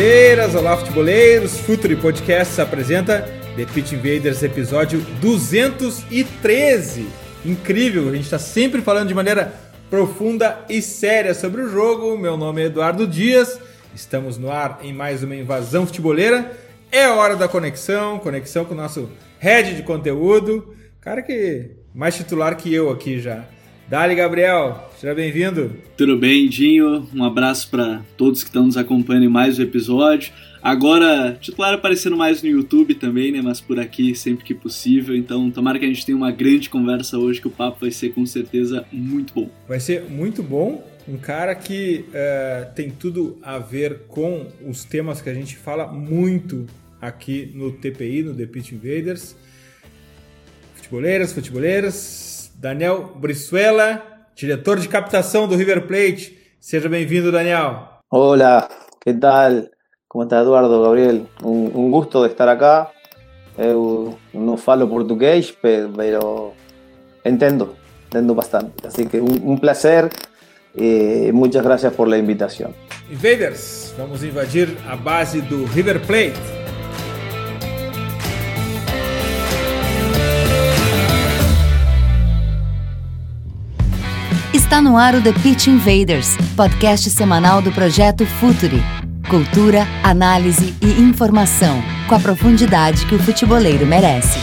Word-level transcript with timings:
Futeboleiras, 0.00 0.54
olá 0.54 0.76
futeboleiros, 0.78 1.58
Futuri 1.58 1.94
Podcast 1.94 2.58
apresenta 2.58 3.20
The 3.54 3.66
Pitch 3.66 3.92
Invaders 3.92 4.42
episódio 4.42 5.02
213. 5.20 7.06
Incrível, 7.44 8.08
a 8.08 8.12
gente 8.12 8.24
está 8.24 8.38
sempre 8.38 8.80
falando 8.80 9.08
de 9.08 9.14
maneira 9.14 9.52
profunda 9.90 10.64
e 10.70 10.80
séria 10.80 11.34
sobre 11.34 11.60
o 11.60 11.68
jogo. 11.68 12.16
Meu 12.16 12.38
nome 12.38 12.62
é 12.62 12.64
Eduardo 12.64 13.06
Dias, 13.06 13.60
estamos 13.94 14.38
no 14.38 14.50
ar 14.50 14.80
em 14.82 14.94
mais 14.94 15.22
uma 15.22 15.36
invasão 15.36 15.86
futeboleira. 15.86 16.50
É 16.90 17.06
hora 17.08 17.36
da 17.36 17.46
conexão, 17.46 18.18
conexão 18.20 18.64
com 18.64 18.72
o 18.72 18.78
nosso 18.78 19.10
head 19.38 19.76
de 19.76 19.82
conteúdo, 19.82 20.74
cara 20.98 21.20
que 21.20 21.72
mais 21.94 22.16
titular 22.16 22.56
que 22.56 22.72
eu 22.72 22.88
aqui 22.88 23.20
já. 23.20 23.44
Dali, 23.90 24.14
Gabriel, 24.14 24.88
seja 25.00 25.12
bem-vindo. 25.12 25.72
Tudo 25.96 26.16
bem, 26.16 26.48
Dinho? 26.48 27.08
Um 27.12 27.24
abraço 27.24 27.68
para 27.68 28.02
todos 28.16 28.44
que 28.44 28.48
estão 28.48 28.66
nos 28.66 28.76
acompanhando 28.76 29.24
em 29.24 29.28
mais 29.28 29.58
um 29.58 29.64
episódio. 29.64 30.32
Agora, 30.62 31.36
titular 31.40 31.74
aparecendo 31.74 32.16
mais 32.16 32.40
no 32.40 32.48
YouTube 32.48 32.94
também, 32.94 33.32
né? 33.32 33.42
Mas 33.42 33.60
por 33.60 33.80
aqui 33.80 34.14
sempre 34.14 34.44
que 34.44 34.54
possível. 34.54 35.16
Então, 35.16 35.50
tomara 35.50 35.76
que 35.76 35.84
a 35.84 35.88
gente 35.88 36.06
tenha 36.06 36.16
uma 36.16 36.30
grande 36.30 36.70
conversa 36.70 37.18
hoje, 37.18 37.40
que 37.40 37.48
o 37.48 37.50
papo 37.50 37.80
vai 37.80 37.90
ser 37.90 38.10
com 38.10 38.24
certeza 38.24 38.86
muito 38.92 39.34
bom. 39.34 39.50
Vai 39.66 39.80
ser 39.80 40.04
muito 40.04 40.40
bom. 40.40 40.86
Um 41.08 41.16
cara 41.18 41.52
que 41.56 42.04
uh, 42.10 42.72
tem 42.72 42.90
tudo 42.90 43.40
a 43.42 43.58
ver 43.58 44.02
com 44.06 44.46
os 44.64 44.84
temas 44.84 45.20
que 45.20 45.28
a 45.28 45.34
gente 45.34 45.56
fala 45.56 45.88
muito 45.88 46.64
aqui 47.02 47.50
no 47.56 47.72
TPI, 47.72 48.22
no 48.22 48.36
The 48.36 48.46
Pitch 48.46 48.70
Invaders. 48.70 49.34
Futeboleiras, 50.76 51.32
futeboleiras, 51.32 51.94
Daniel 52.60 53.06
Brizuela, 53.16 54.04
diretor 54.36 54.78
de 54.78 54.86
captação 54.86 55.48
do 55.48 55.56
River 55.56 55.86
Plate. 55.86 56.36
Seja 56.60 56.90
bem-vindo, 56.90 57.32
Daniel. 57.32 57.88
Hola, 58.10 58.68
¿qué 59.00 59.14
tal? 59.14 59.70
¿Cómo 60.06 60.24
está 60.24 60.40
Eduardo, 60.40 60.82
Gabriel? 60.82 61.26
Un, 61.42 61.72
un 61.74 61.90
gusto 61.90 62.22
de 62.22 62.28
estar 62.28 62.50
acá. 62.50 62.90
Eu 63.56 64.18
não 64.34 64.58
falo 64.58 64.86
português, 64.88 65.50
pero 65.62 66.52
entendo, 67.24 67.76
entendo 68.08 68.34
bastante. 68.34 68.86
Así 68.86 69.06
que 69.06 69.22
un, 69.22 69.40
un 69.42 69.58
placer 69.58 70.10
e 70.74 71.30
muchas 71.32 71.64
gracias 71.64 71.94
por 71.94 72.08
la 72.08 72.18
invitación. 72.18 72.74
Invaders, 73.10 73.94
vamos 73.96 74.22
invadir 74.22 74.76
a 74.86 74.96
base 74.96 75.40
do 75.40 75.64
River 75.74 75.98
Plate. 76.02 76.59
Está 84.70 84.80
no 84.80 84.96
ar 84.96 85.16
o 85.16 85.20
The 85.20 85.32
Pitch 85.32 85.66
Invaders, 85.66 86.36
podcast 86.54 87.10
semanal 87.10 87.60
do 87.60 87.72
projeto 87.72 88.24
Futuri. 88.24 88.80
Cultura, 89.28 89.84
análise 90.00 90.76
e 90.80 91.02
informação, 91.02 91.82
com 92.08 92.14
a 92.14 92.20
profundidade 92.20 93.04
que 93.06 93.16
o 93.16 93.18
futeboleiro 93.18 93.84
merece. 93.84 94.38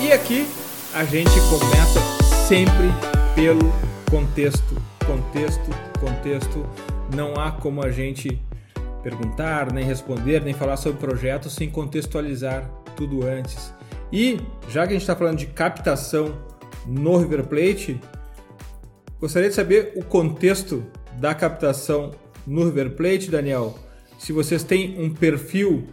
E 0.00 0.12
aqui 0.14 0.48
a 0.94 1.04
gente 1.04 1.38
começa 1.50 2.00
sempre 2.48 2.90
pelo 3.34 3.70
contexto 4.10 4.91
contexto, 5.32 5.70
contexto, 5.98 6.66
não 7.16 7.34
há 7.36 7.52
como 7.52 7.82
a 7.82 7.90
gente 7.90 8.38
perguntar, 9.02 9.72
nem 9.72 9.82
responder, 9.82 10.42
nem 10.42 10.52
falar 10.52 10.76
sobre 10.76 10.98
projetos 10.98 11.54
sem 11.54 11.70
contextualizar 11.70 12.70
tudo 12.94 13.26
antes. 13.26 13.72
E 14.12 14.38
já 14.68 14.82
que 14.86 14.90
a 14.90 14.92
gente 14.92 15.00
está 15.00 15.16
falando 15.16 15.38
de 15.38 15.46
captação 15.46 16.38
no 16.86 17.16
River 17.16 17.46
Plate, 17.46 17.98
gostaria 19.18 19.48
de 19.48 19.54
saber 19.54 19.94
o 19.96 20.04
contexto 20.04 20.84
da 21.18 21.34
captação 21.34 22.10
no 22.46 22.66
River 22.66 22.90
Plate, 22.90 23.30
Daniel. 23.30 23.78
Se 24.18 24.34
vocês 24.34 24.62
têm 24.62 25.02
um 25.02 25.08
perfil 25.08 25.86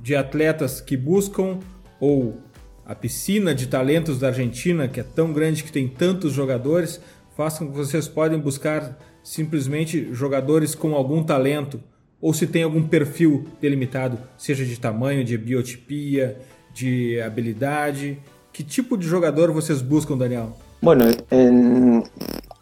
de 0.00 0.16
atletas 0.16 0.80
que 0.80 0.96
buscam 0.96 1.58
ou 2.00 2.40
a 2.86 2.94
piscina 2.94 3.54
de 3.54 3.66
talentos 3.66 4.20
da 4.20 4.28
Argentina, 4.28 4.88
que 4.88 5.00
é 5.00 5.02
tão 5.02 5.34
grande 5.34 5.62
que 5.64 5.72
tem 5.72 5.86
tantos 5.86 6.32
jogadores, 6.32 6.98
façam 7.36 7.68
que 7.68 7.76
vocês 7.76 8.08
podem 8.08 8.38
buscar 8.38 8.98
simplesmente 9.22 10.12
jogadores 10.12 10.74
com 10.74 10.94
algum 10.94 11.22
talento 11.22 11.80
ou 12.20 12.32
se 12.32 12.46
tem 12.46 12.62
algum 12.62 12.82
perfil 12.82 13.44
delimitado, 13.60 14.18
seja 14.38 14.64
de 14.64 14.80
tamanho, 14.80 15.22
de 15.22 15.36
biotipia, 15.36 16.38
de 16.72 17.20
habilidade. 17.20 18.18
Que 18.52 18.64
tipo 18.64 18.96
de 18.96 19.06
jogador 19.06 19.52
vocês 19.52 19.82
buscam, 19.82 20.16
Daniel? 20.16 20.56
Bueno, 20.80 21.04
en 21.30 22.02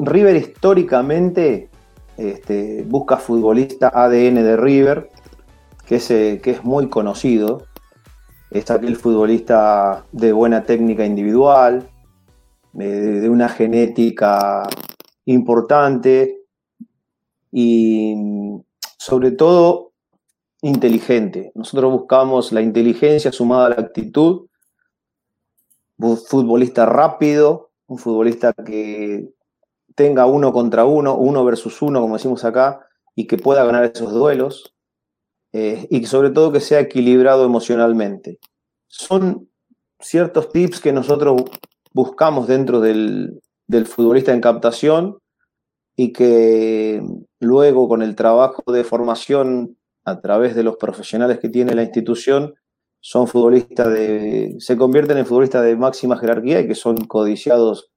River 0.00 0.36
históricamente 0.36 1.68
este, 2.16 2.82
busca 2.82 3.16
futbolista 3.16 3.91
ADN 3.94 4.42
de 4.42 4.56
River, 4.56 5.08
que 5.86 5.96
es, 5.96 6.10
eh, 6.10 6.41
que 6.42 6.50
es 6.50 6.64
muy 6.64 6.88
conocido. 6.88 7.62
Es 8.50 8.70
aquel 8.70 8.96
futbolista 8.96 10.04
de 10.12 10.32
buena 10.32 10.64
técnica 10.64 11.04
individual, 11.04 11.88
de 12.74 13.28
una 13.28 13.48
genética 13.48 14.64
importante 15.24 16.42
y 17.52 18.14
sobre 18.98 19.30
todo 19.30 19.92
inteligente. 20.62 21.52
Nosotros 21.54 21.92
buscamos 21.92 22.52
la 22.52 22.62
inteligencia 22.62 23.30
sumada 23.30 23.66
a 23.66 23.68
la 23.70 23.76
actitud, 23.76 24.46
un 25.98 26.16
futbolista 26.16 26.86
rápido, 26.86 27.70
un 27.86 27.98
futbolista 27.98 28.52
que 28.52 29.28
tenga 29.94 30.26
uno 30.26 30.52
contra 30.52 30.84
uno, 30.84 31.16
uno 31.16 31.44
versus 31.44 31.80
uno, 31.82 32.00
como 32.00 32.16
decimos 32.16 32.44
acá, 32.44 32.80
y 33.14 33.26
que 33.26 33.38
pueda 33.38 33.64
ganar 33.64 33.84
esos 33.84 34.12
duelos, 34.12 34.74
eh, 35.52 35.86
y 35.91 36.04
sobre 36.06 36.30
todo 36.30 36.50
que 36.50 36.60
sea 36.60 36.80
equilibrado 36.80 37.44
emocionalmente. 37.44 38.41
Son 38.88 39.48
ciertos 40.00 40.50
tips 40.50 40.80
que 40.80 40.92
nosotros 40.92 41.42
buscamos 41.94 42.49
dentro 42.49 42.81
del, 42.81 43.41
futbolista 43.87 44.32
en 44.32 44.41
captación 44.41 45.19
y 45.97 46.12
que 46.12 47.03
luego 47.41 47.88
con 47.88 48.03
el 48.03 48.16
trabajo 48.16 48.62
de 48.71 48.84
formación 48.84 49.78
a 50.04 50.21
través 50.21 50.54
de 50.54 50.65
los 50.65 50.77
profesionales 50.77 51.38
que 51.38 51.49
tiene 51.49 51.75
la 51.75 51.83
institución, 51.83 52.54
son 53.00 53.27
futbolistas 53.27 53.88
de, 53.88 54.56
se 54.59 54.77
convierten 54.77 55.19
en 55.19 55.27
futbolistas 55.27 55.65
de 55.65 55.77
máxima 55.77 56.19
jerarquía 56.19 56.60
y 56.60 56.69
que 56.69 56.75
son 56.75 56.97
codiciados 56.97 57.91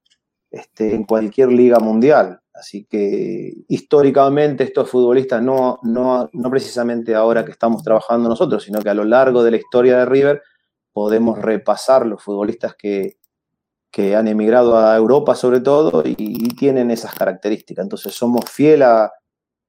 este, 0.51 0.95
en 0.95 1.03
cualquier 1.03 1.49
liga 1.49 1.79
mundial. 1.79 2.39
Así 2.53 2.85
que 2.85 3.53
históricamente 3.67 4.63
estos 4.63 4.89
futbolistas, 4.89 5.41
no, 5.41 5.79
no, 5.83 6.29
no 6.31 6.49
precisamente 6.49 7.13
ahora 7.15 7.45
que 7.45 7.51
estamos 7.51 7.83
trabajando 7.83 8.29
nosotros, 8.29 8.63
sino 8.63 8.81
que 8.81 8.89
a 8.89 8.93
lo 8.93 9.03
largo 9.03 9.43
de 9.43 9.51
la 9.51 9.57
historia 9.57 9.97
de 9.97 10.05
River 10.05 10.41
podemos 10.93 11.39
repasar 11.39 12.05
los 12.05 12.23
futbolistas 12.23 12.75
que, 12.75 13.17
que 13.97 14.13
han 14.13 14.27
emigrado 14.27 14.77
a 14.77 14.95
Europa 14.95 15.33
sobre 15.33 15.59
todo 15.59 16.03
y, 16.05 16.49
tienen 16.49 16.91
esas 16.91 17.15
características. 17.15 17.83
Entonces 17.83 18.13
somos 18.13 18.45
fiel 18.47 18.83
a, 18.83 19.11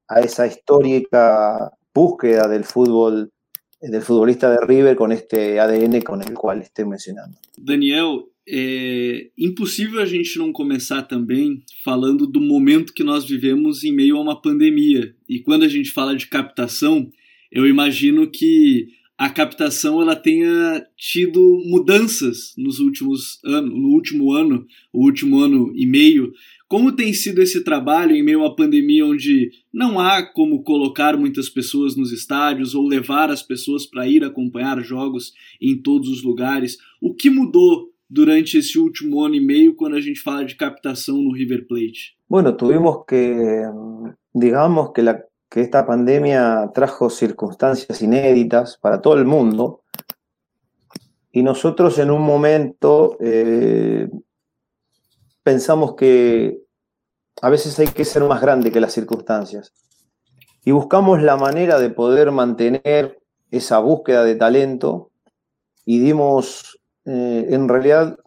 a, 0.07 0.21
esa 0.21 0.47
histórica 0.47 1.71
búsqueda 1.95 2.47
del 2.47 2.65
fútbol, 2.65 3.33
del 3.81 4.03
futbolista 4.03 4.51
de 4.51 4.67
River 4.67 4.97
con 4.97 5.13
este 5.13 5.59
ADN 5.59 6.03
con 6.03 6.21
el 6.21 6.35
cual 6.35 6.61
estoy 6.61 6.85
mencionando. 6.85 7.39
Daniel, 7.57 8.27
é 8.47 9.31
impossível 9.39 10.03
a 10.03 10.05
gente 10.05 10.39
não 10.39 10.53
começar 10.53 11.05
também 11.05 11.63
falando 11.83 12.27
do 12.27 12.39
momento 12.41 12.93
que 12.93 13.03
nós 13.03 13.25
vivemos 13.25 13.83
em 13.83 13.95
meio 13.95 14.19
a 14.19 14.21
uma 14.21 14.43
pandemia. 14.43 15.15
E 15.27 15.41
quando 15.41 15.65
a 15.65 15.69
gente 15.69 15.91
fala 15.91 16.15
de 16.15 16.27
captação, 16.27 17.11
eu 17.51 17.67
imagino 17.67 18.31
que 18.31 18.89
a 19.19 19.29
captação 19.29 20.01
ela 20.01 20.15
tenha 20.15 20.87
tido 20.97 21.41
mudanças 21.67 22.55
nos 22.57 22.79
últimos 22.79 23.41
anos, 23.45 23.75
no 23.75 23.89
último 23.89 24.33
ano, 24.33 24.65
o 24.93 25.05
último 25.05 25.41
ano 25.41 25.73
e 25.75 25.85
meio. 25.87 26.33
Como 26.69 26.93
tem 26.93 27.13
sido 27.13 27.43
esse 27.43 27.65
trabalho 27.65 28.15
em 28.15 28.23
meio 28.23 28.45
à 28.45 28.55
pandemia, 28.55 29.05
onde 29.05 29.51
não 29.73 29.99
há 29.99 30.23
como 30.23 30.63
colocar 30.63 31.17
muitas 31.17 31.49
pessoas 31.49 31.97
nos 31.97 32.13
estádios 32.13 32.77
ou 32.77 32.87
levar 32.87 33.29
as 33.29 33.43
pessoas 33.43 33.85
para 33.85 34.07
ir 34.07 34.23
acompanhar 34.23 34.81
jogos 34.85 35.33
em 35.61 35.77
todos 35.77 36.09
os 36.09 36.23
lugares? 36.23 36.77
O 37.03 37.13
que 37.13 37.29
mudou 37.29 37.91
durante 38.09 38.57
esse 38.57 38.79
último 38.79 39.21
ano 39.21 39.35
e 39.35 39.41
meio 39.41 39.75
quando 39.75 39.97
a 39.97 40.01
gente 40.01 40.21
fala 40.21 40.45
de 40.45 40.55
captação 40.55 41.17
no 41.17 41.33
River 41.33 41.67
Plate? 41.67 42.17
Bueno, 42.29 42.57
tuvimos 42.57 43.05
que, 43.05 43.35
digamos 44.33 44.93
que 44.95 45.03
la 45.03 45.28
que 45.49 45.63
esta 45.63 45.87
pandemia 45.87 46.71
trajo 46.75 47.11
circunstancias 47.11 48.03
inéditas 48.03 48.77
para 48.77 49.01
todo 49.01 49.15
el 49.15 49.25
mundo. 49.25 49.83
Y 51.33 51.43
nosotros 51.43 51.99
en 51.99 52.11
un 52.11 52.23
momento 52.23 53.17
eh, 53.21 54.09
pensamos 55.43 55.95
que 55.95 56.61
a 57.41 57.49
veces 57.49 57.79
hay 57.79 57.89
que 57.89 58.05
ser 58.05 58.25
más 58.25 58.41
grande 58.41 58.73
que 58.73 58.81
las 58.81 58.93
circunstancias. 58.93 59.73
Y 60.65 60.73
buscamos 60.73 61.23
la 61.23 61.37
manera 61.37 61.79
de 61.79 61.91
poder 61.91 62.31
mantener 62.31 63.19
esa 63.51 63.79
búsqueda 63.79 64.25
de 64.25 64.35
talento 64.35 65.11
y 65.87 66.01
dimos, 66.01 66.79
eh, 67.07 67.47
en 67.51 67.69
realidad, 67.69 68.19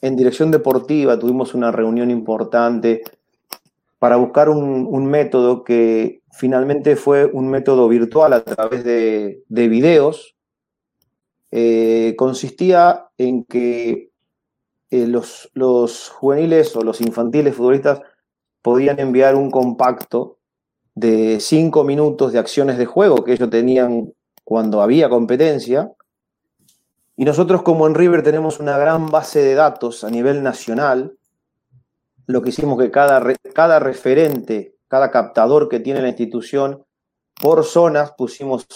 en 0.00 0.16
dirección 0.16 0.50
deportiva 0.50 1.18
tuvimos 1.18 1.54
una 1.54 1.70
reunión 1.70 2.10
importante 2.10 3.02
para 4.02 4.16
buscar 4.16 4.48
un, 4.48 5.06
método 5.06 5.62
que 5.62 6.22
finalmente 6.32 6.96
fue 6.96 7.24
un 7.24 7.46
método 7.48 7.88
virtual 7.88 8.32
a 8.32 8.42
través 8.42 8.82
de, 8.82 9.44
videos. 9.48 10.34
Eh, 11.52 12.16
consistía 12.18 13.06
en 13.16 13.44
que 13.44 14.10
eh, 14.90 15.06
los, 15.06 15.52
los 15.54 16.08
juveniles 16.08 16.74
o 16.74 16.82
los 16.82 17.00
infantiles 17.00 17.54
futbolistas 17.54 18.00
podían 18.60 18.98
enviar 18.98 19.36
un 19.36 19.52
compacto 19.52 20.38
de 20.96 21.38
cinco 21.38 21.84
minutos 21.84 22.32
de 22.32 22.40
acciones 22.40 22.78
de 22.78 22.86
juego 22.86 23.22
que 23.22 23.34
ellos 23.34 23.50
tenían 23.50 24.12
cuando 24.42 24.82
había 24.82 25.08
competencia. 25.08 25.92
Y 27.16 27.24
nosotros 27.24 27.62
como 27.62 27.86
en 27.86 27.94
River 27.94 28.24
tenemos 28.24 28.58
una 28.58 28.76
gran 28.78 29.12
base 29.12 29.44
de 29.44 29.54
datos 29.54 30.02
a 30.02 30.10
nivel 30.10 30.42
nacional, 30.42 31.16
lo 32.26 32.42
que 32.42 32.50
hicimos 32.50 32.78
que 32.78 32.90
cada, 32.90 33.22
cada 33.54 33.78
referente, 33.78 34.76
cada 34.88 35.10
captador 35.10 35.68
que 35.68 35.80
tiene 35.80 36.02
la 36.02 36.08
institución, 36.08 36.84
por 37.40 37.64
zonas 37.64 38.12
pusimos 38.16 38.66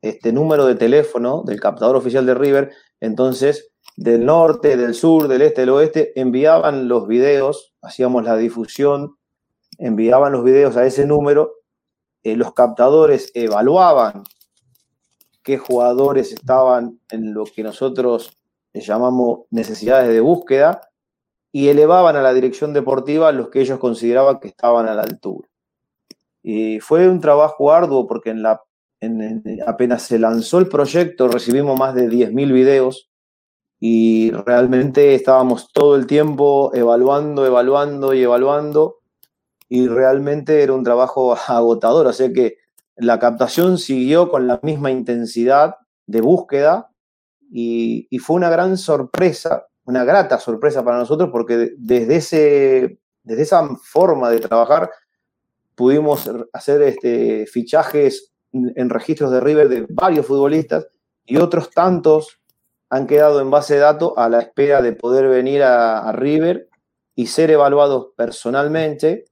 este 0.00 0.32
número 0.32 0.66
de 0.66 0.74
teléfono 0.74 1.42
del 1.44 1.60
captador 1.60 1.96
oficial 1.96 2.24
de 2.26 2.34
River, 2.34 2.72
entonces 3.00 3.72
del 3.96 4.24
norte, 4.24 4.76
del 4.76 4.94
sur, 4.94 5.28
del 5.28 5.42
este, 5.42 5.62
del 5.62 5.70
oeste, 5.70 6.18
enviaban 6.20 6.88
los 6.88 7.06
videos, 7.06 7.74
hacíamos 7.82 8.24
la 8.24 8.36
difusión, 8.36 9.16
enviaban 9.78 10.32
los 10.32 10.44
videos 10.44 10.76
a 10.76 10.86
ese 10.86 11.06
número, 11.06 11.54
eh, 12.22 12.36
los 12.36 12.52
captadores 12.52 13.30
evaluaban 13.34 14.24
qué 15.42 15.58
jugadores 15.58 16.32
estaban 16.32 17.00
en 17.10 17.32
lo 17.32 17.44
que 17.44 17.62
nosotros 17.62 18.38
llamamos 18.74 19.46
necesidades 19.50 20.08
de 20.08 20.20
búsqueda 20.20 20.80
y 21.56 21.70
elevaban 21.70 22.16
a 22.16 22.20
la 22.20 22.34
dirección 22.34 22.74
deportiva 22.74 23.32
los 23.32 23.48
que 23.48 23.62
ellos 23.62 23.78
consideraban 23.78 24.40
que 24.40 24.48
estaban 24.48 24.86
a 24.88 24.94
la 24.94 25.04
altura. 25.04 25.48
Y 26.42 26.80
fue 26.80 27.08
un 27.08 27.18
trabajo 27.18 27.72
arduo 27.72 28.06
porque 28.06 28.36
apenas 29.66 30.02
se 30.02 30.18
lanzó 30.18 30.58
el 30.58 30.68
proyecto 30.68 31.28
recibimos 31.28 31.78
más 31.78 31.94
de 31.94 32.10
10.000 32.10 32.52
videos 32.52 33.08
y 33.80 34.32
realmente 34.32 35.14
estábamos 35.14 35.72
todo 35.72 35.96
el 35.96 36.06
tiempo 36.06 36.72
evaluando, 36.74 37.46
evaluando 37.46 38.12
y 38.12 38.22
evaluando 38.22 38.98
y 39.66 39.88
realmente 39.88 40.62
era 40.62 40.74
un 40.74 40.84
trabajo 40.84 41.34
agotador, 41.48 42.06
o 42.06 42.12
sea 42.12 42.30
que 42.34 42.58
la 42.96 43.18
captación 43.18 43.78
siguió 43.78 44.28
con 44.28 44.46
la 44.46 44.60
misma 44.62 44.90
intensidad 44.90 45.76
de 46.06 46.20
búsqueda 46.20 46.90
y 47.50 48.18
fue 48.18 48.36
una 48.36 48.50
gran 48.50 48.76
sorpresa 48.76 49.64
una 49.86 50.04
grata 50.04 50.38
sorpresa 50.38 50.84
para 50.84 50.98
nosotros 50.98 51.30
porque 51.32 51.72
desde, 51.78 52.16
ese, 52.16 52.98
desde 53.22 53.42
esa 53.42 53.68
forma 53.82 54.30
de 54.30 54.40
trabajar 54.40 54.90
pudimos 55.74 56.30
hacer 56.52 56.82
este, 56.82 57.46
fichajes 57.46 58.32
en 58.52 58.90
registros 58.90 59.30
de 59.30 59.40
River 59.40 59.68
de 59.68 59.86
varios 59.88 60.26
futbolistas 60.26 60.88
y 61.24 61.36
otros 61.36 61.70
tantos 61.70 62.40
han 62.88 63.06
quedado 63.06 63.40
en 63.40 63.50
base 63.50 63.74
de 63.74 63.80
datos 63.80 64.12
a 64.16 64.28
la 64.28 64.40
espera 64.40 64.80
de 64.82 64.92
poder 64.92 65.28
venir 65.28 65.62
a, 65.62 66.12
River 66.12 66.68
y 67.14 67.26
ser 67.26 67.50
evaluados 67.50 68.08
personalmente 68.16 69.24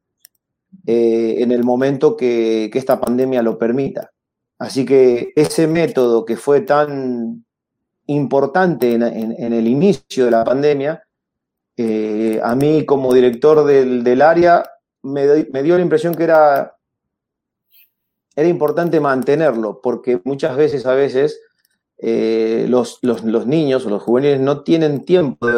eh, 0.87 1.37
en 1.39 1.53
el 1.53 1.63
momento 1.63 2.17
que, 2.17 2.69
que, 2.73 2.79
esta 2.79 3.01
pandemia 3.01 3.43
lo 3.43 3.59
permita. 3.59 4.11
Así 4.59 4.85
que 4.85 5.33
ese 5.37 5.67
método 5.67 6.25
que 6.25 6.37
fue 6.37 6.63
tan, 6.63 7.44
importante 8.07 8.93
en, 8.95 9.03
el 9.53 9.67
inicio 9.67 10.27
de 10.27 10.31
la 10.31 10.45
pandemia, 10.45 11.03
eh, 11.77 12.41
a 12.43 12.55
mí 12.55 12.85
como 12.85 13.13
director 13.13 13.65
del, 13.65 14.23
área 14.23 14.65
me, 15.03 15.63
dio 15.63 15.77
la 15.77 15.83
impresión 15.83 16.15
que 16.15 16.25
era, 16.25 16.77
era 18.37 18.49
importante 18.49 19.01
mantenerlo, 19.01 19.81
porque 19.83 20.21
muchas 20.25 20.57
veces, 20.57 20.87
a 20.87 20.95
veces, 20.95 21.41
eh, 21.99 22.67
los, 22.69 23.01
niños 23.47 23.87
o 23.87 23.91
los 23.91 24.03
juveniles 24.03 24.41
no 24.41 24.63
tienen 24.63 25.05
tiempo 25.05 25.49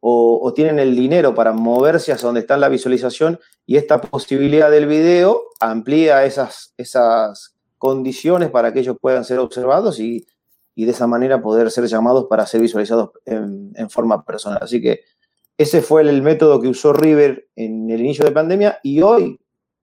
o, 0.00 0.52
tienen 0.54 0.78
el 0.78 0.94
dinero 0.94 1.34
para 1.34 1.52
moverse 1.52 2.12
hacia 2.12 2.26
donde 2.26 2.40
está 2.40 2.56
la 2.56 2.68
visualización 2.68 3.40
y 3.66 3.76
esta 3.76 4.00
posibilidad 4.00 4.70
del 4.70 4.86
video 4.86 5.42
amplía 5.60 6.24
esas, 6.24 6.72
esas 6.78 7.56
condiciones 7.76 8.50
para 8.50 8.72
que 8.72 8.80
ellos 8.80 8.96
puedan 9.00 9.24
ser 9.24 9.38
observados 9.40 9.98
y, 10.00 10.24
y 10.78 10.84
de 10.84 10.90
esa 10.90 11.06
manera 11.06 11.40
poder 11.40 11.70
ser 11.70 11.86
llamados 11.86 12.26
para 12.28 12.46
ser 12.46 12.60
visualizados 12.60 13.10
en, 13.24 13.72
forma 13.88 14.24
personal. 14.24 14.58
Así 14.60 14.80
que 14.80 15.00
ese 15.56 15.80
fue 15.80 16.02
el, 16.02 16.20
método 16.20 16.60
que 16.60 16.68
usó 16.68 16.92
River 16.92 17.48
en 17.56 17.90
el 17.90 18.00
inicio 18.00 18.26
de 18.26 18.30
pandemia 18.30 18.78
y 18.82 19.00
hoy 19.00 19.40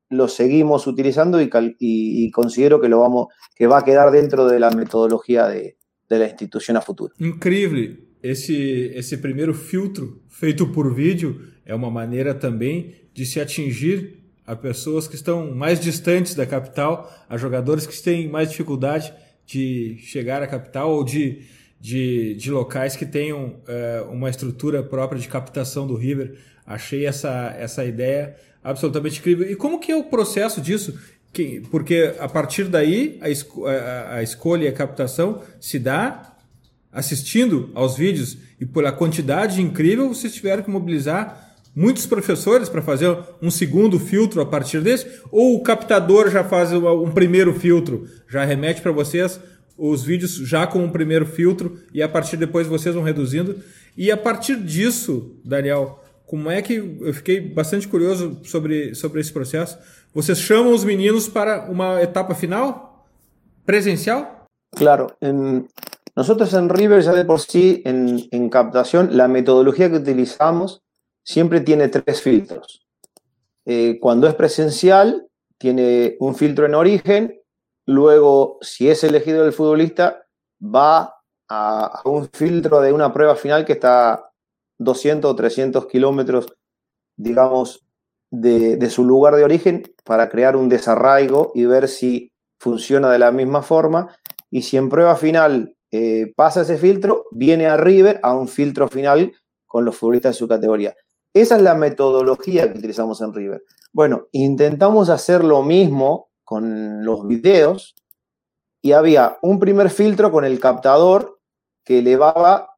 lo 0.09 0.27
seguimos 0.27 0.85
utilizando 0.85 1.41
y, 1.41 2.29
considero 2.29 2.79
que 2.79 2.89
lo 2.89 2.99
vamos 2.99 3.27
que 3.55 3.65
va 3.65 3.79
a 3.79 3.83
quedar 3.83 4.11
dentro 4.11 4.45
de 4.45 4.59
la 4.59 4.69
metodología 4.69 5.47
de, 5.47 5.75
la 6.09 6.27
institución 6.27 6.77
a 6.77 6.81
futuro. 6.81 7.11
Increíble. 7.17 7.97
Esse, 8.21 8.95
esse 8.95 9.17
primeiro 9.17 9.55
filtro 9.55 10.21
feito 10.29 10.71
por 10.71 10.93
vídeo 10.93 11.41
é 11.65 11.73
uma 11.73 11.89
maneira 11.89 12.35
também 12.35 12.93
de 13.11 13.25
se 13.25 13.41
atingir 13.41 14.21
a 14.45 14.55
pessoas 14.55 15.07
que 15.07 15.15
estão 15.15 15.55
mais 15.55 15.79
distantes 15.79 16.35
da 16.35 16.45
capital, 16.45 17.11
a 17.27 17.35
jogadores 17.35 17.87
que 17.87 17.99
têm 18.01 18.29
mais 18.29 18.51
dificuldade 18.51 19.11
de 19.45 19.97
chegar 19.99 20.41
à 20.41 20.47
capital 20.47 20.91
ou 20.91 21.03
de, 21.03 21.41
de, 21.79 22.35
de 22.35 22.51
locais 22.51 22.95
que 22.95 23.05
tenham 23.05 23.57
é, 23.67 24.05
uma 24.09 24.29
estrutura 24.29 24.81
própria 24.81 25.19
de 25.19 25.27
captação 25.27 25.85
do 25.85 25.95
River. 25.95 26.37
Achei 26.65 27.05
essa, 27.05 27.53
essa 27.57 27.83
ideia 27.83 28.35
absolutamente 28.63 29.19
incrível. 29.19 29.49
E 29.49 29.55
como 29.55 29.79
que 29.79 29.91
é 29.91 29.95
o 29.95 30.05
processo 30.05 30.61
disso? 30.61 30.97
Que, 31.31 31.61
porque 31.71 32.13
a 32.19 32.29
partir 32.29 32.65
daí 32.65 33.17
a, 33.21 33.29
esco 33.29 33.65
a, 33.65 34.15
a 34.15 34.23
escolha 34.23 34.65
e 34.65 34.67
a 34.67 34.73
captação 34.73 35.41
se 35.59 35.79
dá 35.79 36.33
assistindo 36.91 37.71
aos 37.73 37.97
vídeos 37.97 38.37
e 38.61 38.65
por 38.65 38.85
a 38.85 38.91
quantidade 38.91 39.59
incrível 39.59 40.07
vocês 40.07 40.33
tiveram 40.33 40.61
que 40.61 40.69
mobilizar 40.69 41.52
muitos 41.75 42.05
professores 42.05 42.69
para 42.69 42.81
fazer 42.81 43.17
um 43.41 43.49
segundo 43.49 43.99
filtro 43.99 44.41
a 44.41 44.45
partir 44.45 44.81
desse? 44.81 45.07
Ou 45.31 45.55
o 45.55 45.63
captador 45.63 46.29
já 46.29 46.43
faz 46.43 46.71
um 46.71 47.11
primeiro 47.11 47.53
filtro, 47.53 48.07
já 48.27 48.43
remete 48.43 48.81
para 48.81 48.91
vocês 48.91 49.39
os 49.77 50.03
vídeos 50.03 50.35
já 50.35 50.67
com 50.67 50.79
um 50.79 50.91
primeiro 50.91 51.25
filtro 51.25 51.79
e 51.93 52.01
a 52.01 52.07
partir 52.09 52.37
depois 52.37 52.67
vocês 52.67 52.93
vão 52.93 53.03
reduzindo? 53.03 53.55
E 53.97 54.11
a 54.11 54.17
partir 54.17 54.57
disso, 54.57 55.35
Daniel, 55.43 55.99
como 56.25 56.49
é 56.49 56.61
que 56.61 56.75
eu 56.75 57.13
fiquei 57.13 57.39
bastante 57.41 57.87
curioso 57.87 58.39
sobre, 58.43 58.95
sobre 58.95 59.21
esse 59.21 59.31
processo? 59.31 59.77
Vocês 60.13 60.39
chamam 60.39 60.73
os 60.73 60.83
meninos 60.83 61.27
para 61.27 61.69
uma 61.69 62.01
etapa 62.01 62.35
final 62.35 63.07
presencial? 63.65 64.45
Claro, 64.75 65.07
en, 65.21 65.67
nosotros 66.15 66.53
en 66.53 66.69
River 66.69 67.01
ya 67.03 67.13
de 67.13 67.25
por 67.25 67.39
sí 67.39 67.81
en, 67.85 68.27
en 68.31 68.49
captación 68.49 69.15
la 69.17 69.27
metodología 69.27 69.89
que 69.89 69.97
utilizamos 69.97 70.82
siempre 71.23 71.61
tiene 71.61 71.87
tres 71.87 72.21
filtros. 72.21 72.85
Eh, 73.65 73.97
cuando 73.99 74.27
es 74.27 74.35
presencial, 74.35 75.27
tiene 75.57 76.17
un 76.19 76.35
filtro 76.35 76.65
en 76.65 76.75
origen, 76.75 77.41
luego, 77.85 78.57
si 78.61 78.89
es 78.89 79.03
elegido 79.03 79.45
el 79.45 79.53
futbolista, 79.53 80.25
va 80.61 81.15
a, 81.49 82.01
un 82.05 82.29
filtro 82.29 82.81
de 82.81 82.91
una 82.91 83.13
prueba 83.13 83.35
final 83.35 83.65
que 83.65 83.73
está 83.73 84.31
200 84.79 85.31
o 85.31 85.35
300 85.35 85.87
kilómetros, 85.87 86.53
digamos, 87.15 87.85
de, 88.31 88.89
su 88.89 89.05
lugar 89.05 89.35
de 89.35 89.43
origen 89.43 89.83
para 90.03 90.29
crear 90.29 90.55
un 90.55 90.67
desarraigo 90.67 91.51
y 91.53 91.65
ver 91.65 91.87
si 91.87 92.31
funciona 92.59 93.11
de 93.11 93.19
la 93.19 93.31
misma 93.31 93.61
forma. 93.61 94.15
y 94.49 94.63
si 94.63 94.77
en 94.77 94.89
prueba 94.89 95.15
final 95.15 95.75
eh, 95.91 96.33
pasa 96.35 96.61
ese 96.61 96.77
filtro, 96.77 97.25
viene 97.31 97.67
a 97.67 97.77
River 97.77 98.19
a 98.23 98.35
un 98.35 98.47
filtro 98.47 98.87
final 98.87 99.33
con 99.65 99.85
los 99.85 99.95
futbolistas 99.95 100.35
de 100.35 100.39
su 100.39 100.47
categoría. 100.47 100.95
Esa 101.33 101.55
es 101.55 101.61
la 101.61 101.73
metodología 101.73 102.71
que 102.71 102.77
utilizamos 102.77 103.21
en 103.21 103.33
River. 103.33 103.63
Bueno, 103.91 104.27
intentamos 104.31 105.09
hacer 105.09 105.43
lo 105.43 105.63
mismo 105.63 106.29
con 106.43 107.03
los 107.03 107.27
videos 107.27 107.95
y 108.81 108.91
había 108.91 109.37
un 109.41 109.59
primer 109.59 109.89
filtro 109.89 110.31
con 110.31 110.45
el 110.45 110.59
captador 110.59 111.39
que 111.83 111.99
elevaba 111.99 112.69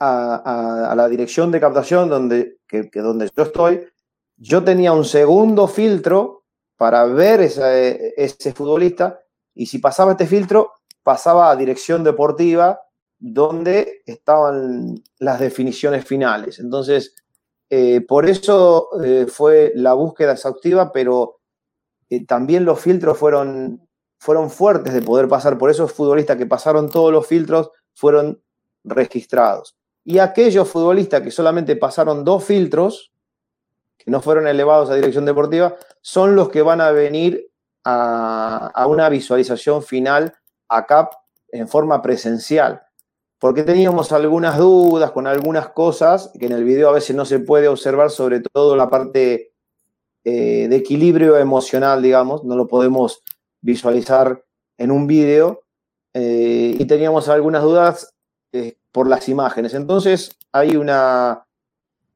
a, 0.00 0.94
la 0.96 1.08
dirección 1.08 1.50
de 1.50 1.60
captación 1.60 2.08
donde, 2.08 2.58
que, 2.66 2.90
donde 2.94 3.30
yo 3.36 3.42
estoy. 3.44 3.86
Yo 4.36 4.64
tenía 4.64 4.92
un 4.92 5.04
segundo 5.04 5.68
filtro 5.68 6.44
para 6.76 7.04
ver 7.04 7.40
ese 7.40 8.52
futbolista 8.54 9.20
y 9.54 9.66
si 9.66 9.78
pasaba 9.78 10.12
este 10.12 10.26
filtro, 10.26 10.72
pasaba 11.02 11.50
a 11.50 11.56
dirección 11.56 12.02
deportiva 12.04 12.80
donde 13.18 14.02
estaban 14.04 15.02
las 15.18 15.40
definiciones 15.40 16.04
finales. 16.04 16.58
Entonces, 16.58 17.14
eh, 17.68 18.00
por 18.00 18.28
eso 18.28 18.88
eh, 19.02 19.26
fue 19.26 19.72
la 19.74 19.94
búsqueda 19.94 20.32
exhaustiva, 20.32 20.92
pero 20.92 21.40
eh, 22.10 22.24
también 22.24 22.64
los 22.64 22.80
filtros 22.80 23.18
fueron, 23.18 23.88
fueron 24.18 24.50
fuertes 24.50 24.94
de 24.94 25.02
poder 25.02 25.28
pasar. 25.28 25.58
Por 25.58 25.70
esos 25.70 25.92
futbolistas 25.92 26.36
que 26.36 26.46
pasaron 26.46 26.90
todos 26.90 27.12
los 27.12 27.26
filtros 27.26 27.70
fueron 27.94 28.40
registrados. 28.84 29.76
Y 30.04 30.18
aquellos 30.18 30.68
futbolistas 30.68 31.22
que 31.22 31.32
solamente 31.32 31.74
pasaron 31.74 32.24
dos 32.24 32.44
filtros, 32.44 33.12
que 33.98 34.10
no 34.10 34.20
fueron 34.20 34.46
elevados 34.46 34.88
a 34.90 34.94
dirección 34.94 35.24
deportiva, 35.24 35.74
son 36.00 36.36
los 36.36 36.50
que 36.50 36.62
van 36.62 36.80
a 36.80 36.92
venir 36.92 37.50
a, 37.82 38.70
a 38.72 38.86
una 38.86 39.08
visualización 39.08 39.82
final 39.82 40.34
acá 40.68 41.10
en 41.48 41.66
forma 41.66 42.00
presencial 42.02 42.85
porque 43.38 43.62
teníamos 43.62 44.12
algunas 44.12 44.58
dudas 44.58 45.10
con 45.10 45.26
algunas 45.26 45.68
cosas 45.68 46.30
que 46.38 46.46
en 46.46 46.52
el 46.52 46.64
video 46.64 46.88
a 46.88 46.92
veces 46.92 47.14
no 47.14 47.24
se 47.24 47.38
puede 47.38 47.68
observar, 47.68 48.10
sobre 48.10 48.40
todo 48.40 48.76
la 48.76 48.88
parte 48.88 49.52
eh, 50.24 50.66
de 50.68 50.76
equilibrio 50.76 51.36
emocional, 51.36 52.02
digamos, 52.02 52.44
no 52.44 52.56
lo 52.56 52.66
podemos 52.66 53.22
visualizar 53.60 54.42
en 54.78 54.90
un 54.90 55.06
video, 55.06 55.62
eh, 56.14 56.76
y 56.78 56.84
teníamos 56.86 57.28
algunas 57.28 57.62
dudas 57.62 58.14
eh, 58.52 58.78
por 58.90 59.06
las 59.06 59.28
imágenes. 59.28 59.74
Entonces 59.74 60.38
hay 60.50 60.76
una 60.76 61.46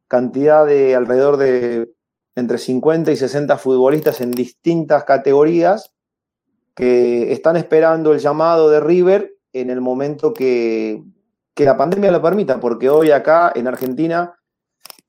cantidad 0.08 0.64
de 0.64 0.94
alrededor 0.94 1.36
de 1.36 1.92
entre 2.34 2.56
50 2.56 3.12
y 3.12 3.16
60 3.16 3.58
futbolistas 3.58 4.22
en 4.22 4.30
distintas 4.30 5.04
categorías 5.04 5.92
que 6.74 7.32
están 7.32 7.56
esperando 7.56 8.14
el 8.14 8.20
llamado 8.20 8.70
de 8.70 8.80
River 8.80 9.34
en 9.52 9.70
el 9.70 9.80
momento 9.80 10.32
que, 10.34 11.02
la 11.56 11.76
pandemia 11.76 12.10
lo 12.10 12.22
permita, 12.22 12.58
porque 12.58 12.88
hoy 12.88 13.10
acá 13.10 13.52
en 13.54 13.66
Argentina 13.66 14.34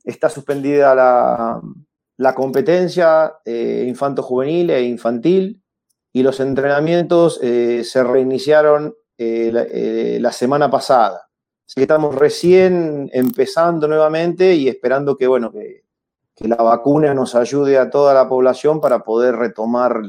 está 0.04 0.28
suspendida 0.28 0.94
la, 0.94 2.34
competencia 2.36 3.36
eh, 3.46 3.86
infanto-juvenil 3.88 4.70
e 4.70 4.84
infantil 4.84 5.64
y 6.12 6.24
los 6.24 6.42
entrenamientos 6.42 7.40
eh, 7.42 7.86
se 7.86 8.04
reiniciaron 8.04 8.94
eh, 9.18 10.18
la, 10.20 10.32
semana 10.34 10.70
pasada. 10.70 11.30
Así 11.66 11.76
que 11.76 11.84
estamos 11.84 12.16
recién 12.16 13.10
empezando 13.14 13.88
nuevamente 13.88 14.54
y 14.56 14.68
esperando 14.68 15.16
que, 15.16 15.28
bueno, 15.28 15.54
que, 15.54 15.86
que 16.36 16.50
la 16.50 16.58
vacuna 16.58 17.14
nos 17.14 17.34
ayude 17.34 17.78
a 17.78 17.90
toda 17.90 18.14
la 18.14 18.28
población 18.28 18.82
para 18.82 19.04
poder 19.04 19.38
retomar 19.38 20.02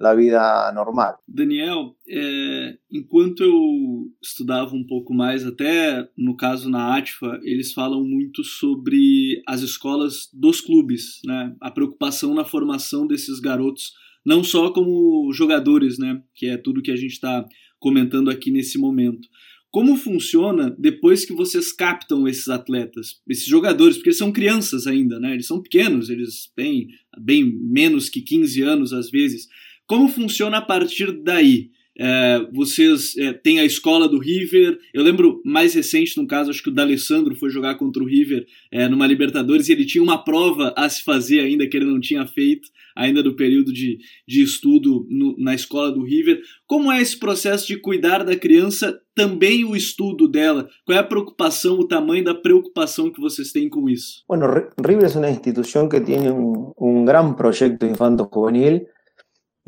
da 0.00 0.14
vida 0.14 0.72
normal. 0.74 1.18
Daniel, 1.28 1.94
é, 2.08 2.78
enquanto 2.90 3.42
eu 3.42 4.10
estudava 4.22 4.74
um 4.74 4.82
pouco 4.82 5.12
mais, 5.12 5.44
até 5.44 6.08
no 6.16 6.34
caso 6.34 6.70
na 6.70 6.96
ATFA, 6.96 7.38
eles 7.42 7.74
falam 7.74 8.02
muito 8.02 8.42
sobre 8.42 9.42
as 9.46 9.60
escolas 9.60 10.30
dos 10.32 10.62
clubes, 10.62 11.20
né? 11.26 11.54
A 11.60 11.70
preocupação 11.70 12.32
na 12.32 12.46
formação 12.46 13.06
desses 13.06 13.40
garotos, 13.40 13.92
não 14.24 14.42
só 14.42 14.70
como 14.70 15.30
jogadores, 15.34 15.98
né? 15.98 16.22
Que 16.34 16.46
é 16.46 16.56
tudo 16.56 16.80
que 16.82 16.90
a 16.90 16.96
gente 16.96 17.12
está 17.12 17.44
comentando 17.78 18.30
aqui 18.30 18.50
nesse 18.50 18.78
momento. 18.78 19.28
Como 19.70 19.96
funciona 19.96 20.74
depois 20.78 21.26
que 21.26 21.34
vocês 21.34 21.72
captam 21.72 22.26
esses 22.26 22.48
atletas, 22.48 23.20
esses 23.28 23.46
jogadores, 23.46 23.96
porque 23.96 24.08
eles 24.08 24.18
são 24.18 24.32
crianças 24.32 24.86
ainda, 24.86 25.20
né? 25.20 25.34
Eles 25.34 25.46
são 25.46 25.60
pequenos, 25.60 26.08
eles 26.08 26.50
têm 26.56 26.88
bem 27.20 27.44
menos 27.44 28.08
que 28.08 28.22
15 28.22 28.62
anos 28.62 28.92
às 28.94 29.10
vezes. 29.10 29.46
Como 29.90 30.06
funciona 30.06 30.58
a 30.58 30.62
partir 30.62 31.10
daí? 31.10 31.70
É, 31.98 32.46
vocês 32.52 33.16
é, 33.18 33.32
têm 33.32 33.58
a 33.58 33.64
escola 33.64 34.08
do 34.08 34.20
River. 34.20 34.78
Eu 34.94 35.02
lembro 35.02 35.42
mais 35.44 35.74
recente, 35.74 36.16
no 36.16 36.28
caso, 36.28 36.48
acho 36.48 36.62
que 36.62 36.68
o 36.68 36.72
D'Alessandro 36.72 37.34
foi 37.34 37.50
jogar 37.50 37.74
contra 37.74 38.00
o 38.00 38.06
River 38.06 38.46
é, 38.70 38.88
numa 38.88 39.04
Libertadores 39.04 39.68
e 39.68 39.72
ele 39.72 39.84
tinha 39.84 40.00
uma 40.00 40.22
prova 40.22 40.72
a 40.76 40.88
se 40.88 41.02
fazer 41.02 41.40
ainda 41.40 41.66
que 41.66 41.76
ele 41.76 41.86
não 41.86 41.98
tinha 41.98 42.24
feito, 42.24 42.68
ainda 42.94 43.20
do 43.20 43.34
período 43.34 43.72
de, 43.72 43.98
de 44.28 44.40
estudo 44.44 45.08
no, 45.10 45.34
na 45.36 45.56
escola 45.56 45.90
do 45.90 46.04
River. 46.04 46.40
Como 46.68 46.92
é 46.92 47.02
esse 47.02 47.18
processo 47.18 47.66
de 47.66 47.76
cuidar 47.76 48.22
da 48.22 48.36
criança, 48.36 48.96
também 49.12 49.64
o 49.64 49.74
estudo 49.74 50.28
dela? 50.28 50.68
Qual 50.84 50.96
é 50.96 51.00
a 51.00 51.04
preocupação, 51.04 51.80
o 51.80 51.88
tamanho 51.88 52.22
da 52.22 52.34
preocupação 52.36 53.10
que 53.10 53.20
vocês 53.20 53.50
têm 53.50 53.68
com 53.68 53.90
isso? 53.90 54.22
Bueno, 54.28 54.46
River 54.86 55.10
é 55.12 55.18
uma 55.18 55.30
instituição 55.30 55.88
que 55.88 56.00
tem 56.00 56.30
um, 56.30 56.72
um 56.80 57.04
grande 57.04 57.34
projeto 57.34 57.84
infanto-juvenil. 57.84 58.86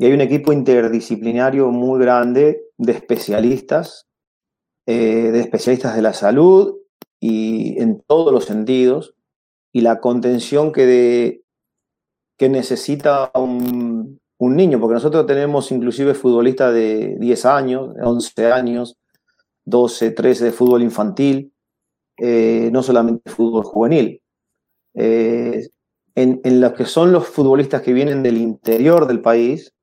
Hay 0.05 0.11
un 0.11 0.19
equipo 0.19 0.51
interdisciplinario 0.51 1.71
muy 1.71 1.97
grande 2.01 2.65
de 2.77 2.91
especialistas, 2.91 4.07
eh, 4.85 5.31
de 5.31 5.39
especialistas 5.39 5.95
de 5.95 6.01
la 6.01 6.13
salud 6.13 6.75
y 7.21 7.81
en 7.81 8.01
todos 8.05 8.33
los 8.33 8.43
sentidos, 8.43 9.15
y 9.71 9.79
la 9.79 10.01
contención 10.01 10.73
que, 10.73 11.43
que 12.37 12.49
necesita 12.49 13.31
un, 13.35 14.19
niño, 14.39 14.77
porque 14.77 14.95
nosotros 14.95 15.25
tenemos 15.25 15.71
inclusive 15.71 16.15
futbolistas 16.15 16.73
de 16.73 17.15
10 17.17 17.45
años, 17.45 17.95
11 18.03 18.51
años, 18.51 18.97
12, 19.63 20.11
13 20.11 20.45
de 20.45 20.51
fútbol 20.51 20.83
infantil, 20.83 21.53
eh, 22.17 22.69
no 22.73 22.83
solamente 22.83 23.31
fútbol 23.31 23.63
juvenil. 23.63 24.21
Eh, 24.95 25.65
en, 26.15 26.41
en 26.43 26.59
los 26.59 26.73
que 26.73 26.85
son 26.85 27.13
los 27.13 27.25
futbolistas 27.25 27.81
que 27.81 27.93
vienen 27.93 28.21
del 28.21 28.35
interior 28.35 29.07
del 29.07 29.21
país, 29.21 29.73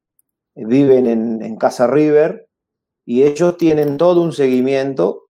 viven 0.64 1.06
en, 1.06 1.56
Casa 1.56 1.86
River 1.86 2.48
y 3.04 3.22
ellos 3.24 3.56
tienen 3.56 3.96
todo 3.96 4.22
un 4.22 4.32
seguimiento, 4.32 5.28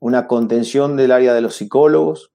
una 0.00 0.26
contención 0.26 0.96
del 0.96 1.12
área 1.12 1.34
de 1.34 1.40
los 1.40 1.56
psicólogos. 1.56 2.32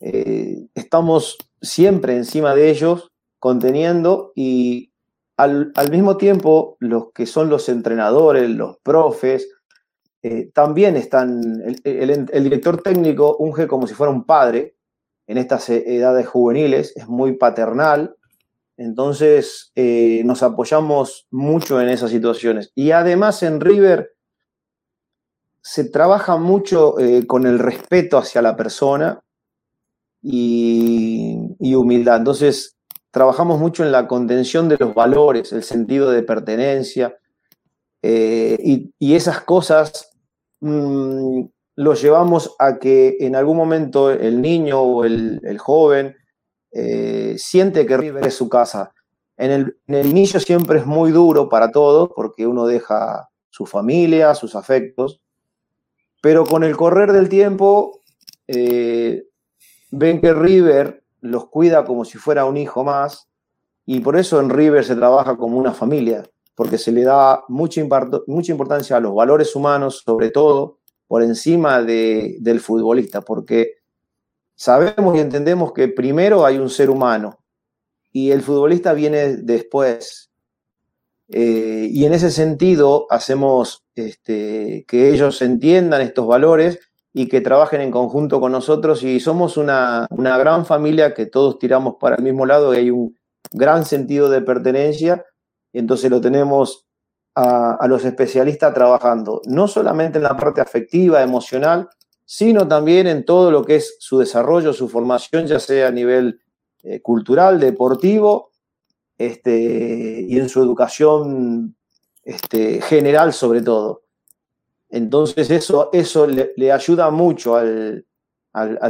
Eh, 0.00 0.66
estamos 0.74 1.38
siempre 1.60 2.16
encima 2.16 2.54
de 2.54 2.70
ellos, 2.70 3.10
conteniendo 3.38 4.32
y 4.34 4.92
al, 5.36 5.72
mismo 5.90 6.16
tiempo 6.16 6.76
los 6.80 7.12
que 7.12 7.26
son 7.26 7.48
los 7.48 7.68
entrenadores, 7.68 8.48
los 8.50 8.78
profes, 8.78 9.48
eh, 10.22 10.50
también 10.52 10.96
están, 10.96 11.62
el, 11.84 12.28
el, 12.32 12.44
director 12.44 12.82
técnico 12.82 13.36
unge 13.38 13.68
como 13.68 13.86
si 13.86 13.94
fuera 13.94 14.12
un 14.12 14.24
padre 14.24 14.74
en 15.28 15.38
estas 15.38 15.68
edades 15.70 16.26
juveniles, 16.26 16.96
es 16.96 17.06
muy 17.06 17.36
paternal, 17.36 18.16
entonces, 18.78 19.72
eh, 19.74 20.22
nos 20.24 20.44
apoyamos 20.44 21.26
mucho 21.32 21.80
en 21.80 21.88
esas 21.88 22.12
situaciones. 22.12 22.70
Y 22.76 22.92
además 22.92 23.42
en 23.42 23.60
River 23.60 24.12
se 25.60 25.90
trabaja 25.90 26.36
mucho 26.36 26.96
eh, 27.00 27.26
con 27.26 27.44
el 27.44 27.58
respeto 27.58 28.18
hacia 28.18 28.40
la 28.40 28.54
persona 28.56 29.20
y, 30.22 31.36
humildad. 31.74 32.18
Entonces, 32.18 32.76
trabajamos 33.10 33.58
mucho 33.58 33.84
en 33.84 33.90
la 33.90 34.06
contención 34.06 34.68
de 34.68 34.76
los 34.78 34.94
valores, 34.94 35.52
el 35.52 35.64
sentido 35.64 36.12
de 36.12 36.22
pertenencia 36.22 37.18
eh, 38.02 38.58
y, 39.00 39.14
esas 39.14 39.40
cosas 39.40 40.16
mm, 40.60 41.46
los 41.74 42.00
llevamos 42.00 42.54
a 42.60 42.78
que 42.78 43.16
en 43.18 43.34
algún 43.34 43.56
momento 43.56 44.12
el 44.12 44.40
niño 44.40 44.80
o 44.80 45.04
el 45.04 45.58
joven 45.58 46.14
eh, 46.72 47.34
siente 47.38 47.86
que 47.86 47.96
River 47.96 48.26
es 48.26 48.34
su 48.34 48.48
casa. 48.48 48.92
En 49.36 49.74
el, 49.86 50.06
inicio 50.06 50.40
siempre 50.40 50.80
es 50.80 50.86
muy 50.86 51.12
duro 51.12 51.48
para 51.48 51.70
todos 51.70 52.10
porque 52.14 52.46
uno 52.46 52.66
deja 52.66 53.28
su 53.50 53.66
familia, 53.66 54.34
sus 54.34 54.54
afectos, 54.54 55.20
pero 56.20 56.44
con 56.44 56.64
el 56.64 56.76
correr 56.76 57.12
del 57.12 57.28
tiempo 57.28 58.00
eh, 58.48 59.24
ven 59.90 60.20
que 60.20 60.34
River 60.34 61.04
los 61.20 61.46
cuida 61.46 61.84
como 61.84 62.04
si 62.04 62.18
fuera 62.18 62.44
un 62.44 62.56
hijo 62.56 62.84
más 62.84 63.28
y 63.86 64.00
por 64.00 64.16
eso 64.16 64.40
en 64.40 64.50
River 64.50 64.84
se 64.84 64.96
trabaja 64.96 65.36
como 65.36 65.56
una 65.56 65.72
familia, 65.72 66.22
porque 66.54 66.76
se 66.76 66.92
le 66.92 67.04
da 67.04 67.44
mucha 67.48 67.80
importancia 67.80 68.96
a 68.96 69.00
los 69.00 69.14
valores 69.14 69.54
humanos, 69.56 70.02
sobre 70.04 70.30
todo 70.30 70.78
por 71.06 71.22
encima 71.22 71.80
del 71.82 72.60
futbolista, 72.60 73.22
porque 73.22 73.77
Sabemos 74.58 75.16
y 75.16 75.20
entendemos 75.20 75.72
que 75.72 75.86
primero 75.86 76.44
hay 76.44 76.58
un 76.58 76.68
ser 76.68 76.90
humano 76.90 77.38
y 78.10 78.32
el 78.32 78.42
futbolista 78.42 78.92
viene 78.92 79.36
después. 79.36 80.32
Eh, 81.28 81.86
y 81.92 82.04
en 82.04 82.12
ese 82.12 82.32
sentido 82.32 83.06
hacemos 83.08 83.84
este, 83.94 84.84
que 84.88 85.10
ellos 85.10 85.42
entiendan 85.42 86.00
estos 86.00 86.26
valores 86.26 86.80
y 87.12 87.28
que 87.28 87.40
trabajen 87.40 87.82
en 87.82 87.92
conjunto 87.92 88.40
con 88.40 88.50
nosotros 88.50 89.04
y 89.04 89.20
somos 89.20 89.56
una, 89.56 90.08
gran 90.10 90.66
familia 90.66 91.14
que 91.14 91.26
todos 91.26 91.60
tiramos 91.60 91.94
para 92.00 92.16
el 92.16 92.24
mismo 92.24 92.44
lado 92.44 92.74
y 92.74 92.78
hay 92.78 92.90
un 92.90 93.16
gran 93.52 93.84
sentido 93.84 94.28
de 94.28 94.40
pertenencia 94.40 95.24
entonces 95.72 96.10
lo 96.10 96.20
tenemos 96.20 96.86
a 97.34 97.86
los 97.86 98.04
especialistas 98.04 98.74
trabajando 98.74 99.40
no 99.46 99.68
solamente 99.68 100.18
en 100.18 100.24
la 100.24 100.36
parte 100.36 100.60
afectiva, 100.60 101.22
emocional, 101.22 101.88
sino 102.30 102.68
también 102.68 103.06
en 103.06 103.24
todo 103.24 103.50
lo 103.50 103.64
que 103.64 103.76
es 103.76 103.96
su 104.00 104.18
desarrollo, 104.18 104.74
su 104.74 104.90
formación, 104.90 105.46
ya 105.46 105.58
sea 105.58 105.88
a 105.88 105.90
nivel 105.90 106.42
eh, 106.82 107.00
cultural, 107.00 107.58
deportivo, 107.58 108.50
este, 109.16 110.26
y 110.28 110.38
en 110.38 110.50
su 110.50 110.60
educación 110.60 111.74
este, 112.22 112.82
general 112.82 113.32
sobre 113.32 113.62
todo. 113.62 114.02
Entonces 114.90 115.50
eso, 115.50 115.88
eso 115.94 116.26
le, 116.26 116.70
ayuda 116.70 117.10
mucho 117.10 117.56
al, 117.56 118.04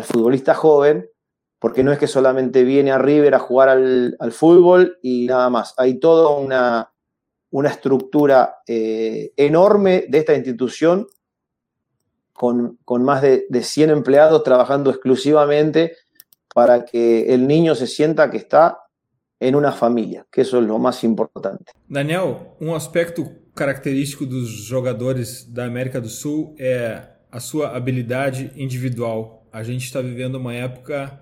futbolista 0.03 0.57
joven, 0.57 1.09
porque 1.61 1.85
no 1.85 1.93
es 1.93 2.01
que 2.01 2.09
solamente 2.09 2.65
viene 2.65 2.91
a 2.91 2.99
River 2.99 3.37
a 3.37 3.39
jugar 3.39 3.69
al, 3.69 4.33
fútbol 4.33 4.99
y 5.01 5.27
nada 5.27 5.49
más. 5.49 5.75
Hay 5.77 6.01
toda 6.01 6.37
una, 6.37 6.93
una 7.51 7.69
estructura 7.69 8.57
eh, 8.67 9.33
enorme 9.37 10.07
de 10.09 10.19
esta 10.19 10.35
institución 10.35 11.07
con, 12.39 13.03
más 13.03 13.21
de, 13.21 13.47
de, 13.51 13.63
100 13.63 13.91
empleados 13.91 14.45
trabajando 14.45 14.91
exclusivamente 14.91 15.97
para 16.55 16.85
que 16.85 17.35
el 17.35 17.47
niño 17.47 17.75
se 17.75 17.87
sienta 17.87 18.31
que 18.31 18.37
está 18.37 18.79
en 19.41 19.55
una 19.55 19.73
família, 19.73 20.25
que 20.31 20.43
isso 20.43 20.57
é 20.57 20.61
o 20.61 20.79
mais 20.79 21.03
importante. 21.05 21.73
Daniel, 21.89 22.57
um 22.61 22.75
aspecto 22.75 23.27
característico 23.55 24.25
dos 24.25 24.49
jogadores 24.49 25.45
da 25.45 25.65
América 25.65 26.01
do 26.01 26.09
Sul 26.09 26.55
é 26.59 27.03
a 27.31 27.41
sua 27.41 27.77
habilidade 27.77 28.53
individual. 28.57 29.47
A 29.53 29.63
gente 29.63 29.85
está 29.85 30.01
vivendo 30.01 30.37
uma 30.37 30.55
época 30.55 31.21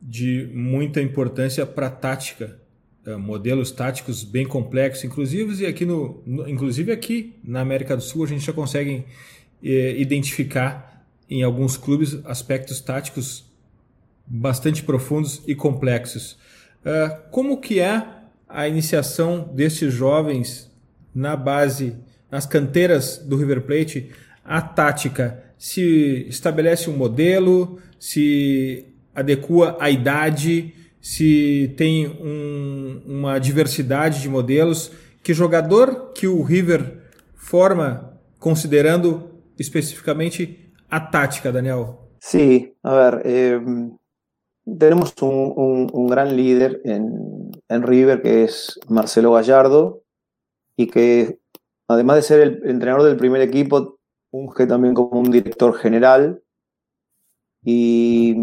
de 0.00 0.50
muita 0.54 1.00
importância 1.00 1.66
para 1.66 1.88
a 1.88 1.90
tática, 1.90 2.58
eh, 3.04 3.16
modelos 3.16 3.70
táticos 3.70 4.24
bem 4.24 4.46
complexos, 4.46 5.04
inclusive 5.04 5.66
aqui 5.66 5.84
no, 5.84 6.22
inclusive 6.46 6.90
aqui 6.92 7.38
na 7.44 7.60
América 7.60 7.96
do 7.96 8.02
Sul 8.02 8.24
a 8.24 8.28
gente 8.28 8.44
já 8.44 8.52
consegue 8.52 9.04
eh, 9.62 9.94
identificar 9.98 11.04
em 11.28 11.42
alguns 11.42 11.76
clubes 11.76 12.18
aspectos 12.24 12.80
táticos 12.80 13.50
bastante 14.26 14.82
profundos 14.82 15.42
e 15.46 15.54
complexos. 15.54 16.38
Uh, 16.84 17.30
como 17.30 17.60
que 17.60 17.80
é 17.80 18.04
a 18.48 18.68
iniciação 18.68 19.50
destes 19.54 19.92
jovens 19.92 20.70
na 21.14 21.36
base, 21.36 21.96
nas 22.30 22.46
canteiras 22.46 23.18
do 23.18 23.36
River 23.36 23.62
Plate, 23.62 24.10
a 24.44 24.60
tática? 24.60 25.42
Se 25.56 26.26
estabelece 26.28 26.90
um 26.90 26.96
modelo, 26.96 27.78
se 27.98 28.84
adequa 29.14 29.76
à 29.80 29.90
idade, 29.90 30.74
se 31.00 31.72
tem 31.76 32.08
um, 32.08 33.02
uma 33.06 33.38
diversidade 33.38 34.20
de 34.20 34.28
modelos. 34.28 34.90
Que 35.22 35.32
jogador 35.32 36.12
que 36.14 36.26
o 36.26 36.42
River 36.42 36.98
forma 37.36 38.18
considerando 38.38 39.31
especificamente 39.62 40.72
a 40.90 41.10
tática, 41.10 41.50
Daniel? 41.50 41.86
Sí, 42.20 42.76
a 42.82 42.94
ver, 42.94 43.22
eh, 43.24 43.60
tenemos 44.78 45.14
un, 45.22 46.06
gran 46.06 46.36
líder 46.36 46.80
en, 46.84 47.82
River 47.82 48.20
que 48.22 48.44
es 48.44 48.78
Marcelo 48.88 49.32
Gallardo 49.32 50.04
y 50.76 50.86
que 50.88 51.40
además 51.88 52.16
de 52.16 52.22
ser 52.22 52.40
el 52.40 52.62
entrenador 52.68 53.04
del 53.04 53.16
primer 53.16 53.40
equipo, 53.40 53.98
unge 54.30 54.66
también 54.66 54.94
como 54.94 55.20
un 55.20 55.30
director 55.30 55.74
general 55.74 56.42
y 57.64 58.36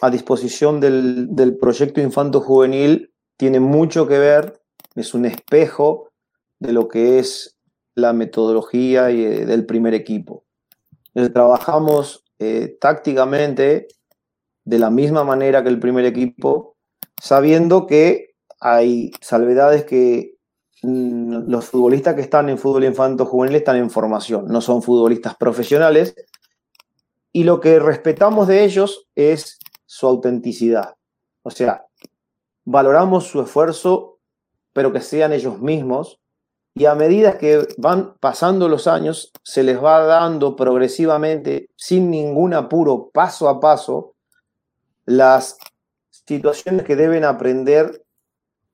a 0.00 0.10
disposición 0.10 0.80
del, 0.80 1.56
proyecto 1.60 2.00
Infanto 2.00 2.40
Juvenil 2.40 3.12
tiene 3.36 3.60
mucho 3.60 4.06
que 4.06 4.18
ver, 4.18 4.60
es 4.94 5.14
un 5.14 5.24
espejo 5.24 6.10
de 6.58 6.72
lo 6.72 6.88
que 6.88 7.18
es 7.18 7.58
la 7.94 8.12
metodología 8.12 9.10
y, 9.10 9.24
eh, 9.24 9.46
del 9.46 9.66
primer 9.66 9.94
equipo. 9.94 10.44
Trabajamos 11.32 12.24
eh, 12.38 12.76
tácticamente 12.80 13.88
de 14.64 14.78
la 14.78 14.90
misma 14.90 15.24
manera 15.24 15.62
que 15.62 15.68
el 15.68 15.80
primer 15.80 16.04
equipo, 16.04 16.76
sabiendo 17.20 17.86
que 17.86 18.34
hay 18.60 19.10
salvedades 19.20 19.84
que 19.84 20.36
mm, 20.82 21.50
los 21.50 21.66
futbolistas 21.66 22.14
que 22.14 22.20
están 22.20 22.48
en 22.48 22.58
fútbol 22.58 22.84
infanto 22.84 23.26
juvenil 23.26 23.56
están 23.56 23.76
en 23.76 23.90
formación, 23.90 24.46
no 24.46 24.60
son 24.60 24.82
futbolistas 24.82 25.36
profesionales, 25.36 26.14
y 27.32 27.44
lo 27.44 27.60
que 27.60 27.78
respetamos 27.78 28.48
de 28.48 28.64
ellos 28.64 29.08
es 29.14 29.58
su 29.86 30.06
autenticidad. 30.06 30.96
O 31.42 31.50
sea, 31.50 31.86
valoramos 32.64 33.26
su 33.26 33.40
esfuerzo, 33.40 34.18
pero 34.72 34.92
que 34.92 35.00
sean 35.00 35.32
ellos 35.32 35.60
mismos, 35.60 36.19
y 36.74 36.86
a 36.86 36.94
medida 36.94 37.38
que 37.38 37.66
van 37.78 38.14
pasando 38.20 38.68
los 38.68 38.86
años, 38.86 39.32
se 39.42 39.62
les 39.62 39.82
va 39.82 40.04
dando 40.04 40.56
progresivamente, 40.56 41.68
sin 41.76 42.10
ningún 42.10 42.54
apuro, 42.54 43.10
paso 43.12 43.48
a 43.48 43.60
paso, 43.60 44.14
las 45.04 45.58
situaciones 46.10 46.84
que 46.84 46.96
deben 46.96 47.24
aprender 47.24 48.04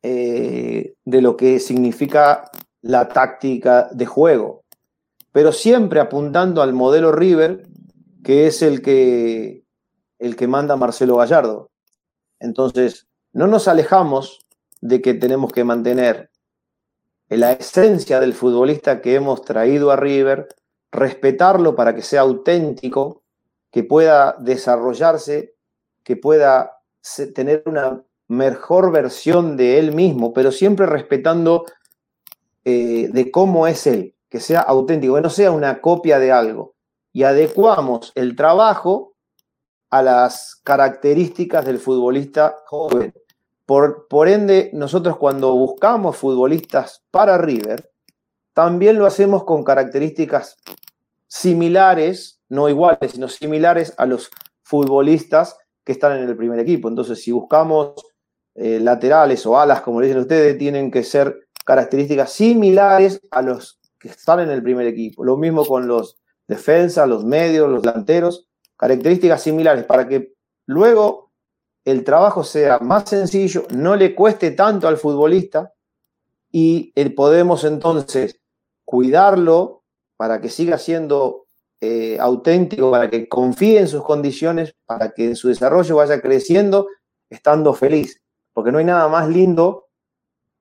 eh, 0.02 0.94
de 1.04 1.22
lo 1.22 1.36
que 1.36 1.58
significa 1.58 2.50
la 2.82 3.08
táctica 3.08 3.88
de 3.92 4.06
juego, 4.06 4.62
pero 5.32 5.52
siempre 5.52 5.98
apuntando 5.98 6.62
al 6.62 6.72
modelo 6.74 7.12
River, 7.12 7.66
que 8.22 8.46
es 8.46 8.62
el 8.62 8.82
que, 8.82 9.64
el 10.18 10.36
que 10.36 10.46
manda 10.46 10.76
Marcelo 10.76 11.16
Gallardo. 11.16 11.70
Entonces, 12.38 13.06
no 13.32 13.46
nos 13.46 13.68
alejamos 13.68 14.40
de 14.80 15.00
que 15.00 15.14
tenemos 15.14 15.52
que 15.52 15.64
mantener 15.64 16.30
la 17.28 17.52
esencia 17.52 18.20
del 18.20 18.34
futbolista 18.34 19.00
que 19.00 19.14
hemos 19.14 19.42
traído 19.42 19.90
a 19.90 19.96
River, 19.96 20.48
respetarlo 20.92 21.74
para 21.74 21.94
que 21.94 22.02
sea 22.02 22.22
auténtico, 22.22 23.22
que 23.70 23.82
pueda 23.84 24.36
desarrollarse 24.38 25.56
que 26.06 26.16
pueda 26.16 26.78
tener 27.34 27.64
una 27.66 28.00
mejor 28.28 28.92
versión 28.92 29.56
de 29.56 29.80
él 29.80 29.92
mismo, 29.92 30.32
pero 30.32 30.52
siempre 30.52 30.86
respetando 30.86 31.64
eh, 32.64 33.08
de 33.12 33.30
cómo 33.32 33.66
es 33.66 33.88
él, 33.88 34.14
que 34.28 34.38
sea 34.38 34.60
auténtico, 34.60 35.16
que 35.16 35.20
no 35.20 35.30
sea 35.30 35.50
una 35.50 35.80
copia 35.80 36.20
de 36.20 36.30
algo. 36.30 36.76
Y 37.12 37.24
adecuamos 37.24 38.12
el 38.14 38.36
trabajo 38.36 39.16
a 39.90 40.00
las 40.00 40.60
características 40.62 41.64
del 41.64 41.80
futbolista 41.80 42.60
joven. 42.66 43.12
Por, 43.66 44.28
ende, 44.28 44.70
nosotros 44.72 45.16
cuando 45.16 45.52
buscamos 45.54 46.16
futbolistas 46.16 47.04
para 47.10 47.36
River, 47.36 47.90
también 48.54 48.96
lo 48.96 49.06
hacemos 49.06 49.42
con 49.42 49.64
características 49.64 50.56
similares, 51.26 52.40
no 52.48 52.68
iguales, 52.68 53.12
sino 53.12 53.28
similares 53.28 53.92
a 53.98 54.06
los 54.06 54.30
futbolistas 54.62 55.58
que 55.84 55.92
están 55.92 56.16
en 56.16 56.28
el 56.28 56.36
primer 56.36 56.60
equipo. 56.60 56.88
Entonces, 56.88 57.22
si 57.22 57.32
buscamos 57.32 57.94
eh, 58.54 58.78
laterales 58.80 59.44
o 59.46 59.58
alas, 59.58 59.80
como 59.82 60.00
dicen 60.00 60.18
ustedes, 60.18 60.56
tienen 60.56 60.92
que 60.92 61.02
ser 61.02 61.48
características 61.64 62.32
similares 62.32 63.20
a 63.32 63.42
los 63.42 63.80
que 63.98 64.08
están 64.08 64.38
en 64.40 64.50
el 64.50 64.62
primer 64.62 64.86
equipo. 64.86 65.24
Lo 65.24 65.36
mismo 65.36 65.64
con 65.64 65.88
los 65.88 66.18
defensas, 66.46 67.08
los 67.08 67.24
medios, 67.24 67.68
los 67.68 67.82
delanteros, 67.82 68.46
características 68.76 69.42
similares 69.42 69.84
para 69.84 70.06
que 70.06 70.34
luego 70.66 71.25
el 71.86 72.02
trabajo 72.02 72.42
sea 72.42 72.80
más 72.80 73.08
sencillo, 73.08 73.64
no 73.70 73.94
le 73.94 74.14
cueste 74.14 74.50
tanto 74.50 74.88
al 74.88 74.96
futbolista 74.96 75.72
y 76.50 76.92
podemos 77.10 77.62
entonces 77.62 78.40
cuidarlo 78.84 79.84
para 80.16 80.40
que 80.40 80.48
siga 80.48 80.78
siendo 80.78 81.46
eh, 81.80 82.18
auténtico, 82.18 82.90
para 82.90 83.08
que 83.08 83.28
confíe 83.28 83.78
en 83.78 83.86
sus 83.86 84.02
condiciones, 84.02 84.74
para 84.84 85.10
que 85.10 85.36
su 85.36 85.48
desarrollo 85.48 85.96
vaya 85.96 86.20
creciendo 86.20 86.88
estando 87.30 87.72
feliz. 87.72 88.20
Porque 88.52 88.72
no 88.72 88.78
hay 88.78 88.84
nada 88.84 89.06
más 89.06 89.28
lindo 89.28 89.86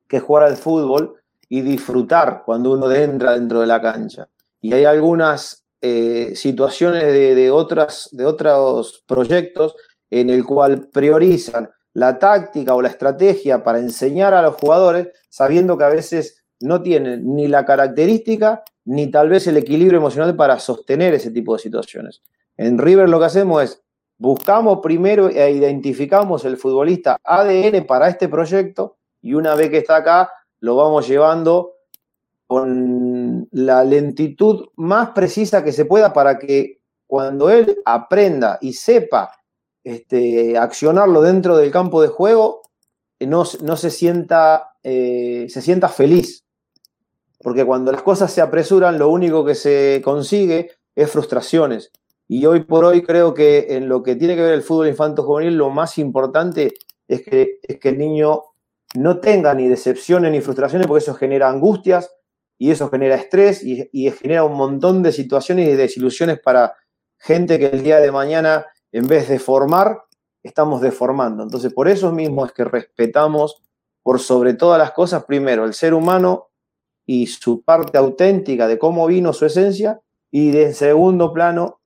que 0.07 0.19
jugar 0.19 0.43
al 0.43 0.57
fútbol 0.57 1.15
y 1.49 1.61
disfrutar 1.61 2.43
cuando 2.45 2.71
uno 2.71 2.91
entra 2.91 3.33
dentro 3.33 3.61
de 3.61 3.67
la 3.67 3.81
cancha. 3.81 4.29
Y 4.61 4.73
hay 4.73 4.85
algunas 4.85 5.65
eh, 5.81 6.33
situaciones 6.35 7.03
de, 7.03 7.49
otras, 7.49 8.09
de 8.11 8.25
otros 8.25 9.03
proyectos 9.07 9.75
en 10.21 10.29
el 10.29 10.45
cual 10.45 10.87
priorizan 10.93 11.69
la 11.93 12.17
táctica 12.19 12.73
o 12.73 12.81
la 12.81 12.87
estrategia 12.87 13.63
para 13.63 13.79
enseñar 13.79 14.33
a 14.33 14.41
los 14.41 14.55
jugadores, 14.55 15.09
sabiendo 15.29 15.77
que 15.77 15.83
a 15.83 15.89
veces 15.89 16.43
no 16.61 16.81
tienen 16.81 17.35
ni 17.35 17.47
la 17.47 17.65
característica 17.65 18.63
ni 18.85 19.11
tal 19.11 19.29
vez 19.29 19.47
el 19.47 19.57
equilibrio 19.57 19.99
emocional 19.99 20.35
para 20.35 20.59
sostener 20.59 21.13
ese 21.13 21.31
tipo 21.31 21.53
de 21.53 21.59
situaciones. 21.59 22.21
En 22.55 22.77
River 22.77 23.09
lo 23.09 23.19
que 23.19 23.25
hacemos 23.25 23.63
es 23.63 23.83
buscamos 24.17 24.79
primero 24.81 25.29
e 25.29 25.51
identificamos 25.51 26.45
el 26.45 26.55
futbolista 26.55 27.17
ADN 27.21 27.85
para 27.85 28.07
este 28.07 28.29
proyecto 28.29 28.97
y 29.21 29.33
una 29.33 29.55
vez 29.55 29.69
que 29.69 29.79
está 29.79 29.97
acá 29.97 30.31
lo 30.59 30.77
vamos 30.77 31.07
llevando 31.07 31.73
con 32.47 33.49
la 33.51 33.83
lentitud 33.83 34.67
más 34.75 35.09
precisa 35.09 35.63
que 35.63 35.73
se 35.73 35.83
pueda 35.83 36.13
para 36.13 36.39
que 36.39 36.79
cuando 37.05 37.49
él 37.49 37.77
aprenda 37.85 38.57
y 38.61 38.73
sepa 38.73 39.31
este, 39.85 40.57
accionarlo 40.57 41.21
dentro 41.21 41.55
del 41.55 41.71
campo 41.71 42.01
de 42.01 42.07
juego, 42.07 42.63
no, 43.19 43.43
no 43.61 43.77
se, 43.77 43.91
sienta, 43.91 44.75
eh, 44.83 45.45
se 45.47 45.61
sienta 45.61 45.87
feliz. 45.87 46.43
Porque 47.39 47.63
cuando 47.63 47.91
las 47.91 48.01
cosas 48.01 48.33
se 48.33 48.41
apresuran, 48.41 48.97
lo 48.97 49.09
único 49.09 49.45
que 49.45 49.53
se 49.53 50.01
consigue 50.03 50.71
es 50.95 51.11
frustraciones. 51.11 51.91
Y 52.27 52.47
hoy 52.47 52.61
por 52.61 52.83
hoy 52.83 53.03
creo 53.03 53.35
que 53.35 53.67
en 53.69 53.87
lo 53.87 54.01
que 54.01 54.15
tiene 54.15 54.35
que 54.35 54.41
ver 54.41 54.55
el 54.55 54.63
fútbol 54.63 54.87
infanto 54.87 55.21
juvenil, 55.21 55.55
lo 55.55 55.69
más 55.69 55.99
importante 55.99 56.73
es 57.07 57.21
que, 57.21 57.59
es 57.61 57.79
que 57.79 57.89
el 57.89 57.99
niño 57.99 58.41
no 58.95 59.19
tenga 59.19 59.53
ni 59.53 59.67
decepciones 59.67 60.31
ni 60.31 60.41
frustraciones, 60.41 60.87
porque 60.87 61.03
eso 61.03 61.13
genera 61.13 61.47
angustias 61.47 62.11
y 62.57 62.71
eso 62.71 62.89
genera 62.89 63.15
estrés 63.15 63.63
y, 63.63 63.87
y 63.91 64.09
genera 64.09 64.45
un 64.45 64.57
montón 64.57 65.03
de 65.03 65.11
situaciones 65.11 65.69
y 65.69 65.73
desilusiones 65.73 66.39
para 66.39 66.73
gente 67.19 67.59
que 67.59 67.67
el 67.67 67.83
día 67.83 67.99
de 67.99 68.11
mañana, 68.11 68.65
en 68.95 69.07
vez 69.07 69.27
de 69.27 69.39
formar, 69.39 70.03
estamos 70.41 70.79
deformando. 70.79 71.43
Entonces, 71.43 71.73
por 71.73 71.89
eso 71.89 72.13
mismo 72.13 72.45
es 72.45 72.53
que 72.53 72.63
respetamos 72.63 73.61
por 74.01 74.21
sobre 74.21 74.53
todas 74.53 74.79
las 74.79 74.91
cosas, 74.91 75.25
primero, 75.25 75.65
el 75.65 75.73
ser 75.73 75.93
humano 75.93 76.45
y 77.05 77.27
su 77.27 77.61
parte 77.61 77.97
auténtica 77.97 78.69
de 78.69 78.79
cómo 78.79 79.05
vino 79.05 79.33
su 79.33 79.45
esencia, 79.45 79.99
y 80.31 80.51
de 80.51 80.73
segundo 80.73 81.33
plano, 81.33 81.81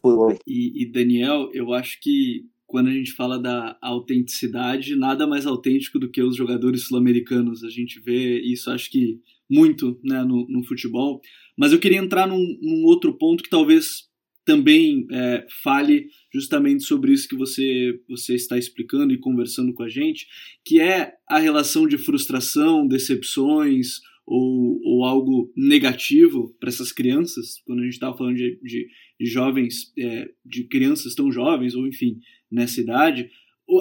fútbol. 0.00 0.38
E, 0.46 0.82
e 0.82 0.92
Daniel, 0.92 1.48
eu 1.54 1.72
acho 1.72 1.98
que 2.00 2.44
quando 2.66 2.88
a 2.88 2.92
gente 2.92 3.12
fala 3.12 3.38
da 3.38 3.78
autenticidade, 3.80 4.96
nada 4.96 5.26
mais 5.26 5.46
autêntico 5.46 5.98
do 5.98 6.10
que 6.10 6.22
os 6.22 6.36
jogadores 6.36 6.84
sul-americanos. 6.84 7.64
A 7.64 7.70
gente 7.70 8.00
vê 8.00 8.40
isso, 8.40 8.70
acho 8.70 8.90
que 8.90 9.18
muito 9.48 9.98
né, 10.04 10.22
no, 10.24 10.46
no 10.46 10.62
futebol. 10.62 11.22
Mas 11.56 11.72
eu 11.72 11.78
queria 11.78 11.98
entrar 11.98 12.26
num, 12.26 12.58
num 12.60 12.84
outro 12.84 13.16
ponto 13.16 13.42
que 13.42 13.48
talvez 13.48 14.07
também 14.48 15.06
é, 15.12 15.46
fale 15.62 16.06
justamente 16.32 16.82
sobre 16.82 17.12
isso 17.12 17.28
que 17.28 17.36
você, 17.36 18.00
você 18.08 18.34
está 18.34 18.56
explicando 18.56 19.12
e 19.12 19.18
conversando 19.18 19.74
com 19.74 19.82
a 19.82 19.90
gente, 19.90 20.26
que 20.64 20.80
é 20.80 21.12
a 21.28 21.38
relação 21.38 21.86
de 21.86 21.98
frustração, 21.98 22.88
decepções 22.88 24.00
ou, 24.26 24.80
ou 24.82 25.04
algo 25.04 25.52
negativo 25.54 26.56
para 26.58 26.70
essas 26.70 26.92
crianças, 26.92 27.60
quando 27.66 27.80
a 27.80 27.84
gente 27.84 27.92
estava 27.92 28.16
falando 28.16 28.36
de, 28.36 28.58
de, 28.62 28.88
de 29.20 29.26
jovens, 29.26 29.92
é, 29.98 30.30
de 30.46 30.64
crianças 30.64 31.14
tão 31.14 31.30
jovens, 31.30 31.74
ou 31.74 31.86
enfim, 31.86 32.18
nessa 32.50 32.80
idade, 32.80 33.28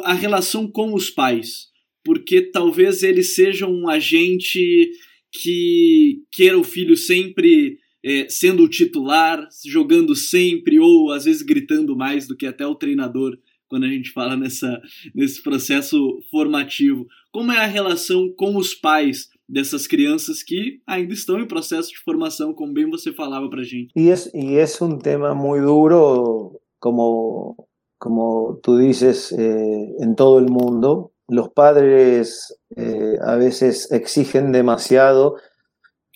a 0.03 0.13
relação 0.13 0.69
com 0.69 0.93
os 0.93 1.09
pais, 1.09 1.67
porque 2.03 2.41
talvez 2.41 3.03
eles 3.03 3.35
sejam 3.35 3.73
um 3.73 3.87
agente 3.87 4.91
que 5.31 6.23
queira 6.29 6.59
o 6.59 6.63
filho 6.63 6.97
sempre 6.97 7.79
é, 8.07 8.29
sendo 8.29 8.63
o 8.63 8.69
titular, 8.69 9.45
jogando 9.65 10.15
sempre, 10.15 10.79
ou 10.79 11.11
às 11.11 11.25
vezes 11.25 11.41
gritando 11.41 11.93
mais 11.93 12.25
do 12.25 12.37
que 12.37 12.45
até 12.45 12.65
o 12.65 12.73
treinador, 12.73 13.37
quando 13.67 13.83
a 13.83 13.89
gente 13.89 14.11
fala 14.11 14.37
nessa, 14.37 14.81
nesse 15.13 15.43
processo 15.43 15.97
formativo. 16.31 17.05
Como 17.33 17.51
é 17.51 17.57
a 17.57 17.67
relação 17.67 18.31
com 18.37 18.55
os 18.55 18.73
pais 18.73 19.29
dessas 19.47 19.85
crianças 19.85 20.41
que 20.41 20.79
ainda 20.87 21.13
estão 21.13 21.37
em 21.37 21.45
processo 21.45 21.89
de 21.89 21.97
formação, 21.97 22.53
como 22.53 22.71
bem 22.71 22.89
você 22.89 23.11
falava 23.11 23.49
para 23.49 23.63
gente? 23.63 23.91
E 23.93 24.09
é, 24.09 24.15
e 24.33 24.55
é 24.55 24.65
um 24.81 24.97
tema 24.97 25.35
muito 25.35 25.65
duro, 25.65 26.61
como, 26.79 27.67
como 27.99 28.57
tú 28.63 28.79
dices, 28.79 29.33
eh, 29.33 29.97
en 29.99 30.15
todo 30.15 30.39
el 30.39 30.49
mundo. 30.49 31.11
Los 31.29 31.49
padres 31.49 32.53
eh, 32.77 33.17
a 33.21 33.35
veces 33.35 33.91
exigen 33.91 34.53
demasiado 34.53 35.35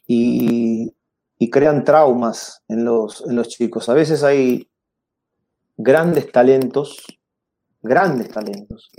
y, 0.08 0.94
y 1.42 1.50
crean 1.50 1.84
traumas 1.84 2.62
en 2.68 2.86
los, 2.86 3.26
en 3.28 3.36
los 3.36 3.48
chicos. 3.48 3.90
A 3.90 3.96
veces 3.96 4.24
hay 4.24 4.70
grandes 5.76 6.32
talentos, 6.32 7.04
grandes 7.82 8.30
talentos, 8.30 8.92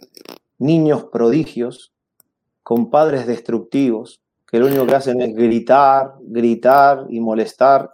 niños 0.58 1.04
prodigios 1.04 1.92
con 2.64 2.90
padres 2.90 3.28
destructivos, 3.28 4.22
que 4.48 4.58
lo 4.58 4.66
único 4.66 4.84
que 4.86 4.94
hacen 4.96 5.20
es 5.20 5.36
gritar, 5.36 6.14
gritar 6.20 7.06
y 7.10 7.20
molestar, 7.20 7.88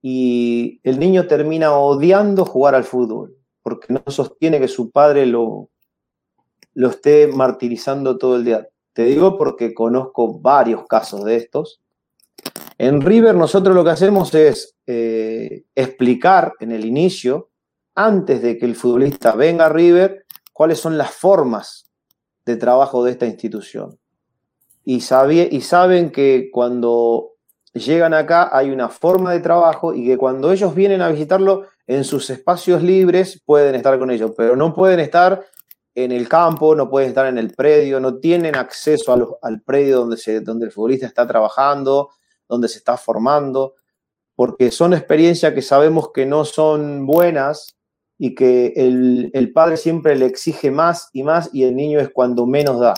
y 0.00 0.80
el 0.84 0.98
niño 0.98 1.26
termina 1.26 1.76
odiando 1.76 2.46
jugar 2.46 2.74
al 2.74 2.84
fútbol, 2.84 3.36
porque 3.62 3.92
no 3.92 4.02
sostiene 4.06 4.58
que 4.58 4.68
su 4.68 4.90
padre 4.90 5.26
lo, 5.26 5.68
lo 6.72 6.88
esté 6.88 7.26
martirizando 7.26 8.16
todo 8.16 8.36
el 8.36 8.44
día. 8.46 8.66
Te 8.94 9.04
digo 9.04 9.36
porque 9.36 9.74
conozco 9.74 10.40
varios 10.40 10.86
casos 10.86 11.26
de 11.26 11.36
estos, 11.36 11.81
en 12.82 13.00
River 13.00 13.36
nosotros 13.36 13.76
lo 13.76 13.84
que 13.84 13.90
hacemos 13.90 14.34
es 14.34 14.76
eh, 14.88 15.66
explicar 15.72 16.54
en 16.58 16.72
el 16.72 16.84
inicio, 16.84 17.50
antes 17.94 18.42
de 18.42 18.58
que 18.58 18.66
el 18.66 18.74
futbolista 18.74 19.36
venga 19.36 19.66
a 19.66 19.68
River, 19.68 20.26
cuáles 20.52 20.80
son 20.80 20.98
las 20.98 21.12
formas 21.12 21.92
de 22.44 22.56
trabajo 22.56 23.04
de 23.04 23.12
esta 23.12 23.24
institución. 23.24 24.00
Y, 24.84 24.96
y 24.96 25.60
saben 25.60 26.10
que 26.10 26.48
cuando 26.50 27.34
llegan 27.72 28.14
acá 28.14 28.50
hay 28.52 28.72
una 28.72 28.88
forma 28.88 29.32
de 29.32 29.38
trabajo 29.38 29.94
y 29.94 30.04
que 30.04 30.18
cuando 30.18 30.50
ellos 30.50 30.74
vienen 30.74 31.02
a 31.02 31.08
visitarlo 31.08 31.68
en 31.86 32.02
sus 32.02 32.30
espacios 32.30 32.82
libres 32.82 33.40
pueden 33.46 33.76
estar 33.76 33.96
con 33.96 34.10
ellos, 34.10 34.32
pero 34.36 34.56
no 34.56 34.74
pueden 34.74 34.98
estar 34.98 35.46
en 35.94 36.10
el 36.10 36.28
campo, 36.28 36.74
no 36.74 36.90
pueden 36.90 37.10
estar 37.10 37.26
en 37.26 37.38
el 37.38 37.54
predio, 37.54 38.00
no 38.00 38.16
tienen 38.16 38.56
acceso 38.56 39.38
al 39.40 39.62
predio 39.62 40.00
donde, 40.00 40.16
se, 40.16 40.40
donde 40.40 40.66
el 40.66 40.72
futbolista 40.72 41.06
está 41.06 41.28
trabajando, 41.28 42.10
donde 42.52 42.68
se 42.68 42.76
está 42.76 42.98
formando, 42.98 43.76
porque 44.36 44.70
son 44.70 44.92
experiencias 44.92 45.54
que 45.54 45.62
sabemos 45.62 46.10
que 46.12 46.26
no 46.26 46.44
son 46.44 47.06
buenas 47.06 47.78
y 48.18 48.34
que 48.34 48.74
el, 48.76 49.52
padre 49.54 49.78
siempre 49.78 50.16
le 50.16 50.26
exige 50.26 50.70
más 50.70 51.08
y 51.14 51.22
más 51.22 51.48
y 51.54 51.64
el 51.64 51.74
niño 51.74 51.98
es 51.98 52.10
cuando 52.10 52.44
menos 52.44 52.78
da. 52.78 52.92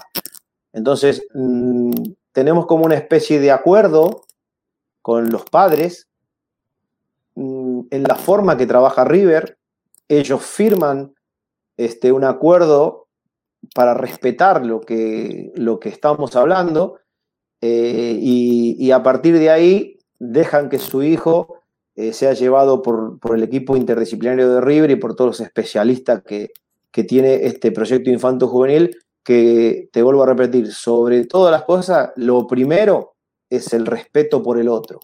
Entonces, 0.72 1.24
mm, 1.34 1.92
tenemos 2.32 2.66
como 2.66 2.84
una 2.84 2.96
especie 2.96 3.38
de 3.38 3.52
acuerdo 3.52 4.22
con 5.02 5.30
los 5.30 5.44
padres 5.44 6.08
mm, 7.36 7.82
en 7.90 8.02
la 8.02 8.16
forma 8.16 8.56
que 8.56 8.66
trabaja 8.66 9.04
River. 9.04 9.56
Ellos 10.08 10.42
firman 10.42 11.14
este, 11.76 12.10
un 12.10 12.24
acuerdo 12.24 13.06
para 13.72 13.94
respetar 13.94 14.66
lo 14.66 14.80
que, 14.80 15.52
lo 15.54 15.78
que 15.78 15.90
estamos 15.90 16.34
hablando 16.34 16.98
eh, 17.66 18.18
y, 18.20 18.90
a 18.90 19.02
partir 19.02 19.38
de 19.38 19.48
ahí 19.48 19.98
dejan 20.18 20.68
que 20.68 20.78
su 20.78 21.02
hijo 21.02 21.62
eh, 21.96 22.12
sea 22.12 22.34
llevado 22.34 22.82
por, 22.82 23.18
el 23.34 23.42
equipo 23.42 23.74
interdisciplinario 23.74 24.52
de 24.52 24.60
River 24.60 24.90
y 24.90 24.96
por 24.96 25.16
todos 25.16 25.38
los 25.38 25.40
especialistas 25.40 26.22
que, 26.22 26.50
tiene 26.92 27.46
este 27.46 27.72
proyecto 27.72 28.10
Infanto 28.10 28.48
Juvenil, 28.48 28.94
que 29.24 29.88
te 29.92 30.02
vuelvo 30.02 30.24
a 30.24 30.26
repetir, 30.26 30.72
sobre 30.72 31.24
todas 31.24 31.50
las 31.50 31.64
cosas, 31.64 32.10
lo 32.16 32.46
primero 32.46 33.14
es 33.48 33.72
el 33.72 33.86
respeto 33.86 34.42
por 34.42 34.60
el 34.60 34.68
otro. 34.68 35.00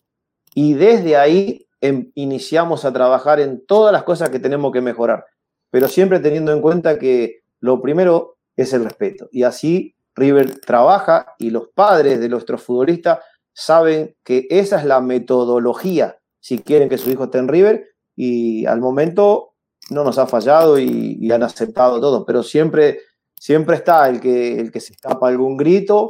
Y 0.55 0.75
desde 0.75 1.17
ahí 1.17 1.67
em, 1.81 2.13
iniciamos 2.15 2.85
a 2.85 2.93
trabajar 2.93 3.41
en 3.41 3.65
todas 3.65 3.91
las 3.91 4.03
cosas 4.03 4.29
que 4.29 4.39
tenemos 4.39 4.71
que 4.71 4.83
mejorar, 4.83 5.25
pero 5.71 5.89
siempre 5.89 6.21
teniendo 6.21 6.53
en 6.53 6.61
cuenta 6.61 6.99
que 6.99 7.41
lo 7.59 7.81
primero 7.81 8.37
es 8.55 8.75
el 8.75 8.85
respeto. 8.85 9.31
Y 9.33 9.45
así 9.45 9.97
River 10.15 10.61
trabaja 10.61 11.35
y 11.39 11.51
los 11.51 11.69
padres 11.69 12.21
de 12.21 12.29
nuestros 12.29 12.63
futbolistas 12.63 13.21
saben 13.53 14.17
que 14.25 14.47
esa 14.51 14.79
es 14.79 14.85
la 14.85 15.01
metodología 15.01 16.21
si 16.41 16.59
quieren 16.59 16.89
que 16.89 16.99
su 16.99 17.11
hijo 17.11 17.25
esté 17.25 17.39
en 17.39 17.49
River 17.49 17.89
y 18.17 18.67
al 18.67 18.81
momento 18.81 19.53
no 19.91 20.05
nos 20.05 20.19
ha 20.19 20.27
fallado 20.27 20.79
y, 20.79 21.31
han 21.31 21.43
aceptado 21.43 22.01
todo, 22.01 22.25
pero 22.25 22.43
siempre, 22.43 23.01
siempre 23.39 23.77
está 23.77 24.09
el 24.09 24.21
que, 24.21 24.59
el 24.59 24.73
que 24.73 24.81
se 24.81 24.95
escapa 24.95 25.29
algún 25.29 25.57
grito, 25.57 26.09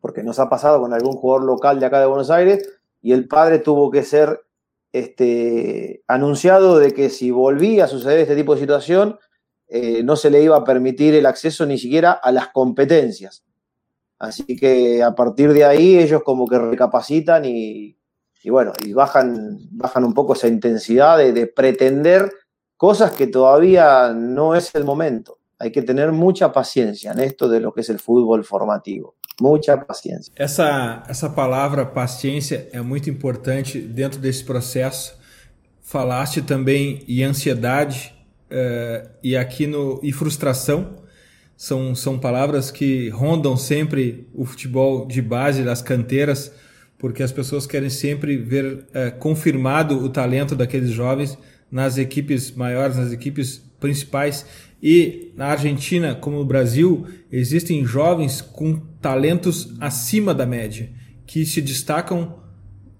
porque 0.00 0.22
nos 0.22 0.38
ha 0.38 0.48
pasado 0.48 0.80
con 0.80 0.92
algún 0.92 1.12
jugador 1.12 1.44
local 1.44 1.80
de 1.80 1.86
acá 1.86 2.00
de 2.00 2.06
Buenos 2.06 2.30
Aires 2.30 2.68
y 3.02 3.12
el 3.12 3.26
padre 3.26 3.58
tuvo 3.58 3.90
que 3.90 4.02
ser 4.02 4.44
este, 4.92 6.02
anunciado 6.06 6.78
de 6.78 6.92
que 6.92 7.10
si 7.10 7.30
volvía 7.30 7.84
a 7.84 7.88
suceder 7.88 8.20
este 8.20 8.36
tipo 8.36 8.54
de 8.54 8.60
situación, 8.60 9.18
eh, 9.76 10.04
no 10.04 10.14
se 10.14 10.30
le 10.30 10.40
iba 10.40 10.56
a 10.56 10.62
permitir 10.62 11.16
el 11.16 11.26
acceso 11.26 11.66
ni 11.66 11.78
siquiera 11.78 12.12
a 12.12 12.30
las 12.30 12.50
competencias. 12.50 13.42
Así 14.20 14.44
que 14.56 15.02
a 15.02 15.16
partir 15.16 15.52
de 15.52 15.64
ahí 15.64 15.98
ellos 15.98 16.22
como 16.22 16.46
que 16.46 16.60
recapacitan 16.60 17.44
y, 17.44 17.96
bueno, 18.44 18.72
y 18.84 18.92
bajan, 18.92 19.58
bajan 19.72 20.04
un 20.04 20.14
poco 20.14 20.34
esa 20.34 20.46
intensidad 20.46 21.18
de, 21.18 21.48
pretender 21.48 22.30
cosas 22.76 23.10
que 23.10 23.26
todavía 23.26 24.12
no 24.14 24.54
es 24.54 24.72
el 24.76 24.84
momento. 24.84 25.38
Hay 25.58 25.72
que 25.72 25.82
tener 25.82 26.12
mucha 26.12 26.52
paciencia 26.52 27.10
en 27.10 27.18
esto 27.18 27.48
de 27.48 27.58
lo 27.58 27.72
que 27.72 27.80
es 27.80 27.90
el 27.90 27.98
fútbol 27.98 28.44
formativo. 28.44 29.16
Mucha 29.40 29.84
paciencia. 29.84 30.32
Essa, 30.36 31.02
essa 31.08 31.28
palavra 31.28 31.84
paciência 31.84 32.68
é 32.72 32.80
muito 32.80 33.10
importante 33.10 33.80
dentro 33.80 34.20
desse 34.20 34.44
processo. 34.44 35.18
Falaste 35.82 36.42
também 36.42 37.04
em 37.08 37.24
ansiedade, 37.24 38.13
uh, 38.54 39.08
e 39.22 39.36
aqui 39.36 39.66
no 39.66 40.00
e 40.02 40.12
frustração 40.12 41.02
são, 41.56 41.94
são 41.94 42.18
palavras 42.18 42.70
que 42.70 43.08
rondam 43.10 43.56
sempre 43.56 44.28
o 44.34 44.44
futebol 44.44 45.06
de 45.06 45.20
base 45.20 45.62
das 45.62 45.82
canteiras, 45.82 46.52
porque 46.98 47.22
as 47.22 47.32
pessoas 47.32 47.66
querem 47.66 47.90
sempre 47.90 48.36
ver 48.36 48.86
é, 48.92 49.10
confirmado 49.10 50.02
o 50.02 50.08
talento 50.08 50.56
daqueles 50.56 50.90
jovens 50.90 51.36
nas 51.70 51.98
equipes 51.98 52.50
maiores, 52.52 52.96
nas 52.96 53.12
equipes 53.12 53.58
principais. 53.78 54.46
E 54.82 55.32
na 55.36 55.46
Argentina, 55.46 56.14
como 56.14 56.38
no 56.38 56.44
Brasil, 56.44 57.06
existem 57.30 57.84
jovens 57.84 58.40
com 58.40 58.76
talentos 59.00 59.74
acima 59.80 60.34
da 60.34 60.46
média, 60.46 60.90
que 61.26 61.44
se 61.44 61.60
destacam 61.60 62.38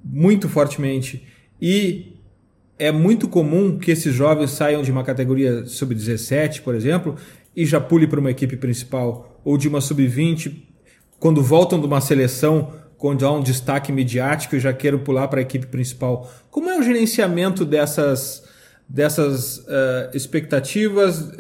muito 0.05 0.49
fortemente. 0.49 1.27
E 1.61 2.14
é 2.79 2.91
muito 2.91 3.29
comum 3.29 3.79
que 3.79 3.91
esses 3.91 4.13
jovens 4.15 4.51
saiam 4.51 4.83
de 4.83 4.91
uma 4.91 5.05
categoria 5.05 5.67
sub-17, 5.67 6.63
por 6.63 6.75
exemplo, 6.75 7.17
e 7.55 7.65
já 7.65 7.81
pule 7.81 8.07
para 8.07 8.21
uma 8.21 8.31
equipe 8.31 8.57
principal, 8.57 9.41
ou 9.45 9.57
de 9.57 9.69
uma 9.69 9.81
sub-20, 9.81 10.55
quando 11.19 11.43
voltam 11.43 11.81
de 11.81 11.87
uma 11.87 12.01
seleção 12.01 12.73
onde 13.07 13.23
há 13.23 13.31
um 13.31 13.43
destaque 13.43 13.93
midiático 13.93 14.57
e 14.57 14.61
já 14.61 14.73
queiram 14.73 14.99
pular 14.99 15.29
para 15.29 15.39
a 15.39 15.43
equipe 15.43 15.67
principal. 15.67 16.31
Como 16.51 16.71
é 16.71 16.79
o 16.79 16.83
gerenciamento 16.83 17.65
dessas, 17.65 18.43
dessas 18.89 19.59
uh, 19.59 20.11
expectativas 20.15 21.21
uh, 21.21 21.35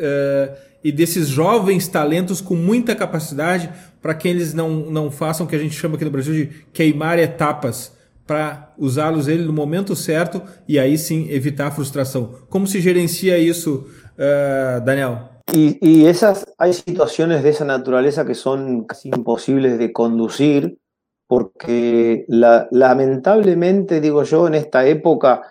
e 0.82 0.92
desses 0.92 1.26
jovens 1.26 1.88
talentos 1.88 2.42
com 2.42 2.54
muita 2.54 2.94
capacidade 2.94 3.70
para 4.02 4.14
que 4.14 4.28
eles 4.28 4.52
não, 4.52 4.90
não 4.90 5.10
façam 5.10 5.46
o 5.46 5.48
que 5.48 5.56
a 5.56 5.58
gente 5.58 5.74
chama 5.74 5.94
aqui 5.94 6.04
no 6.04 6.10
Brasil 6.10 6.34
de 6.34 6.50
queimar 6.70 7.18
etapas 7.18 7.93
para 8.26 8.72
usá-los 8.78 9.28
ele 9.28 9.44
no 9.44 9.52
momento 9.52 9.94
certo 9.94 10.42
e 10.66 10.78
aí 10.78 10.96
sim 10.96 11.28
evitar 11.30 11.68
a 11.68 11.70
frustração. 11.70 12.46
Como 12.48 12.66
se 12.66 12.80
gerencia 12.80 13.38
isso, 13.38 13.86
uh, 14.18 14.84
Daniel? 14.84 15.34
Y, 15.52 15.78
y, 15.80 16.06
esas, 16.06 16.46
hay 16.56 16.72
situaciones 16.72 17.42
de 17.42 17.50
esa 17.50 17.64
naturaleza 17.66 18.24
que 18.24 18.34
son 18.34 18.84
casi 18.84 19.10
imposibles 19.10 19.78
de 19.78 19.92
conducir, 19.92 20.78
porque 21.26 22.24
la, 22.28 22.66
lamentablemente, 22.70 24.00
digo 24.00 24.24
yo, 24.24 24.46
en 24.46 24.54
esta 24.54 24.86
época, 24.86 25.42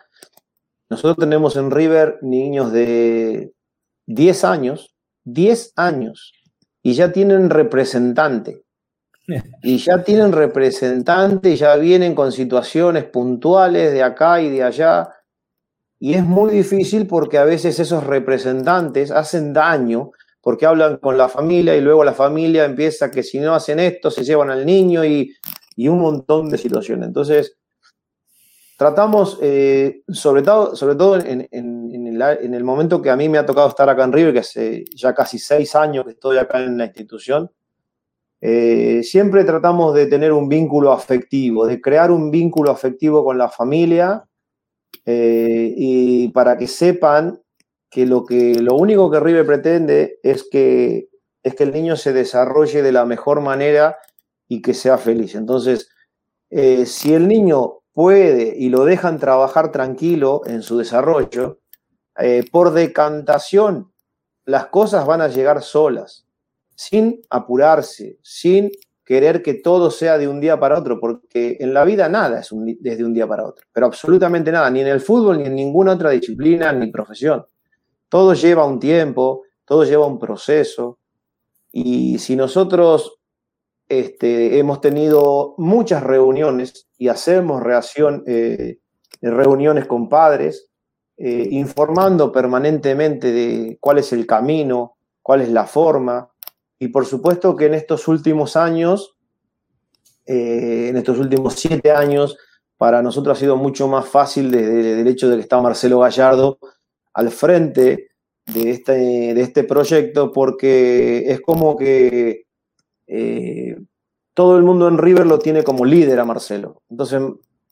nosotros 0.89 1.17
tenemos 1.17 1.55
en 1.55 1.69
River 1.69 2.17
niños 2.21 2.71
de 2.71 3.53
10 4.07 4.43
años, 4.43 4.95
10 5.25 5.73
años, 5.75 6.33
y 6.81 6.93
ya 6.93 7.11
tienen 7.11 7.49
representante. 7.49 8.63
Y 9.63 9.77
ya 9.77 10.03
tienen 10.03 10.31
representante 10.31 11.51
y 11.51 11.55
ya 11.55 11.75
vienen 11.75 12.15
con 12.15 12.31
situaciones 12.31 13.05
puntuales 13.05 13.93
de 13.93 14.03
acá 14.03 14.41
y 14.41 14.49
de 14.49 14.63
allá. 14.63 15.09
Y 15.99 16.15
es 16.15 16.23
muy 16.23 16.51
difícil 16.51 17.07
porque 17.07 17.37
a 17.37 17.45
veces 17.45 17.79
esos 17.79 18.03
representantes 18.05 19.11
hacen 19.11 19.53
daño 19.53 20.11
porque 20.43 20.65
hablan 20.65 20.97
con 20.97 21.17
la 21.17 21.29
familia 21.29 21.73
y 21.77 21.79
luego 21.79 22.03
la 22.03 22.13
familia 22.13 22.65
empieza 22.65 23.09
que 23.09 23.23
si 23.23 23.39
no 23.39 23.55
hacen 23.55 23.79
esto 23.79 24.11
se 24.11 24.25
llevan 24.25 24.49
al 24.49 24.65
niño 24.65 25.05
y, 25.05 25.33
un 25.77 25.99
montón 25.99 26.49
de 26.49 26.57
situaciones. 26.57 27.07
Entonces, 27.07 27.55
tratamos, 28.77 29.39
eh, 29.41 30.03
sobre 30.09 30.41
todo, 30.41 30.75
sobre 30.75 30.95
todo 30.95 31.15
en, 31.15 31.47
en, 31.49 32.53
el, 32.53 32.63
momento 32.65 33.01
que 33.01 33.09
a 33.09 33.15
mí 33.15 33.29
me 33.29 33.37
ha 33.37 33.45
tocado 33.45 33.69
estar 33.69 33.89
acá 33.89 34.03
en 34.03 34.11
River, 34.11 34.33
que 34.33 34.39
hace 34.39 34.85
ya 34.93 35.15
casi 35.15 35.39
seis 35.39 35.73
años 35.75 36.03
que 36.03 36.11
estoy 36.11 36.37
acá 36.37 36.61
en 36.61 36.77
la 36.77 36.85
institución, 36.85 37.49
eh, 38.45 39.03
siempre 39.03 39.45
tratamos 39.45 39.95
de 39.95 40.05
tener 40.05 40.33
un 40.33 40.49
vínculo 40.49 40.91
afectivo, 40.91 41.65
de 41.65 41.79
crear 41.79 42.11
un 42.11 42.29
vínculo 42.29 42.71
afectivo 42.71 43.23
con 43.23 43.37
la 43.37 43.47
familia 43.47 44.25
eh, 45.05 45.73
y 45.77 46.27
para 46.27 46.57
que 46.57 46.67
sepan 46.67 47.41
que 47.89 48.05
lo, 48.05 48.25
que 48.25 48.55
lo 48.55 48.75
único 48.75 49.09
que 49.09 49.21
River 49.21 49.45
pretende 49.45 50.19
es 50.23 50.45
que, 50.51 51.07
es 51.41 51.55
que 51.55 51.63
el 51.63 51.71
niño 51.71 51.95
se 51.95 52.11
desarrolle 52.11 52.81
de 52.81 52.91
la 52.91 53.05
mejor 53.05 53.39
manera 53.39 53.97
y 54.49 54.61
que 54.61 54.73
sea 54.73 54.97
feliz. 54.97 55.35
Entonces, 55.35 55.89
eh, 56.49 56.85
si 56.85 57.13
el 57.13 57.29
niño 57.29 57.79
puede 57.93 58.55
y 58.57 58.67
lo 58.67 58.83
dejan 58.83 59.19
trabajar 59.19 59.71
tranquilo 59.71 60.41
en 60.47 60.63
su 60.63 60.77
desarrollo, 60.77 61.61
por 62.51 62.73
decantación, 62.73 63.93
las 64.45 64.67
cosas 64.67 65.07
van 65.07 65.21
a 65.21 65.29
llegar 65.29 65.63
solas, 65.63 66.27
sin 66.75 67.21
apurarse, 67.29 68.17
sin 68.21 68.71
querer 69.05 69.43
que 69.43 69.55
todo 69.55 69.91
sea 69.91 70.17
de 70.17 70.27
un 70.27 70.39
día 70.39 70.59
para 70.59 70.79
otro, 70.79 70.99
porque 70.99 71.57
en 71.59 71.73
la 71.73 71.83
vida 71.83 72.07
nada 72.07 72.39
es 72.39 72.49
desde 72.79 73.03
un 73.03 73.13
día 73.13 73.27
para 73.27 73.45
otro, 73.45 73.65
pero 73.71 73.85
absolutamente 73.85 74.51
nada, 74.51 74.69
ni 74.69 74.81
en 74.81 74.87
el 74.87 75.01
fútbol, 75.01 75.39
ni 75.39 75.45
en 75.45 75.55
ninguna 75.55 75.93
otra 75.93 76.11
disciplina, 76.11 76.71
ni 76.71 76.91
profesión. 76.91 77.45
Todo 78.07 78.33
lleva 78.33 78.65
un 78.65 78.79
tiempo, 78.79 79.43
todo 79.65 79.83
lleva 79.83 80.05
un 80.05 80.19
proceso, 80.19 80.99
y 81.71 82.19
si 82.19 82.35
nosotros 82.35 83.19
este, 83.89 84.59
hemos 84.59 84.79
tenido 84.79 85.55
muchas 85.57 86.03
reuniones 86.03 86.87
y 86.97 87.09
hacemos 87.09 87.61
eh, 88.27 88.77
reuniones 89.21 89.87
con 89.87 90.07
padres, 90.07 90.69
eh, 91.17 91.47
informando 91.51 92.31
permanentemente 92.31 93.31
de 93.31 93.77
cuál 93.81 93.97
es 93.97 94.13
el 94.13 94.25
camino, 94.27 94.97
cuál 95.21 95.41
es 95.41 95.49
la 95.49 95.65
forma, 95.65 96.32
y 96.83 96.89
por 96.89 97.05
supuesto 97.05 97.55
que 97.55 97.67
en 97.67 97.75
estos 97.75 98.09
últimos 98.09 98.57
años, 98.57 99.15
eh, 100.25 100.87
en 100.89 100.97
estos 100.97 101.17
últimos 101.17 101.53
siete 101.55 101.91
años, 101.91 102.37
para 102.77 103.01
nosotros 103.01 103.37
ha 103.37 103.39
sido 103.39 103.55
mucho 103.55 103.87
más 103.87 104.05
fácil 104.05 104.51
desde 104.51 104.99
el 104.99 105.07
hecho 105.07 105.29
de 105.29 105.37
que 105.37 105.43
está 105.43 105.61
Marcelo 105.61 105.99
Gallardo 105.99 106.59
al 107.13 107.31
frente 107.31 108.09
de 108.53 108.69
este, 108.69 108.91
de 108.91 109.41
este 109.41 109.63
proyecto, 109.63 110.33
porque 110.33 111.31
es 111.31 111.39
como 111.39 111.77
que 111.77 112.47
eh, 113.07 113.77
todo 114.33 114.57
el 114.57 114.63
mundo 114.63 114.89
en 114.89 114.97
River 114.97 115.25
lo 115.25 115.39
tiene 115.39 115.63
como 115.63 115.85
líder 115.85 116.19
a 116.19 116.25
Marcelo. 116.25 116.81
Entonces, 116.89 117.21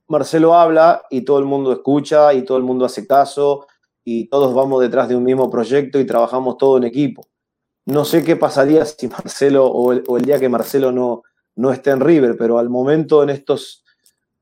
Marcelo 0.08 0.54
habla 0.54 1.02
y 1.10 1.26
todo 1.26 1.40
el 1.40 1.46
mundo 1.46 1.74
escucha 1.74 2.34
y 2.34 2.44
todo 2.44 2.58
el 2.58 2.64
mundo 2.64 2.86
hace 2.86 3.06
caso 3.06 3.68
y 4.06 4.30
todos 4.30 4.54
vamos 4.54 4.80
detrás 4.80 5.10
de 5.10 5.18
un 5.18 5.26
mismo 5.26 5.50
proyecto 5.50 6.00
y 6.00 6.06
trabajamos 6.06 6.56
todo 6.56 6.78
en 6.78 6.86
equipo. 6.86 7.24
No 7.92 8.06
sé 8.06 8.24
qué 8.24 8.38
pasaría 8.38 8.86
si 8.86 9.10
Marcelo 9.10 9.68
o 9.68 9.92
el, 9.92 10.24
día 10.24 10.40
que 10.40 10.48
Marcelo 10.48 10.94
no, 10.94 11.24
no 11.58 11.74
esté 11.74 11.90
en 11.90 12.00
River, 12.00 12.38
pero 12.38 12.58
al 12.58 12.70
momento 12.70 13.22
en 13.22 13.30
estos, 13.30 13.84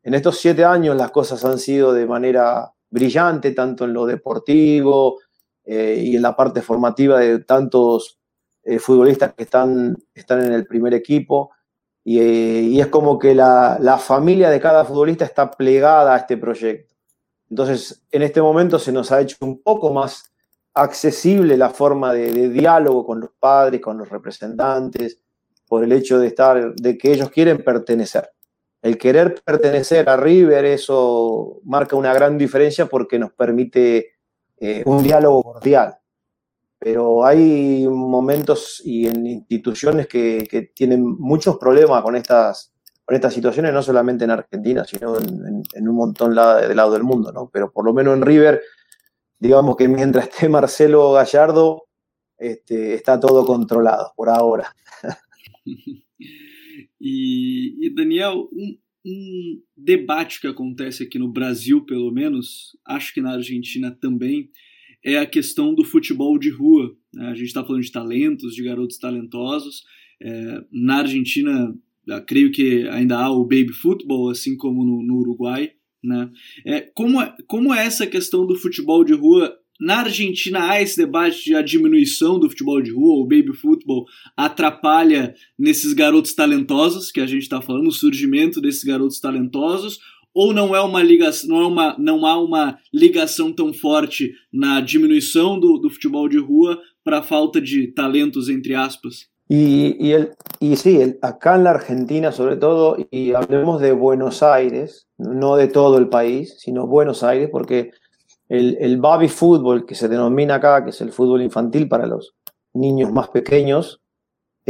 en 0.04 0.14
estos 0.14 0.38
siete 0.38 0.64
años 0.64 0.96
las 0.96 1.10
cosas 1.10 1.44
han 1.44 1.58
sido 1.58 1.92
de 1.92 2.06
manera 2.06 2.72
brillante, 2.92 3.54
tanto 3.54 3.86
en 3.86 3.94
lo 3.94 4.06
deportivo 4.06 5.18
eh, 5.66 6.00
y 6.00 6.16
en 6.16 6.22
la 6.22 6.36
parte 6.36 6.62
formativa 6.62 7.20
de 7.22 7.40
tantos 7.40 8.20
eh, 8.64 8.78
futbolistas 8.78 9.34
que 9.34 9.42
están, 9.46 9.98
están 10.14 10.46
en 10.46 10.54
el 10.54 10.68
primer 10.68 10.94
equipo. 10.94 11.50
Y, 12.04 12.20
eh, 12.20 12.62
y 12.62 12.80
es 12.80 12.88
como 12.88 13.18
que 13.18 13.34
la, 13.34 13.80
la, 13.82 13.98
familia 13.98 14.52
de 14.52 14.60
cada 14.60 14.86
futbolista 14.86 15.26
está 15.26 15.50
plegada 15.50 16.14
a 16.14 16.18
este 16.18 16.38
proyecto. 16.38 16.94
Entonces, 17.50 18.04
en 18.12 18.22
este 18.22 18.44
momento 18.44 18.78
se 18.78 18.92
nos 18.92 19.12
ha 19.12 19.20
hecho 19.22 19.38
un 19.42 19.60
poco 19.64 19.92
más 19.92 20.29
accesible 20.82 21.58
la 21.58 21.70
forma 21.70 22.14
de, 22.14 22.50
diálogo 22.50 23.06
con 23.06 23.20
los 23.20 23.32
padres, 23.40 23.82
con 23.82 23.98
los 23.98 24.10
representantes, 24.10 25.20
por 25.68 25.84
el 25.84 25.92
hecho 25.92 26.20
de 26.20 26.28
estar, 26.28 26.74
de 26.76 26.98
que 26.98 27.12
ellos 27.12 27.30
quieren 27.30 27.64
pertenecer. 27.64 28.30
El 28.82 28.98
querer 28.98 29.42
pertenecer 29.44 30.10
a 30.10 30.16
River, 30.16 30.66
eso 30.66 31.60
marca 31.64 31.96
una 31.96 32.14
gran 32.14 32.38
diferencia 32.38 32.86
porque 32.86 33.20
nos 33.20 33.34
permite 33.34 34.14
eh, 34.58 34.84
un 34.86 35.04
diálogo 35.04 35.44
cordial. 35.44 35.98
Pero 36.80 37.26
hay 37.26 37.86
momentos 37.90 38.82
y 38.86 39.06
en 39.06 39.28
instituciones 39.28 40.08
que, 40.08 40.72
tienen 40.74 41.04
muchos 41.04 41.58
problemas 41.58 42.02
con 42.02 42.16
estas, 42.16 42.74
con 43.04 43.16
estas 43.16 43.34
situaciones, 43.34 43.74
no 43.74 43.84
solamente 43.84 44.24
en 44.24 44.32
Argentina, 44.32 44.86
sino 44.86 45.18
en, 45.18 45.90
un 45.90 45.96
montón 45.96 46.30
de 46.30 46.76
lado 46.76 46.94
del 46.94 47.04
mundo, 47.04 47.34
¿no? 47.34 47.50
Pero 47.52 47.70
por 47.70 47.84
lo 47.84 47.94
menos 47.94 48.16
en 48.16 48.22
River 48.22 48.62
digamos 49.40 49.76
que 49.76 49.88
mientras 49.88 50.28
esté 50.28 50.50
Marcelo 50.50 51.14
Gallardo, 51.14 51.84
este, 52.38 52.96
está 52.96 53.20
todo 53.20 53.46
controlado 53.46 54.12
por 54.16 54.30
ahora. 54.30 54.74
e, 57.00 57.86
e, 57.86 57.94
Daniel, 57.94 58.50
um, 58.52 58.78
um, 59.06 59.62
debate 59.76 60.42
que 60.42 60.48
acontece 60.48 61.04
aqui 61.04 61.18
no 61.18 61.32
Brasil, 61.32 61.86
pelo 61.86 62.12
menos, 62.12 62.78
acho 62.86 63.14
que 63.14 63.22
na 63.22 63.34
Argentina 63.34 63.92
também, 63.92 64.50
é 65.04 65.18
a 65.18 65.26
questão 65.26 65.74
do 65.74 65.84
futebol 65.84 66.38
de 66.38 66.50
rua. 66.50 66.96
Né? 67.14 67.28
A 67.28 67.34
gente 67.34 67.48
está 67.48 67.64
falando 67.64 67.84
de 67.84 67.92
talentos, 67.92 68.54
de 68.54 68.64
garotos 68.64 68.98
talentosos. 68.98 69.84
É, 70.22 70.62
na 70.72 70.98
Argentina, 70.98 71.74
creio 72.28 72.52
que 72.52 72.88
ainda 72.90 73.18
há 73.18 73.32
o 73.32 73.44
baby 73.44 73.72
football, 73.72 74.30
assim 74.30 74.58
como 74.58 74.84
no, 74.84 75.02
no 75.02 75.20
Uruguai. 75.20 75.72
Né? 76.04 76.30
É, 76.66 76.82
como, 76.82 77.22
é, 77.22 77.36
como 77.48 77.74
é 77.74 77.86
essa 77.86 78.08
questão 78.08 78.46
do 78.46 78.56
futebol 78.56 79.04
de 79.04 79.14
rua? 79.14 79.56
Na 79.80 80.00
Argentina 80.00 80.70
há 80.70 80.82
esse 80.82 80.98
debate 80.98 81.46
de 81.46 81.56
a 81.56 81.62
diminuição 81.62 82.38
do 82.38 82.50
futebol 82.50 82.82
de 82.82 82.92
rua, 82.92 83.22
o 83.22 83.28
baby 83.28 83.54
football 83.54 84.06
atrapalha 84.36 85.34
nesses 85.58 85.94
garotos 85.94 86.34
talentosos 86.34 87.12
que 87.12 87.22
a 87.22 87.26
gente 87.26 87.44
está 87.44 87.62
falando, 87.62 87.88
o 87.88 87.94
surgimento 87.94 88.60
desses 88.60 88.84
garotos 88.84 89.22
talentosos, 89.22 90.00
ou 90.34 90.54
não 90.54 90.76
é 90.76 90.82
uma 90.82 91.02
ligação, 91.02 91.50
não, 91.50 91.62
é 91.62 91.68
uma, 91.68 91.98
não 91.98 92.26
há 92.26 92.42
uma 92.42 92.78
ligação 92.94 93.54
tão 93.54 93.74
forte 93.74 94.34
na 94.52 94.82
diminuição 94.82 95.60
do, 95.60 95.78
do 95.78 95.90
futebol 95.90 96.28
de 96.28 96.38
rua 96.38 96.80
para 97.04 97.20
a 97.20 97.24
falta 97.24 97.62
de 97.62 97.88
talentos, 97.88 98.50
entre 98.50 98.76
aspas? 98.76 99.30
Y, 99.52 100.12
el, 100.12 100.36
y 100.60 100.76
sí, 100.76 101.18
acá 101.24 101.56
en 101.56 101.64
la 101.64 101.72
Argentina 101.72 102.32
sobre 102.32 102.56
todo, 102.56 102.98
y 103.10 103.34
hablemos 103.34 103.82
de 103.82 103.94
Buenos 103.94 104.44
Aires, 104.44 105.08
no 105.18 105.56
de 105.56 105.68
todo 105.68 105.98
el 105.98 106.08
país, 106.08 106.56
sino 106.60 106.86
Buenos 106.86 107.24
Aires, 107.24 107.50
porque 107.52 107.92
el, 108.48 108.78
el 108.80 108.98
baby 108.98 109.28
fútbol 109.28 109.88
que 109.88 109.96
se 109.96 110.08
denomina 110.08 110.56
acá, 110.56 110.84
que 110.84 110.92
es 110.92 111.02
el 111.02 111.12
fútbol 111.12 111.42
infantil 111.42 111.90
para 111.90 112.06
los 112.06 112.36
niños 112.74 113.12
más 113.12 113.30
pequeños, 113.30 114.02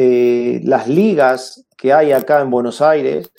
eh, 0.01 0.61
las 0.63 0.87
ligas 0.87 1.65
que 1.75 1.91
hay 1.91 2.13
acá 2.13 2.39
en 2.39 2.49
Buenos 2.49 2.81
Aires 2.81 3.33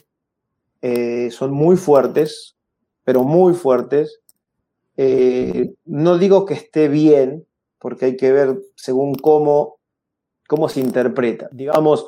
eh, 0.83 1.31
son 1.31 1.53
muy 1.53 1.79
fuertes, 1.79 2.55
pero 3.03 3.24
muy 3.24 3.55
fuertes. 3.55 4.20
Eh, 4.98 5.72
no 5.87 6.18
digo 6.18 6.44
que 6.44 6.53
esté 6.53 6.88
bien, 6.88 7.46
porque 7.79 8.05
hay 8.05 8.16
que 8.18 8.31
ver 8.31 8.59
según 8.76 9.14
cómo, 9.14 9.79
cómo 10.50 10.68
se 10.68 10.80
interpreta. 10.80 11.48
Digamos, 11.52 12.06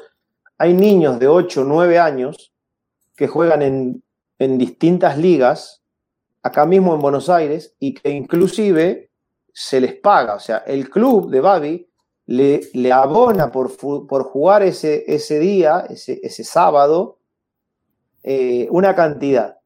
hay 0.59 0.75
niños 0.75 1.21
de 1.21 1.29
8 1.29 1.61
o 1.61 1.65
9 1.65 2.01
años 2.01 2.53
que 3.15 3.29
juegan 3.29 3.63
en, 3.63 4.03
en 4.37 4.59
distintas 4.59 5.17
ligas, 5.17 5.81
acá 6.43 6.67
mismo 6.67 6.93
en 6.93 7.01
Buenos 7.01 7.29
Aires, 7.29 7.77
y 7.79 7.95
que 7.95 8.11
inclusive 8.11 9.11
se 9.53 9.81
les 9.81 9.95
paga. 9.95 10.35
O 10.35 10.41
sea, 10.41 10.57
el 10.67 10.91
club 10.91 11.31
de 11.31 11.41
Babi 11.41 11.89
le, 12.27 12.63
le 12.73 12.91
abona 12.91 13.53
por, 13.53 13.77
por, 13.77 14.25
jugar 14.25 14.65
ese, 14.65 15.05
ese 15.07 15.39
día, 15.39 15.87
ese, 15.89 16.19
ese 16.25 16.43
sábado, 16.43 17.19
eh, 18.25 18.67
una 18.73 18.97
cantidad. 18.97 19.59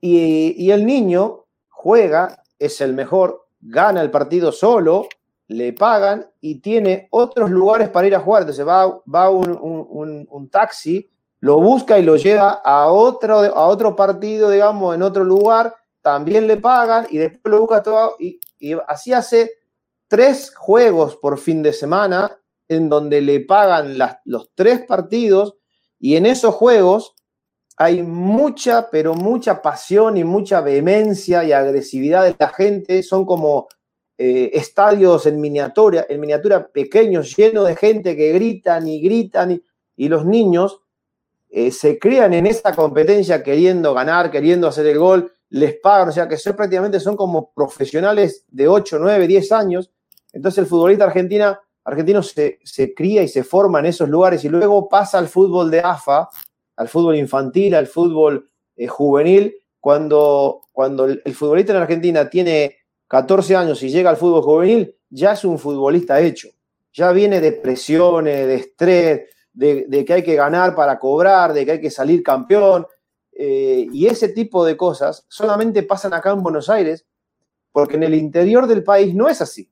Y, 0.00 0.54
y, 0.56 0.70
el 0.70 0.86
niño 0.86 1.44
juega, 1.68 2.42
es 2.58 2.80
el 2.80 2.94
mejor, 2.94 3.46
gana 3.60 4.00
el 4.00 4.10
partido 4.10 4.52
solo, 4.52 5.06
le 5.48 5.72
pagan 5.72 6.26
y 6.40 6.60
tiene 6.60 7.08
otros 7.10 7.50
lugares 7.50 7.88
para 7.88 8.06
ir 8.06 8.14
a 8.14 8.20
jugar. 8.20 8.42
Entonces 8.42 8.66
va, 8.66 9.00
va 9.12 9.30
un, 9.30 10.26
un, 10.30 10.48
taxi, 10.50 11.08
lo 11.40 11.58
busca 11.60 11.98
y 11.98 12.02
lo 12.02 12.16
lleva 12.16 12.60
a 12.64 12.88
otro, 12.88 13.38
a 13.38 13.66
otro 13.66 13.96
partido, 13.96 14.50
digamos, 14.50 14.94
en 14.94 15.02
otro 15.02 15.24
lugar, 15.24 15.74
también 16.02 16.46
le 16.46 16.58
pagan 16.58 17.06
y 17.10 17.18
después 17.18 17.50
lo 17.50 17.60
busca 17.60 17.82
todo. 17.82 18.16
Y, 18.18 18.38
y 18.58 18.74
así 18.86 19.12
hace 19.12 19.52
tres 20.06 20.54
juegos 20.54 21.16
por 21.16 21.38
fin 21.38 21.62
de 21.62 21.72
semana 21.72 22.38
en 22.68 22.88
donde 22.88 23.22
le 23.22 23.40
pagan 23.40 23.96
las, 23.96 24.18
los 24.24 24.50
tres 24.54 24.84
partidos 24.86 25.56
y 25.98 26.16
en 26.16 26.26
esos 26.26 26.54
juegos 26.54 27.14
hay 27.80 28.02
mucha, 28.02 28.90
pero 28.90 29.14
mucha 29.14 29.62
pasión 29.62 30.16
y 30.16 30.24
mucha 30.24 30.60
vehemencia 30.60 31.44
y 31.44 31.52
agresividad 31.52 32.24
de 32.24 32.34
la 32.36 32.48
gente. 32.48 33.04
Son 33.04 33.24
como 33.24 33.68
eh, 34.18 34.50
estadios 34.52 35.26
en 35.26 35.40
miniatura, 35.40 36.06
en 36.08 36.20
miniatura 36.20 36.68
pequeños, 36.68 37.36
llenos 37.36 37.66
de 37.66 37.76
gente 37.76 38.16
que 38.16 38.32
gritan 38.32 38.86
y 38.88 39.00
gritan 39.00 39.52
y, 39.52 39.62
y 39.96 40.08
los 40.08 40.26
niños 40.26 40.80
eh, 41.48 41.70
se 41.70 41.98
crían 41.98 42.34
en 42.34 42.46
esa 42.46 42.74
competencia 42.74 43.42
queriendo 43.42 43.94
ganar, 43.94 44.30
queriendo 44.30 44.68
hacer 44.68 44.86
el 44.86 44.98
gol, 44.98 45.32
les 45.50 45.78
pagan, 45.80 46.08
o 46.10 46.12
sea 46.12 46.28
que 46.28 46.36
son, 46.36 46.56
prácticamente 46.56 47.00
son 47.00 47.16
como 47.16 47.52
profesionales 47.52 48.44
de 48.48 48.68
8, 48.68 48.98
9, 49.00 49.26
10 49.26 49.52
años 49.52 49.90
entonces 50.32 50.58
el 50.58 50.66
futbolista 50.66 51.04
argentina, 51.04 51.60
argentino 51.84 52.22
se, 52.22 52.58
cría 52.94 53.22
y 53.22 53.28
se 53.28 53.44
forma 53.44 53.80
en 53.80 53.86
esos 53.86 54.08
lugares 54.08 54.44
y 54.44 54.48
luego 54.48 54.88
pasa 54.88 55.18
al 55.18 55.28
fútbol 55.28 55.70
de 55.70 55.80
AFA, 55.80 56.28
al 56.76 56.88
fútbol 56.88 57.16
infantil, 57.16 57.74
al 57.74 57.86
fútbol 57.86 58.50
eh, 58.76 58.86
juvenil. 58.86 59.54
Cuando, 59.80 60.62
cuando 60.72 61.04
el, 61.06 61.34
futbolista 61.34 61.72
en 61.72 61.82
Argentina 61.82 62.28
tiene 62.28 62.77
14 63.08 63.56
años 63.56 63.82
y 63.82 63.88
llega 63.88 64.10
al 64.10 64.16
fútbol 64.16 64.42
juvenil, 64.42 64.94
ya 65.10 65.32
es 65.32 65.44
un 65.44 65.58
futbolista 65.58 66.20
hecho. 66.20 66.48
Ya 66.92 67.10
viene 67.12 67.40
de 67.40 67.52
presiones, 67.52 68.46
de 68.46 68.54
estrés, 68.54 69.22
de, 69.52 70.04
que 70.06 70.12
hay 70.12 70.22
que 70.22 70.34
ganar 70.34 70.74
para 70.74 70.98
cobrar, 70.98 71.52
de 71.52 71.64
que 71.64 71.72
hay 71.72 71.80
que 71.80 71.90
salir 71.90 72.22
campeón. 72.22 72.86
Eh, 73.32 73.86
y 73.92 74.06
ese 74.06 74.28
tipo 74.28 74.64
de 74.64 74.76
cosas 74.76 75.24
solamente 75.28 75.82
pasan 75.82 76.12
acá 76.12 76.30
en 76.30 76.42
Buenos 76.42 76.68
Aires, 76.68 77.06
porque 77.72 77.96
en 77.96 78.02
el 78.02 78.14
interior 78.14 78.66
del 78.66 78.84
país 78.84 79.14
no 79.14 79.28
es 79.28 79.40
así. 79.40 79.70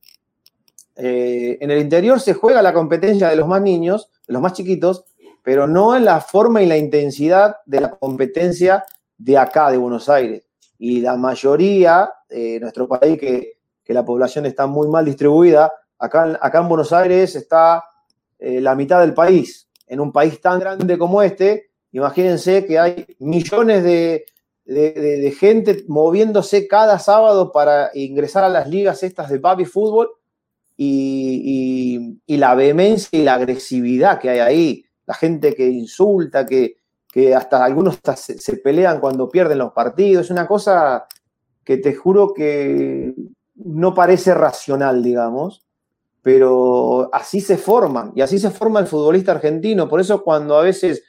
Eh, 0.97 1.59
en 1.61 1.71
el 1.71 1.79
interior 1.79 2.21
se 2.21 2.33
juega 2.33 2.63
la 2.63 2.73
competencia 2.73 3.29
de 3.29 3.37
los 3.37 3.47
más 3.47 3.61
niños, 3.61 4.11
de 4.27 4.33
los 4.33 4.43
más 4.43 4.55
chiquitos, 4.55 5.05
pero 5.43 5.67
no 5.67 5.95
en 5.95 6.05
la 6.05 6.21
forma 6.21 6.63
y 6.63 6.67
la 6.67 6.77
intensidad 6.77 7.57
de 7.67 7.81
la 7.83 7.91
competencia 7.91 8.85
de 9.19 9.37
acá, 9.37 9.71
de 9.71 9.77
Buenos 9.77 10.09
Aires. 10.09 10.46
Y 10.79 11.01
la 11.01 11.17
mayoría 11.17 12.11
de 12.29 12.61
nuestro 12.61 12.89
país, 12.89 13.19
que, 13.19 13.57
la 13.89 14.05
población 14.05 14.47
está 14.47 14.67
muy 14.67 14.89
mal 14.89 15.05
distribuida, 15.05 15.73
acá, 15.99 16.39
acá 16.41 16.59
en 16.59 16.69
Buenos 16.69 16.93
Aires 16.93 17.37
está 17.37 17.85
eh, 18.39 18.61
la 18.61 18.75
mitad 18.75 19.01
del 19.01 19.15
país. 19.15 19.69
En 19.87 20.01
un 20.01 20.11
país 20.11 20.41
tan 20.41 20.59
grande 20.59 20.99
como 20.99 21.23
este, 21.23 21.71
imagínense 21.93 22.67
que 22.67 22.79
hay 22.81 23.07
millones 23.21 23.85
de, 23.85 24.27
de 24.65 25.37
gente 25.39 25.85
moviéndose 25.87 26.67
cada 26.67 26.99
sábado 26.99 27.53
para 27.53 27.91
ingresar 27.95 28.43
a 28.43 28.49
las 28.49 28.69
ligas 28.69 29.05
estas 29.05 29.31
de 29.31 29.39
baby 29.39 29.65
fútbol 29.65 30.11
y, 30.77 32.19
la 32.27 32.55
vehemencia 32.55 33.19
y 33.19 33.25
la 33.25 33.35
agresividad 33.35 34.19
que 34.19 34.31
hay 34.31 34.39
ahí, 34.41 34.85
la 35.07 35.15
gente 35.15 35.55
que 35.55 35.67
insulta, 35.69 36.47
que, 36.47 36.77
hasta 37.35 37.65
algunos 37.65 37.99
se, 38.17 38.57
pelean 38.59 39.01
cuando 39.01 39.29
pierden 39.31 39.59
los 39.59 39.73
partidos, 39.73 40.27
es 40.27 40.31
una 40.31 40.47
cosa 40.47 41.07
que 41.65 41.79
te 41.79 41.95
juro 41.95 42.35
que 42.35 43.15
no 43.55 43.95
parece 43.95 44.35
racional, 44.35 45.03
digamos, 45.03 45.67
pero 46.21 47.09
así 47.13 47.41
se 47.41 47.57
forman 47.57 48.13
y 48.15 48.21
así 48.21 48.39
se 48.39 48.51
forma 48.51 48.81
el 48.81 48.87
futbolista 48.87 49.33
argentino, 49.33 49.89
por 49.89 50.01
eso 50.01 50.23
cuando 50.23 50.59
a 50.59 50.63
veces 50.63 51.05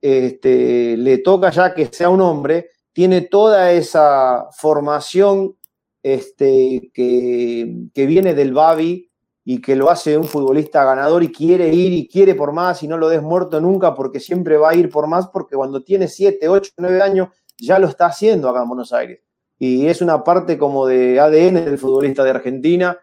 este, 0.00 0.96
le 0.96 1.18
toca 1.18 1.50
ya 1.50 1.72
que 1.72 1.86
sea 1.86 2.10
un 2.10 2.20
hombre, 2.20 2.70
tiene 2.92 3.22
toda 3.22 3.72
esa 3.72 4.48
formación 4.52 5.56
este, 6.02 6.90
que, 6.92 7.88
que 7.94 8.06
viene 8.06 8.34
del 8.34 8.52
Babi 8.52 9.10
y 9.44 9.60
que 9.60 9.76
lo 9.76 9.90
hace 9.90 10.16
un 10.16 10.24
futbolista 10.24 10.84
ganador 10.84 11.22
y 11.22 11.30
quiere 11.30 11.68
ir 11.68 11.92
y 11.92 12.08
quiere 12.08 12.34
por 12.34 12.52
más 12.52 12.82
y 12.82 12.88
no 12.88 12.96
lo 12.96 13.10
des 13.10 13.22
muerto 13.22 13.60
nunca 13.60 13.94
porque 13.94 14.18
siempre 14.18 14.56
va 14.56 14.70
a 14.70 14.74
ir 14.74 14.88
por 14.88 15.06
más 15.06 15.28
porque 15.28 15.54
cuando 15.54 15.82
tiene 15.82 16.08
7, 16.08 16.48
8, 16.48 16.72
9 16.78 17.02
años 17.02 17.28
ya 17.58 17.78
lo 17.78 17.86
está 17.86 18.06
haciendo 18.06 18.48
acá 18.48 18.62
en 18.62 18.68
Buenos 18.68 18.92
Aires. 18.92 19.20
Y 19.58 19.86
es 19.86 20.00
una 20.00 20.24
parte 20.24 20.56
como 20.56 20.86
de 20.86 21.20
ADN 21.20 21.64
del 21.66 21.78
futbolista 21.78 22.24
de 22.24 22.30
Argentina. 22.30 22.98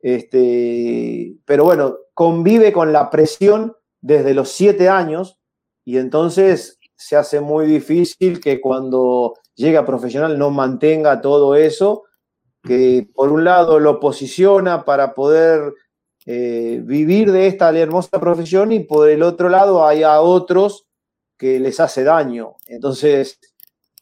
Este, 0.00 1.36
pero 1.44 1.64
bueno, 1.64 1.96
convive 2.12 2.72
con 2.72 2.92
la 2.92 3.08
presión 3.08 3.74
desde 4.00 4.34
los 4.34 4.50
7 4.50 4.88
años 4.88 5.38
y 5.84 5.98
entonces 5.98 6.78
se 6.96 7.16
hace 7.16 7.40
muy 7.40 7.66
difícil 7.66 8.40
que 8.40 8.60
cuando 8.60 9.34
llega 9.54 9.86
profesional 9.86 10.38
no 10.38 10.50
mantenga 10.50 11.20
todo 11.20 11.54
eso 11.54 12.02
que 12.64 13.06
por 13.14 13.30
un 13.30 13.44
lado 13.44 13.78
lo 13.78 14.00
posiciona 14.00 14.84
para 14.84 15.14
poder 15.14 15.74
eh, 16.26 16.80
vivir 16.82 17.32
de 17.32 17.46
esta 17.46 17.76
hermosa 17.78 18.18
profesión 18.20 18.72
y 18.72 18.80
por 18.80 19.08
el 19.10 19.22
otro 19.22 19.48
lado 19.48 19.86
hay 19.86 20.02
a 20.02 20.20
otros 20.20 20.86
que 21.36 21.60
les 21.60 21.80
hace 21.80 22.04
daño. 22.04 22.56
Entonces, 22.66 23.38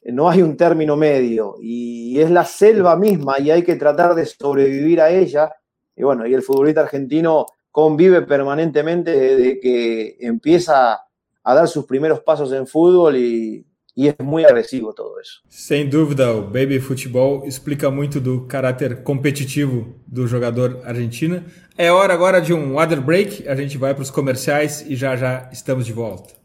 no 0.04 0.28
hay 0.28 0.42
un 0.42 0.56
término 0.56 0.96
medio 0.96 1.56
y 1.60 2.20
es 2.20 2.30
la 2.30 2.44
selva 2.44 2.96
misma 2.96 3.38
y 3.38 3.50
hay 3.50 3.62
que 3.62 3.76
tratar 3.76 4.14
de 4.14 4.26
sobrevivir 4.26 5.00
a 5.00 5.10
ella. 5.10 5.52
Y 5.96 6.02
bueno, 6.02 6.26
y 6.26 6.34
el 6.34 6.42
futbolista 6.42 6.82
argentino 6.82 7.46
convive 7.70 8.22
permanentemente 8.22 9.18
desde 9.18 9.60
que 9.60 10.16
empieza 10.20 11.00
a 11.44 11.54
dar 11.54 11.66
sus 11.68 11.86
primeros 11.86 12.20
pasos 12.20 12.52
en 12.52 12.66
fútbol 12.66 13.16
y, 13.16 13.66
e 13.96 14.08
é 14.08 14.14
muito 14.22 14.48
agressivo 14.48 14.92
todo 14.92 15.20
isso. 15.20 15.40
Sem 15.48 15.88
dúvida, 15.88 16.32
o 16.32 16.42
Baby 16.42 16.80
Futebol 16.80 17.46
explica 17.46 17.90
muito 17.90 18.20
do 18.20 18.46
caráter 18.46 19.02
competitivo 19.02 19.94
do 20.06 20.26
jogador 20.26 20.80
argentino. 20.84 21.44
É 21.76 21.90
hora 21.92 22.12
agora 22.14 22.40
de 22.40 22.54
um 22.54 22.74
water 22.74 23.00
break, 23.00 23.46
a 23.48 23.54
gente 23.54 23.76
vai 23.76 23.94
para 23.94 24.02
os 24.02 24.10
comerciais 24.10 24.84
e 24.88 24.96
já 24.96 25.16
já 25.16 25.48
estamos 25.52 25.86
de 25.86 25.92
volta. 25.92 26.42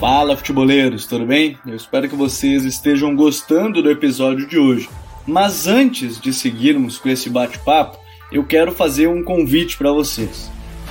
Fala 0.00 0.36
futeboleiros, 0.36 1.06
tudo 1.06 1.24
bem? 1.24 1.56
Eu 1.66 1.76
espero 1.76 2.08
que 2.08 2.16
vocês 2.16 2.64
estejam 2.64 3.14
gostando 3.14 3.82
do 3.82 3.90
episódio 3.90 4.46
de 4.46 4.58
hoje. 4.58 4.88
Mas 5.26 5.66
antes 5.66 6.20
de 6.20 6.32
seguirmos 6.32 6.98
com 6.98 7.08
esse 7.08 7.30
bate-papo, 7.30 7.98
eu 8.30 8.44
quero 8.44 8.72
fazer 8.72 9.06
um 9.06 9.22
convite 9.22 9.78
para 9.78 9.92
vocês. 9.92 10.50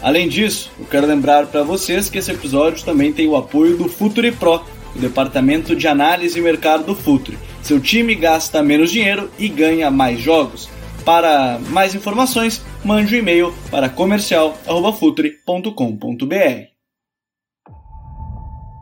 Além 0.00 0.28
disso, 0.28 0.70
eu 0.78 0.86
quero 0.86 1.06
lembrar 1.06 1.46
para 1.46 1.62
vocês 1.62 2.10
que 2.10 2.18
esse 2.18 2.30
episódio 2.30 2.84
também 2.84 3.12
tem 3.12 3.26
o 3.26 3.34
apoio 3.36 3.76
do 3.76 3.88
Futuri 3.88 4.30
Pro, 4.30 4.62
o 4.94 4.98
departamento 4.98 5.74
de 5.74 5.88
análise 5.88 6.38
e 6.38 6.42
mercado 6.42 6.84
do 6.84 6.94
Futuri. 6.94 7.38
Seu 7.62 7.80
time 7.80 8.14
gasta 8.14 8.62
menos 8.62 8.92
dinheiro 8.92 9.30
e 9.38 9.48
ganha 9.48 9.90
mais 9.90 10.20
jogos. 10.20 10.68
Para 11.04 11.58
mais 11.70 11.94
informações, 11.94 12.62
mande 12.84 13.14
um 13.14 13.18
e-mail 13.18 13.54
para 13.70 13.88
comercial@futre.com.br. 13.88 16.76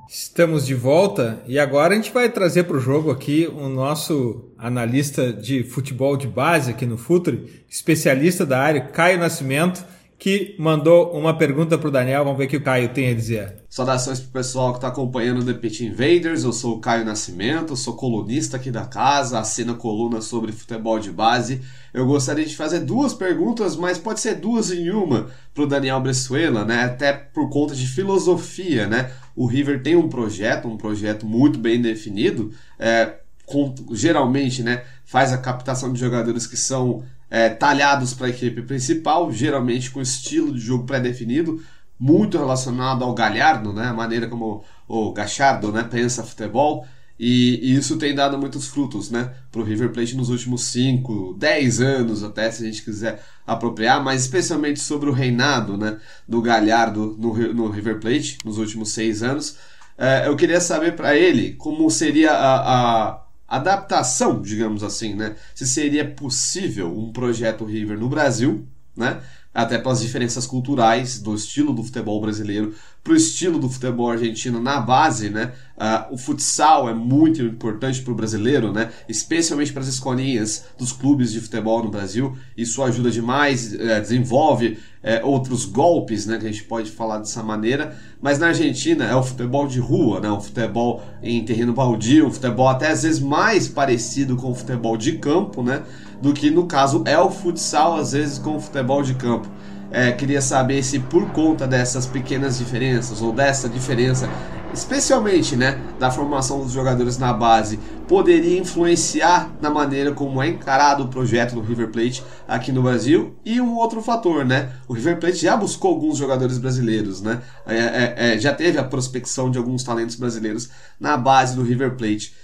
Estamos 0.09 0.67
de 0.67 0.75
volta 0.75 1.43
e 1.47 1.59
agora 1.59 1.93
a 1.93 1.97
gente 1.97 2.13
vai 2.13 2.29
trazer 2.29 2.65
para 2.65 2.77
o 2.77 2.81
jogo 2.81 3.11
aqui 3.11 3.47
o 3.47 3.69
nosso 3.69 4.53
analista 4.57 5.33
de 5.33 5.65
futebol 5.65 6.17
de 6.17 6.29
base 6.29 6.71
aqui 6.71 6.87
no 6.87 6.97
Futre, 6.97 7.65
especialista 7.69 8.47
da 8.47 8.61
área, 8.61 8.81
Caio 8.81 9.19
Nascimento 9.19 9.85
que 10.19 10.55
mandou 10.59 11.13
uma 11.13 11.37
pergunta 11.37 11.77
para 11.77 11.89
o 11.89 11.91
Daniel. 11.91 12.25
Vamos 12.25 12.39
ver 12.39 12.45
o 12.45 12.49
que 12.49 12.57
o 12.57 12.63
Caio 12.63 12.89
tem 12.89 13.11
a 13.11 13.15
dizer. 13.15 13.57
Saudações 13.69 14.21
para 14.21 14.29
o 14.29 14.33
pessoal 14.33 14.71
que 14.73 14.79
está 14.79 14.89
acompanhando 14.89 15.41
o 15.41 15.45
The 15.45 15.55
Pitch 15.55 15.81
Invaders. 15.81 16.45
Eu 16.45 16.53
sou 16.53 16.77
o 16.77 16.81
Caio 16.81 17.05
Nascimento, 17.05 17.77
sou 17.77 17.95
colunista 17.95 18.57
aqui 18.57 18.71
da 18.71 18.85
casa, 18.85 19.39
assino 19.39 19.75
coluna 19.77 20.21
sobre 20.21 20.53
futebol 20.53 20.99
de 20.99 21.11
base. 21.11 21.61
Eu 21.93 22.07
gostaria 22.07 22.47
de 22.47 22.57
fazer 22.57 22.81
duas 22.81 23.13
perguntas, 23.13 23.77
mas 23.77 23.99
pode 23.99 24.21
ser 24.21 24.37
duas 24.37 24.71
em 24.71 24.91
uma 24.91 25.27
para 25.53 25.65
o 25.65 25.67
Daniel 25.67 26.01
Bressuela, 26.01 26.65
né? 26.65 26.85
Até 26.85 27.13
por 27.13 27.51
conta 27.51 27.75
de 27.75 27.87
filosofia, 27.87 28.87
né? 28.87 29.11
O 29.37 29.47
River 29.47 29.83
tem 29.83 29.97
um 29.97 30.09
projeto, 30.09 30.69
um 30.69 30.77
projeto 30.77 31.27
muito 31.27 31.59
bem 31.59 31.83
definido. 31.83 32.53
É, 32.79 33.15
com, 33.47 33.75
geralmente, 33.93 34.63
né? 34.63 34.85
Faz 35.05 35.33
a 35.33 35.39
captação 35.39 35.93
de 35.93 36.01
jogadores 36.01 36.47
que 36.47 36.57
são 36.57 37.05
é, 37.31 37.49
talhados 37.49 38.15
para 38.15 38.27
a 38.27 38.31
equipe 38.31 38.63
principal, 38.63 39.31
geralmente 39.33 39.91
com 39.91 40.01
estilo 40.01 40.53
de 40.53 40.61
jogo 40.61 40.85
pré-definido, 40.85 41.63
muito 41.99 42.39
relacionado 42.39 43.05
ao 43.05 43.15
Galhardo, 43.15 43.73
né, 43.73 43.87
a 43.87 43.95
maneira 43.95 44.29
como 44.29 44.65
o 44.87 45.13
Gachardo 45.13 45.73
né, 45.73 45.83
pensa 45.83 46.23
futebol, 46.23 46.87
e, 47.19 47.61
e, 47.63 47.77
isso 47.77 47.97
tem 47.97 48.15
dado 48.15 48.37
muitos 48.37 48.67
frutos 48.67 49.09
né, 49.11 49.33
para 49.51 49.61
o 49.61 49.65
River 49.65 49.93
Plate 49.93 50.17
nos 50.17 50.31
últimos 50.31 50.65
5, 50.65 51.35
10 51.39 51.81
anos, 51.81 52.25
até 52.25 52.51
se 52.51 52.65
a 52.65 52.67
gente 52.67 52.83
quiser 52.83 53.23
apropriar, 53.47 54.03
mas 54.03 54.23
especialmente 54.23 54.81
sobre 54.81 55.09
o 55.09 55.13
reinado 55.13 55.77
né, 55.77 55.99
do 56.29 56.43
Galhardo 56.43 57.17
no, 57.19 57.33
no 57.55 57.71
River 57.71 58.01
Plate 58.01 58.39
nos 58.45 58.59
últimos 58.59 58.91
6 58.93 59.23
anos. 59.23 59.57
É, 59.97 60.27
eu 60.27 60.35
queria 60.35 60.61
saber 60.61 60.97
para 60.97 61.17
ele 61.17 61.53
como 61.53 61.89
seria 61.89 62.33
a, 62.33 63.11
a 63.11 63.24
adaptação, 63.57 64.41
digamos 64.41 64.83
assim, 64.83 65.15
né? 65.15 65.37
Se 65.55 65.67
seria 65.67 66.09
possível 66.09 66.97
um 66.97 67.13
projeto 67.13 67.65
River 67.65 67.99
no 67.99 68.09
Brasil, 68.09 68.67
né? 68.97 69.23
Até 69.55 69.79
pelas 69.79 70.01
diferenças 70.01 70.47
culturais 70.47 71.21
do 71.21 71.35
estilo 71.35 71.73
do 71.73 71.85
futebol 71.85 72.21
brasileiro 72.21 72.75
para 73.05 73.13
o 73.13 73.17
estilo 73.17 73.59
do 73.59 73.69
futebol 73.69 74.11
argentino 74.11 74.59
na 74.59 74.81
base, 74.81 75.29
né? 75.29 75.53
Uh, 75.77 76.15
o 76.15 76.17
futsal 76.17 76.89
é 76.89 76.95
muito 76.95 77.43
importante 77.43 78.01
para 78.01 78.13
o 78.13 78.17
brasileiro, 78.17 78.73
né? 78.73 78.91
Especialmente 79.07 79.75
para 79.75 79.83
as 79.83 79.89
escolinhas 79.89 80.65
dos 80.79 80.91
clubes 80.91 81.31
de 81.31 81.41
futebol 81.41 81.85
no 81.85 81.91
Brasil. 81.91 82.35
Isso 82.57 82.83
ajuda 82.83 83.11
demais, 83.11 83.75
uh, 83.75 84.01
desenvolve 84.01 84.79
uh, 85.03 85.27
outros 85.27 85.67
golpes, 85.67 86.25
né? 86.25 86.39
Que 86.39 86.47
a 86.47 86.51
gente 86.51 86.65
pode 86.65 86.91
falar 86.91 87.19
dessa 87.19 87.43
maneira. 87.43 87.95
Mas 88.23 88.39
na 88.39 88.47
Argentina 88.47 89.05
é 89.05 89.15
o 89.15 89.23
futebol 89.23 89.69
de 89.69 89.81
rua, 89.81 90.19
né? 90.19 90.31
O 90.31 90.41
futebol 90.41 91.03
em 91.23 91.45
terreno 91.45 91.75
baldio, 91.75 92.29
o 92.29 92.33
futebol 92.33 92.69
até 92.69 92.91
às 92.91 93.03
vezes 93.03 93.21
mais 93.21 93.69
parecido 93.69 94.35
com 94.35 94.51
o 94.51 94.55
futebol 94.55 94.97
de 94.97 95.19
campo, 95.19 95.63
né? 95.63 95.83
Do 96.25 96.33
que 96.33 96.51
no 96.51 96.65
caso 96.65 97.03
é 97.05 97.19
o 97.19 97.31
futsal 97.31 97.97
às 97.97 98.13
vezes 98.13 98.39
com 98.39 98.57
o 98.57 98.61
futebol 98.61 99.03
de 99.03 99.13
campo. 99.13 99.47
É, 99.91 100.11
queria 100.11 100.41
saber 100.41 100.83
se 100.83 100.99
por 100.99 101.31
conta 101.33 101.67
dessas 101.67 102.07
pequenas 102.07 102.57
diferenças 102.57 103.21
ou 103.21 103.31
dessa 103.31 103.69
diferença, 103.69 104.27
especialmente 104.73 105.55
né, 105.55 105.79
da 106.01 106.11
formação 106.11 106.61
dos 106.63 106.73
jogadores 106.73 107.19
na 107.19 107.31
base, 107.31 107.79
poderia 108.09 108.59
influenciar 108.59 109.53
na 109.61 109.69
maneira 109.69 110.13
como 110.13 110.43
é 110.43 110.49
encarado 110.49 111.05
o 111.05 111.09
projeto 111.09 111.57
do 111.57 111.61
River 111.61 111.91
Plate 111.91 112.25
aqui 112.49 112.73
no 112.73 112.83
Brasil. 112.83 113.37
E 113.45 113.61
um 113.61 113.77
outro 113.77 114.01
fator, 114.01 114.47
né? 114.47 114.73
O 114.89 114.95
River 114.95 115.21
Plate 115.21 115.37
já 115.37 115.55
buscou 115.55 115.91
alguns 115.91 116.17
jogadores 116.17 116.57
brasileiros, 116.57 117.21
né? 117.21 117.43
É, 117.67 117.77
é, 117.77 118.15
é 118.17 118.39
já 118.39 118.55
teve 118.55 118.79
a 118.79 118.85
prospecção 118.85 119.51
de 119.51 119.59
alguns 119.59 119.85
talentos 119.85 120.17
brasileiros 120.17 120.71
na 120.99 121.19
base 121.19 121.55
do 121.55 121.63
River 121.63 121.97
Plate. 121.97 122.35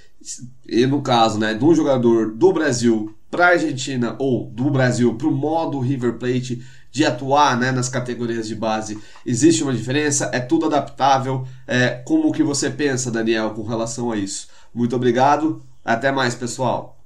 E 0.69 0.85
no 0.85 1.01
caso, 1.01 1.39
né, 1.39 1.55
de 1.55 1.65
um 1.65 1.75
jogador 1.75 2.31
do 2.31 2.53
Brasil 2.53 3.17
para 3.31 3.47
a 3.47 3.51
Argentina 3.51 4.17
ou 4.19 4.47
do 4.51 4.71
Brasil 4.71 5.17
para 5.17 5.29
o 5.29 5.33
modo 5.33 5.79
River 5.79 6.19
Plate 6.19 6.63
de 6.91 7.05
atuar 7.05 7.57
né, 7.59 7.71
nas 7.71 7.89
categorias 7.89 8.49
de 8.49 8.55
base. 8.55 8.99
Existe 9.25 9.63
uma 9.63 9.73
diferença? 9.73 10.31
É 10.33 10.41
tudo 10.41 10.67
adaptável? 10.67 11.47
É, 11.67 12.03
como 12.05 12.33
que 12.33 12.43
você 12.43 12.69
pensa, 12.69 13.11
Daniel, 13.11 13.51
com 13.51 13.63
relação 13.63 14.11
a 14.11 14.17
isso? 14.17 14.49
Muito 14.75 14.97
obrigado. 14.97 15.63
Até 15.85 16.11
mais, 16.11 16.35
pessoal. 16.35 16.97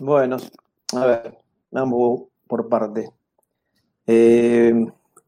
Bueno, 0.00 0.36
a 0.94 1.06
ver, 1.06 1.34
vamos 1.70 2.24
por 2.46 2.68
parte. 2.68 3.08
Eh, 4.06 4.72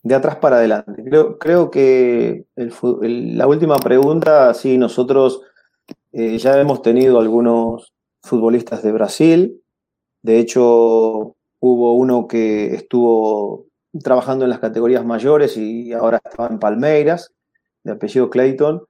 de 0.02 0.14
atrás 0.14 0.36
para 0.36 0.56
adelante. 0.56 1.02
Creo, 1.04 1.38
creo 1.38 1.70
que 1.70 2.46
el, 2.56 2.72
el, 3.02 3.38
la 3.38 3.46
última 3.46 3.76
pregunta, 3.76 4.52
sí, 4.54 4.78
nosotros 4.78 5.42
eh, 6.12 6.38
ya 6.38 6.60
hemos 6.60 6.82
tenido 6.82 7.18
algunos 7.18 7.92
futbolistas 8.22 8.82
de 8.82 8.92
Brasil. 8.92 9.62
De 10.28 10.38
hecho, 10.38 11.38
Hubo 11.60 11.94
uno 11.94 12.28
que 12.28 12.74
estuvo 12.74 13.66
trabajando 14.02 14.44
en 14.44 14.50
las 14.50 14.60
categorías 14.60 15.04
mayores 15.04 15.56
y 15.56 15.92
ahora 15.92 16.20
está 16.24 16.46
en 16.46 16.60
Palmeiras, 16.60 17.32
de 17.82 17.92
apellido 17.92 18.30
Clayton, 18.30 18.84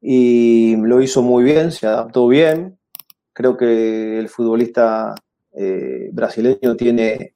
y 0.00 0.76
lo 0.76 1.02
hizo 1.02 1.22
muy 1.22 1.44
bien, 1.44 1.70
se 1.70 1.86
adaptó 1.86 2.28
bien. 2.28 2.78
Creo 3.34 3.56
que 3.56 4.18
el 4.18 4.28
futbolista 4.28 5.14
eh, 5.52 6.08
brasileño 6.12 6.76
tiene 6.76 7.32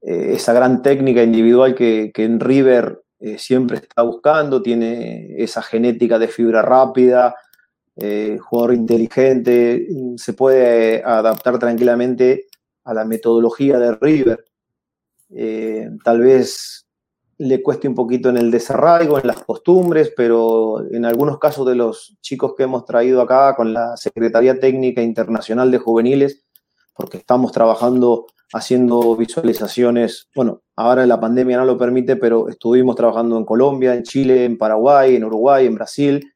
eh, 0.00 0.32
esa 0.32 0.52
gran 0.52 0.82
técnica 0.82 1.22
individual 1.22 1.76
que, 1.76 2.10
en 2.12 2.40
River 2.40 3.02
eh, 3.20 3.38
siempre 3.38 3.76
está 3.76 4.02
buscando, 4.02 4.62
tiene 4.62 5.36
esa 5.38 5.62
genética 5.62 6.18
de 6.18 6.28
fibra 6.28 6.62
rápida, 6.62 7.36
jugador 8.40 8.74
inteligente, 8.74 9.86
se 10.16 10.32
puede 10.32 11.04
adaptar 11.04 11.60
tranquilamente 11.60 12.46
a 12.84 12.94
la 12.94 13.04
metodología 13.04 13.78
de 13.78 13.96
River. 13.96 14.44
Eh, 15.30 15.90
tal 16.04 16.20
vez 16.20 16.86
le 17.38 17.62
cueste 17.62 17.88
un 17.88 17.94
poquito 17.94 18.28
en 18.28 18.36
el 18.36 18.50
desarraigo, 18.50 19.18
en 19.18 19.26
las 19.26 19.42
costumbres, 19.42 20.12
pero 20.16 20.84
en 20.92 21.04
algunos 21.04 21.38
casos 21.38 21.66
de 21.66 21.74
los 21.74 22.16
chicos 22.20 22.54
que 22.56 22.62
hemos 22.62 22.84
traído 22.84 23.20
acá 23.20 23.56
con 23.56 23.72
la 23.72 23.96
Secretaría 23.96 24.60
Técnica 24.60 25.02
Internacional 25.02 25.70
de 25.70 25.78
Juveniles, 25.78 26.44
porque 26.94 27.18
estamos 27.18 27.50
trabajando 27.50 28.26
haciendo 28.52 29.16
visualizaciones, 29.16 30.28
bueno, 30.36 30.62
ahora 30.76 31.06
la 31.06 31.18
pandemia 31.18 31.56
no 31.56 31.64
lo 31.64 31.76
permite, 31.76 32.14
pero 32.14 32.48
estuvimos 32.48 32.94
trabajando 32.94 33.36
en 33.36 33.44
Colombia, 33.44 33.94
en 33.94 34.04
Chile, 34.04 34.44
en 34.44 34.56
Paraguay, 34.56 35.16
en 35.16 35.24
Uruguay, 35.24 35.66
en 35.66 35.74
Brasil, 35.74 36.32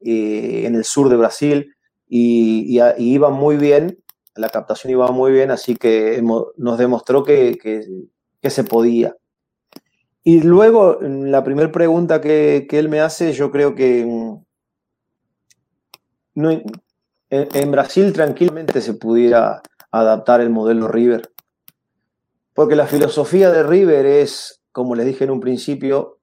eh, 0.00 0.62
en 0.64 0.74
el 0.74 0.84
sur 0.84 1.10
de 1.10 1.16
Brasil, 1.16 1.74
y, 2.08 2.78
y, 2.78 2.80
y 2.80 3.14
iban 3.14 3.34
muy 3.34 3.56
bien 3.56 3.98
la 4.36 4.48
captación 4.48 4.90
iba 4.90 5.10
muy 5.10 5.32
bien, 5.32 5.50
así 5.50 5.76
que 5.76 6.22
nos 6.22 6.78
demostró 6.78 7.24
que, 7.24 7.58
se 8.42 8.64
podía. 8.64 9.16
Y 10.22 10.40
luego, 10.40 10.98
la 11.00 11.44
primera 11.44 11.70
pregunta 11.70 12.20
que, 12.20 12.66
él 12.70 12.88
me 12.88 13.00
hace, 13.00 13.32
yo 13.32 13.50
creo 13.50 13.74
que 13.74 14.04
mm, 16.34 16.44
en, 17.30 17.70
Brasil 17.70 18.12
tranquilamente 18.12 18.80
se 18.80 18.94
pudiera 18.94 19.62
adaptar 19.90 20.40
el 20.40 20.50
modelo 20.50 20.88
River. 20.88 21.30
Porque 22.54 22.76
la 22.76 22.86
filosofía 22.86 23.50
de 23.50 23.62
River 23.62 24.06
es, 24.06 24.62
como 24.72 24.94
les 24.94 25.06
dije 25.06 25.24
en 25.24 25.30
un 25.30 25.40
principio, 25.40 26.18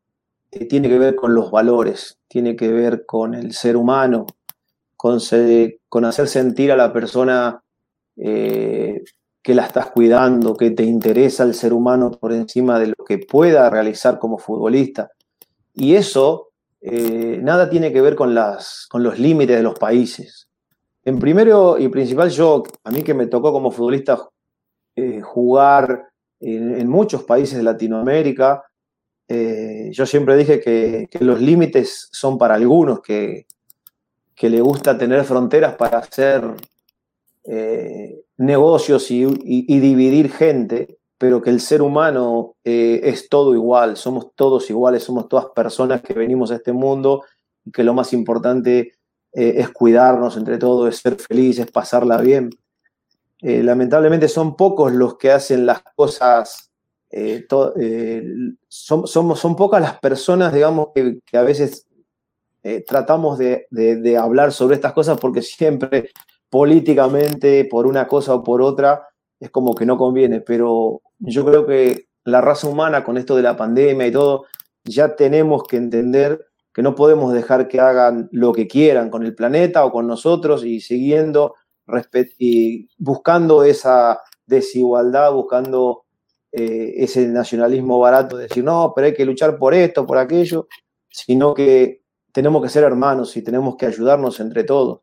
eh, 0.51 0.66
tiene 0.66 0.89
que 0.89 0.99
ver 0.99 1.16
con 1.16 1.34
los 1.34 1.51
valores, 1.51 2.20
tiene 2.28 2.55
que 2.55 2.70
ver 2.70 3.05
con 3.05 3.34
el 3.34 3.53
ser 3.53 3.78
humano, 3.78 4.26
con, 4.95 5.20
con 5.89 6.05
hacer 6.05 6.28
sentir 6.28 6.72
a 6.72 6.78
la 6.78 6.93
persona 6.93 7.64
eh, 8.18 9.03
que 9.41 9.55
la 9.55 9.66
estás 9.66 9.88
cuidando, 9.91 10.55
que 10.55 10.72
te 10.72 10.84
interesa 10.84 11.43
el 11.43 11.55
ser 11.55 11.74
humano 11.74 12.12
por 12.12 12.32
encima 12.32 12.80
de 12.80 12.88
lo 12.88 13.05
que 13.05 13.18
pueda 13.18 13.70
realizar 13.70 14.20
como 14.20 14.38
futbolista. 14.38 15.09
Y 15.74 15.95
eso 15.95 16.49
eh, 16.82 17.39
nada 17.41 17.70
tiene 17.70 17.91
que 17.91 18.01
ver 18.01 18.16
con, 18.16 18.36
las, 18.36 18.88
con 18.89 19.01
los 19.01 19.18
límites 19.18 19.57
de 19.57 19.64
los 19.64 19.80
países. 19.80 20.47
En 21.03 21.18
primero 21.18 21.80
y 21.80 21.88
principal, 21.88 22.30
yo, 22.30 22.64
a 22.84 22.91
mí 22.91 23.01
que 23.01 23.16
me 23.16 23.26
tocó 23.26 23.51
como 23.51 23.72
futbolista 23.72 24.30
eh, 24.95 25.22
jugar 25.22 26.09
en, 26.39 26.88
muchos 26.88 27.24
países 27.24 27.57
de 27.57 27.64
Latinoamérica, 27.64 28.64
yo 29.91 30.05
siempre 30.05 30.36
dije 30.36 30.59
que, 30.59 31.07
los 31.22 31.39
límites 31.39 32.09
son 32.12 32.38
para 32.38 32.55
algunos, 32.55 32.99
que, 33.01 33.45
que 34.36 34.49
le 34.49 34.59
gusta 34.59 34.97
tener 34.97 35.24
fronteras 35.24 35.76
para 35.76 35.99
hacer 35.99 36.43
eh, 37.44 38.22
negocios 38.38 39.10
y, 39.10 39.26
dividir 39.80 40.32
gente, 40.32 41.00
pero 41.18 41.42
que 41.42 41.50
el 41.50 41.60
ser 41.60 41.82
humano 41.82 42.56
eh, 42.64 43.02
es 43.04 43.30
todo 43.30 43.56
igual, 43.56 43.98
somos 43.98 44.34
todos 44.36 44.70
iguales, 44.70 45.04
somos 45.04 45.28
todas 45.28 45.48
personas 45.48 46.02
que 46.02 46.14
venimos 46.14 46.52
a 46.52 46.56
este 46.56 46.72
mundo 46.72 47.24
y 47.66 47.72
que 47.72 47.84
lo 47.84 47.94
más 47.94 48.14
importante 48.14 48.94
eh, 49.34 49.54
es 49.58 49.70
cuidarnos 49.70 50.38
entre 50.38 50.58
todos, 50.60 50.89
es 50.89 51.02
ser 51.02 51.16
felices, 51.16 51.70
pasarla 51.72 52.18
bien. 52.18 52.50
Lamentablemente 53.44 54.28
son 54.28 54.56
pocos 54.56 54.94
los 54.94 55.18
que 55.18 55.32
hacen 55.32 55.66
las 55.66 55.82
cosas, 55.96 56.70
son, 58.68 59.56
pocas 59.58 59.82
las 59.82 60.00
personas, 60.00 60.54
digamos, 60.54 60.89
que, 60.94 61.38
a 61.38 61.42
veces 61.42 61.88
tratamos 62.86 63.39
de 63.39 64.16
hablar 64.16 64.52
sobre 64.52 64.76
estas 64.76 64.94
cosas 64.94 65.20
porque 65.20 65.42
siempre 65.42 66.12
políticamente, 66.52 67.66
por 67.66 67.88
una 67.88 68.08
cosa 68.08 68.36
o 68.36 68.43
por 68.43 68.62
otra, 68.62 69.08
es 69.39 69.49
como 69.49 69.74
que 69.74 69.86
no 69.86 69.97
conviene, 69.97 70.41
pero 70.41 71.02
yo 71.18 71.45
creo 71.45 71.66
que 71.66 72.10
la 72.26 72.41
raza 72.41 72.68
humana 72.68 73.04
con 73.04 73.18
esto 73.18 73.36
de 73.36 73.41
la 73.41 73.56
pandemia 73.56 74.06
y 74.06 74.12
todo, 74.12 74.45
ya 74.84 75.16
tenemos 75.16 75.64
que 75.64 75.78
entender 75.78 76.45
que 76.74 76.84
no 76.84 76.93
podemos 76.93 77.34
dejar 77.34 77.68
que 77.68 77.80
hagan 77.80 78.30
lo 78.32 78.52
que 78.52 78.68
quieran 78.68 79.10
con 79.10 79.24
el 79.24 79.34
planeta 79.34 79.86
o 79.86 79.91
con 79.91 80.08
nosotros 80.08 80.64
y 80.66 80.82
siguiendo 80.82 81.56
y 82.38 82.88
buscando 82.97 83.64
esa 83.64 84.22
desigualdad, 84.45 85.34
buscando 85.34 86.04
eh, 86.52 86.93
ese 86.97 87.28
nacionalismo 87.28 87.99
barato 87.99 88.38
de 88.38 88.43
decir, 88.43 88.64
no, 88.64 88.91
pero 88.95 89.08
hay 89.08 89.14
que 89.14 89.26
luchar 89.26 89.58
por 89.58 89.74
esto, 89.74 90.06
por 90.06 90.18
aquello, 90.18 90.68
sino 91.10 91.54
que 91.54 92.02
tenemos 92.32 92.62
que 92.62 92.70
ser 92.70 92.84
hermanos 92.84 93.36
y 93.38 93.41
tenemos 93.41 93.76
que 93.78 93.86
ayudarnos 93.86 94.39
entre 94.39 94.64
todos. 94.64 95.02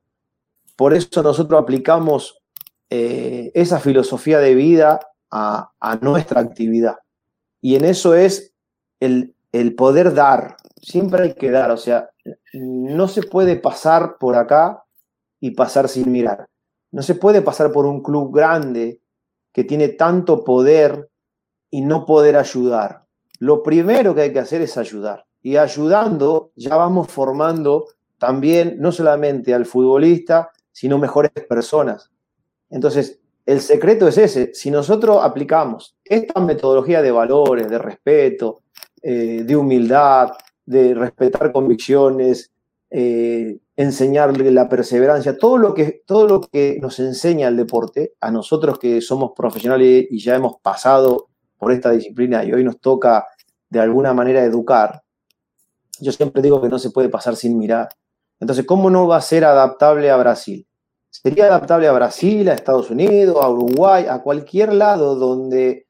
Por 0.79 0.95
eso 0.95 1.25
nosotros 1.25 1.61
aplicamos 1.61 2.41
eh, 2.89 3.51
esa 3.53 3.81
filosofía 3.81 4.39
de 4.39 4.55
vida 4.55 5.01
a, 5.29 5.73
nuestra 6.01 6.41
actividad. 6.41 6.99
Y 7.61 7.75
en 7.75 7.85
eso 7.85 8.15
es 8.15 8.55
el, 9.01 9.35
el 9.51 9.75
poder 9.75 10.15
dar. 10.15 10.57
Siempre 10.81 11.25
hay 11.25 11.35
que 11.35 11.51
dar. 11.51 11.73
O 11.73 11.77
sea, 11.77 12.11
no 12.53 13.09
se 13.09 13.25
puede 13.25 13.57
pasar 13.57 14.19
por 14.21 14.37
acá 14.37 14.85
y 15.41 15.51
pasar 15.51 15.89
sin 15.89 16.13
mirar. 16.13 16.49
No 16.93 17.03
se 17.03 17.17
puede 17.17 17.43
pasar 17.43 17.73
por 17.73 17.85
un 17.85 18.01
club 18.01 18.33
grande 18.33 19.01
que 19.53 19.65
tiene 19.65 19.89
tanto 19.89 20.45
poder 20.45 21.11
y 21.73 21.81
no 21.81 22.07
poder 22.07 22.37
ayudar. 22.37 23.05
Lo 23.41 23.65
primero 23.65 24.15
que 24.15 24.21
hay 24.21 24.33
que 24.33 24.39
hacer 24.39 24.63
es 24.63 24.79
ayudar. 24.79 25.27
Y 25.43 25.57
ayudando 25.57 26.53
ya 26.55 26.77
vamos 26.77 27.09
formando 27.09 27.87
también 28.17 28.77
no 28.79 28.93
solamente 28.93 29.53
al 29.55 29.67
futbolista, 29.67 30.53
sino 30.79 30.97
mejores 30.97 31.33
personas. 31.49 32.09
Entonces, 32.71 33.19
el 33.45 33.61
secreto 33.61 34.07
es 34.07 34.17
ese. 34.17 34.55
Si 34.55 34.71
nosotros 34.71 35.19
aplicamos 35.21 35.97
esta 36.05 36.39
metodología 36.39 37.03
de 37.03 37.11
valores, 37.11 37.69
de 37.69 37.79
respeto, 37.79 38.61
eh, 39.03 39.43
de 39.45 39.57
humildad, 39.57 40.31
de 40.65 40.95
respetar 40.95 41.51
convicciones, 41.51 42.53
eh, 42.91 43.59
enseñarle 43.75 44.53
la 44.53 44.69
perseverancia, 44.69 45.37
todo 45.37 45.59
lo, 45.59 45.75
que, 45.75 46.05
todo 46.07 46.29
lo 46.29 46.41
que 46.43 46.79
nos 46.81 47.01
enseña 47.01 47.49
el 47.49 47.57
deporte, 47.57 48.13
a 48.21 48.31
nosotros 48.31 48.79
que 48.79 49.01
somos 49.01 49.33
profesionales 49.35 50.07
y 50.09 50.21
ya 50.21 50.37
hemos 50.37 50.61
pasado 50.63 51.27
por 51.59 51.73
esta 51.73 51.91
disciplina 51.91 52.45
y 52.45 52.53
hoy 52.53 52.63
nos 52.63 52.79
toca 52.79 53.27
de 53.69 53.81
alguna 53.81 54.15
manera 54.15 54.45
educar, 54.45 55.03
yo 55.99 56.13
siempre 56.13 56.41
digo 56.41 56.63
que 56.63 56.69
no 56.69 56.79
se 56.79 56.91
puede 56.91 57.09
pasar 57.09 57.35
sin 57.35 57.59
mirar. 57.59 57.89
Entonces, 58.39 58.65
¿cómo 58.65 58.91
no 58.91 59.09
va 59.09 59.17
a 59.17 59.21
ser 59.21 59.45
adaptable 59.45 60.09
a 60.09 60.17
Brasil? 60.17 60.68
Sería 61.11 61.47
adaptable 61.47 61.89
a 61.89 61.93
Brasil, 61.93 62.49
a 62.49 62.55
Estados 62.55 62.91
Unidos, 62.91 63.37
a 63.43 63.49
Uruguay, 63.49 64.07
a 64.09 64.23
cualquier 64.23 64.73
lado 64.75 65.15
donde 65.15 65.87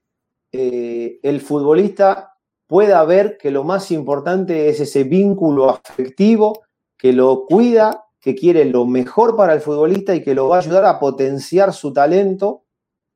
eh, 0.52 1.18
el 1.22 1.40
futbolista 1.40 2.34
pueda 2.66 3.04
ver 3.04 3.36
que 3.38 3.50
lo 3.50 3.64
más 3.64 3.90
importante 3.90 4.68
es 4.68 4.80
ese 4.80 5.04
vínculo 5.04 5.70
afectivo 5.70 6.62
que 6.96 7.12
lo 7.12 7.46
cuida, 7.46 8.04
que 8.20 8.34
quiere 8.34 8.64
lo 8.64 8.84
mejor 8.84 9.36
para 9.36 9.54
el 9.54 9.60
futbolista 9.60 10.14
y 10.14 10.22
que 10.22 10.34
lo 10.34 10.48
va 10.48 10.56
a 10.56 10.60
ayudar 10.60 10.84
a 10.84 10.98
potenciar 10.98 11.72
su 11.72 11.92
talento, 11.92 12.62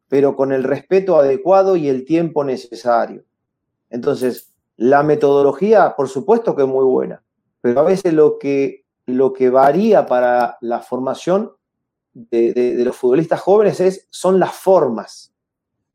pero 0.08 0.36
con 0.36 0.52
el 0.52 0.62
respeto 0.62 1.18
adecuado 1.18 1.76
y 1.76 1.88
el 1.88 2.04
tiempo 2.04 2.44
necesario. 2.44 3.24
Entonces, 3.90 4.52
la 4.76 5.02
metodología, 5.02 5.94
por 5.96 6.08
supuesto 6.08 6.54
que 6.54 6.62
es 6.62 6.68
muy 6.68 6.84
buena, 6.84 7.22
pero 7.60 7.80
a 7.80 7.84
veces 7.84 8.12
lo 8.12 8.38
que, 8.38 8.84
lo 9.06 9.32
que 9.32 9.50
varía 9.50 10.06
para 10.06 10.56
la 10.60 10.80
formación 10.80 11.52
de, 12.14 12.74
los 12.84 12.96
futbolistas 12.96 13.40
jóvenes 13.40 13.80
es, 13.80 14.06
son 14.10 14.38
las 14.38 14.52
formas. 14.52 15.32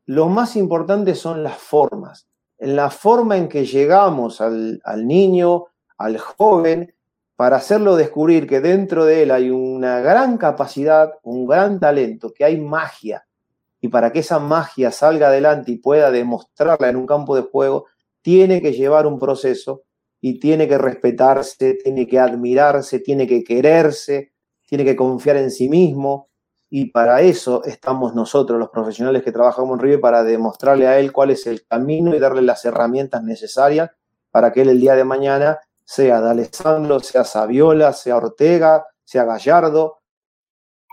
Lo 0.05 0.28
más 0.30 0.55
importante 0.55 1.15
son 1.15 1.43
las 1.43 1.57
formas. 1.57 2.28
En 2.57 2.76
la 2.76 2.89
forma 2.89 3.38
en 3.38 3.49
que 3.49 3.65
llegamos 3.65 4.41
al, 4.41 4.82
niño, 5.05 5.65
al 5.97 6.18
joven, 6.18 6.93
para 7.36 7.57
hacerlo 7.57 7.95
descubrir 7.95 8.47
que 8.47 8.61
dentro 8.61 9.05
de 9.05 9.24
él 9.24 9.32
hay 9.32 9.51
una 9.51 9.99
gran 9.99 10.38
capacidad, 10.38 11.13
un 11.24 11.45
gran 11.45 11.80
talento, 11.80 12.34
que 12.34 12.45
hay 12.45 12.59
magia. 12.59 13.28
Y 13.80 13.89
para 13.89 14.11
que 14.11 14.20
esa 14.20 14.39
magia 14.39 14.91
salga 14.91 15.28
adelante 15.28 15.72
y 15.72 15.78
pueda 15.78 16.09
demostrarla 16.09 16.89
en 16.89 16.95
un 16.95 17.05
campo 17.05 17.36
de 17.36 17.43
juego, 17.43 17.86
tiene 18.24 18.61
que 18.61 18.74
llevar 18.74 19.05
un 19.05 19.20
proceso 19.20 19.84
y 20.20 20.39
tiene 20.39 20.68
que 20.68 20.80
respetarse, 20.80 21.76
tiene 21.76 22.07
que 22.07 22.20
admirarse, 22.20 22.99
tiene 22.99 23.28
que 23.28 23.43
quererse, 23.43 24.32
tiene 24.68 24.86
que 24.86 24.95
confiar 24.95 25.38
en 25.38 25.49
sí 25.49 25.70
mismo 25.70 26.30
y 26.70 26.91
para 26.91 27.22
eso 27.22 27.63
estamos 27.63 28.13
nosotros, 28.13 28.59
los 28.59 28.70
profesionales 28.70 29.24
que 29.24 29.32
trabajamos 29.32 29.78
en 29.78 29.84
River, 29.84 30.01
para 30.01 30.24
demostrarle 30.24 30.86
a 30.86 30.99
él 30.99 31.13
cuál 31.13 31.32
es 31.32 31.47
el 31.47 31.65
camino 31.65 32.13
y 32.13 32.20
darle 32.20 32.41
las 32.41 32.65
herramientas 32.65 33.24
necesarias 33.24 33.89
para 34.30 34.51
que 34.51 34.61
él 34.61 34.70
el 34.70 34.82
día 34.82 34.95
de 34.95 35.05
mañana 35.05 35.59
sea 35.86 36.20
de 36.20 36.30
Alessandro, 36.30 36.99
sea 36.99 37.24
Saviola, 37.24 37.93
sea 37.93 38.18
Ortega, 38.18 38.86
sea 39.05 39.24
Gallardo, 39.24 40.01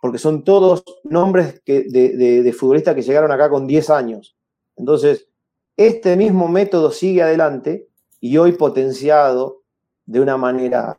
porque 0.00 0.18
son 0.18 0.44
todos 0.44 0.84
nombres 1.02 1.60
de 1.64 2.56
futbolistas 2.56 2.94
que 2.94 3.02
llegaron 3.02 3.32
acá 3.32 3.50
con 3.50 3.66
10 3.66 3.90
años. 3.90 4.36
Entonces, 4.76 5.28
este 5.76 6.16
mismo 6.16 6.46
método 6.46 6.92
sigue 6.92 7.22
adelante 7.22 7.88
y 8.20 8.36
hoy 8.36 8.52
potenciado 8.52 9.62
de 10.06 10.20
una 10.20 10.36
manera 10.36 10.96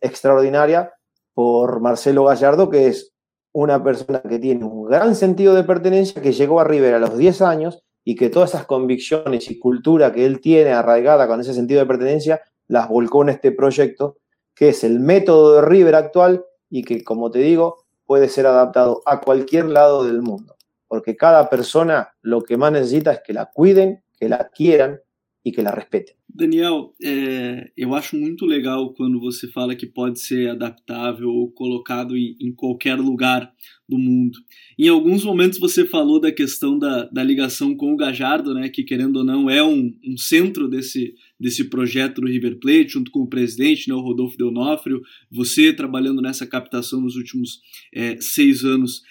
extraordinaria 0.00 0.92
por 1.38 1.78
Marcelo 1.78 2.24
Gallardo, 2.24 2.68
que 2.68 2.88
es 2.88 3.12
una 3.52 3.80
persona 3.84 4.20
que 4.22 4.40
tiene 4.40 4.64
un 4.64 4.86
gran 4.86 5.14
sentido 5.14 5.54
de 5.54 5.62
pertenencia, 5.62 6.20
que 6.20 6.32
llegó 6.32 6.58
a 6.58 6.64
River 6.64 6.94
a 6.94 6.98
los 6.98 7.16
10 7.16 7.42
años 7.42 7.80
y 8.02 8.16
que 8.16 8.28
todas 8.28 8.50
esas 8.50 8.66
convicciones 8.66 9.48
y 9.48 9.56
cultura 9.56 10.12
que 10.12 10.26
él 10.26 10.40
tiene 10.40 10.72
arraigada 10.72 11.28
con 11.28 11.40
ese 11.40 11.54
sentido 11.54 11.78
de 11.78 11.86
pertenencia, 11.86 12.42
las 12.66 12.88
volcó 12.88 13.22
en 13.22 13.28
este 13.28 13.52
proyecto, 13.52 14.16
que 14.52 14.70
es 14.70 14.82
el 14.82 14.98
método 14.98 15.54
de 15.54 15.62
River 15.62 15.94
actual 15.94 16.44
y 16.70 16.82
que, 16.82 17.04
como 17.04 17.30
te 17.30 17.38
digo, 17.38 17.84
puede 18.04 18.28
ser 18.28 18.48
adaptado 18.48 19.02
a 19.06 19.20
cualquier 19.20 19.66
lado 19.66 20.02
del 20.02 20.22
mundo. 20.22 20.56
Porque 20.88 21.16
cada 21.16 21.48
persona 21.48 22.16
lo 22.20 22.42
que 22.42 22.56
más 22.56 22.72
necesita 22.72 23.12
es 23.12 23.20
que 23.24 23.32
la 23.32 23.46
cuiden, 23.46 24.02
que 24.18 24.28
la 24.28 24.48
quieran 24.48 25.00
e 25.44 25.52
que 25.52 25.62
la 25.62 25.70
respeitem. 25.70 26.17
Daniel, 26.38 26.94
é, 27.02 27.68
eu 27.76 27.96
acho 27.96 28.16
muito 28.16 28.46
legal 28.46 28.94
quando 28.94 29.18
você 29.18 29.48
fala 29.48 29.74
que 29.74 29.88
pode 29.88 30.20
ser 30.20 30.50
adaptável 30.50 31.28
ou 31.28 31.50
colocado 31.50 32.16
em, 32.16 32.36
em, 32.40 32.52
qualquer 32.52 32.94
lugar 32.94 33.52
do 33.88 33.98
mundo. 33.98 34.38
Em 34.78 34.86
alguns 34.86 35.24
momentos 35.24 35.58
você 35.58 35.84
falou 35.84 36.20
da 36.20 36.30
questão 36.30 36.78
da, 36.78 37.06
da 37.06 37.24
ligação 37.24 37.74
com 37.74 37.92
o 37.92 37.96
Gajardo, 37.96 38.54
né, 38.54 38.68
que 38.68 38.84
querendo 38.84 39.16
ou 39.16 39.24
não 39.24 39.50
é 39.50 39.64
um, 39.64 39.92
um, 40.06 40.16
centro 40.16 40.68
desse, 40.68 41.12
desse 41.40 41.64
projeto 41.64 42.20
do 42.20 42.28
River 42.28 42.60
Plate, 42.60 42.90
junto 42.90 43.10
com 43.10 43.22
o 43.22 43.28
presidente, 43.28 43.88
né, 43.88 43.94
o 43.96 44.00
Rodolfo 44.00 44.38
Deonofrio, 44.38 45.02
você 45.28 45.72
trabalhando 45.72 46.22
nessa 46.22 46.46
captação 46.46 47.00
nos 47.00 47.16
últimos 47.16 47.58
é, 47.92 48.16
seis 48.20 48.62
anos. 48.62 49.02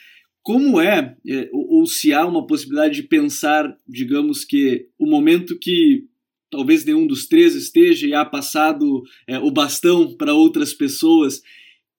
Como 0.42 0.80
é, 0.80 1.18
é, 1.28 1.50
ou, 1.52 1.80
ou 1.80 1.86
se 1.86 2.14
há 2.14 2.26
uma 2.26 2.48
possibilidade 2.48 3.02
de 3.02 3.04
pensar, 3.04 3.78
digamos 3.86 4.46
que 4.46 4.88
o 4.98 5.06
momento 5.06 5.60
que 5.60 6.06
talvez 6.50 6.86
nenhum 6.86 7.06
dos 7.06 7.28
três 7.28 7.56
esteja 7.56 8.08
e 8.08 8.14
há 8.14 8.26
passado 8.26 9.04
é, 9.28 9.38
o 9.40 9.52
bastão 9.52 10.16
para 10.16 10.34
outras 10.34 10.74
pessoas. 10.74 11.42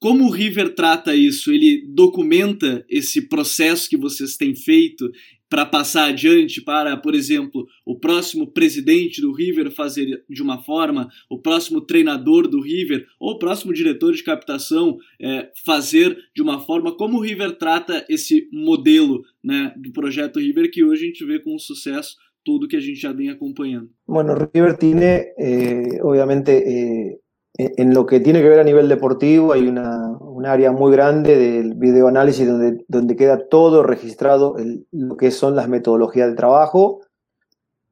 Como 0.01 0.26
o 0.26 0.30
River 0.30 0.74
trata 0.74 1.14
isso? 1.14 1.53
Ele 1.53 1.84
documenta 1.88 2.84
esse 2.88 3.28
processo 3.28 3.88
que 3.88 3.96
vocês 3.96 4.36
têm 4.36 4.55
feito 4.55 5.11
para 5.49 5.64
passar 5.64 6.09
adiante 6.11 6.61
para, 6.61 6.96
por 6.96 7.14
exemplo, 7.14 7.66
o 7.84 7.99
próximo 7.99 8.46
presidente 8.46 9.20
do 9.20 9.32
River 9.32 9.70
fazer 9.70 10.22
de 10.28 10.42
uma 10.42 10.62
forma, 10.62 11.09
o 11.28 11.38
próximo 11.38 11.80
treinador 11.80 12.46
do 12.46 12.61
River 12.61 13.07
ou 13.18 13.32
o 13.32 13.38
próximo 13.38 13.72
diretor 13.72 14.12
de 14.12 14.22
captação 14.22 14.99
é, 15.20 15.51
fazer 15.64 16.16
de 16.34 16.42
uma 16.42 16.61
forma? 16.61 16.94
Como 16.94 17.16
o 17.16 17.20
River 17.20 17.57
trata 17.57 18.05
esse 18.09 18.49
modelo 18.53 19.24
né, 19.42 19.72
do 19.76 19.90
projeto 19.90 20.38
River 20.38 20.70
que 20.70 20.84
hoje 20.84 21.05
a 21.05 21.07
gente 21.07 21.24
vê 21.24 21.38
com 21.38 21.59
sucesso 21.59 22.16
todo 22.49 22.66
que 22.68 22.78
a 22.78 22.80
gente 22.80 22.99
ya 22.99 23.12
viene 23.12 23.34
acompañando. 23.34 23.90
Bueno, 24.07 24.34
River 24.34 24.78
tiene, 24.78 25.34
eh, 25.36 26.01
obviamente, 26.03 27.11
eh, 27.11 27.20
en 27.59 27.92
lo 27.92 28.07
que 28.07 28.20
tiene 28.20 28.40
que 28.40 28.49
ver 28.49 28.61
a 28.61 28.64
nivel 28.64 28.88
deportivo, 28.88 29.53
hay 29.53 29.66
una, 29.68 30.16
un 30.18 30.46
área 30.46 30.72
muy 30.72 30.90
grande 30.92 31.36
del 31.36 31.74
videoanálisis 31.74 32.46
donde, 32.46 32.84
donde 32.88 33.16
queda 33.16 33.49
todo 33.49 33.82
registrado, 33.82 34.57
lo 34.92 35.16
que 35.16 35.30
son 35.30 35.57
las 35.57 35.68
metodologías 35.68 36.28
de 36.28 36.36
trabajo, 36.36 37.01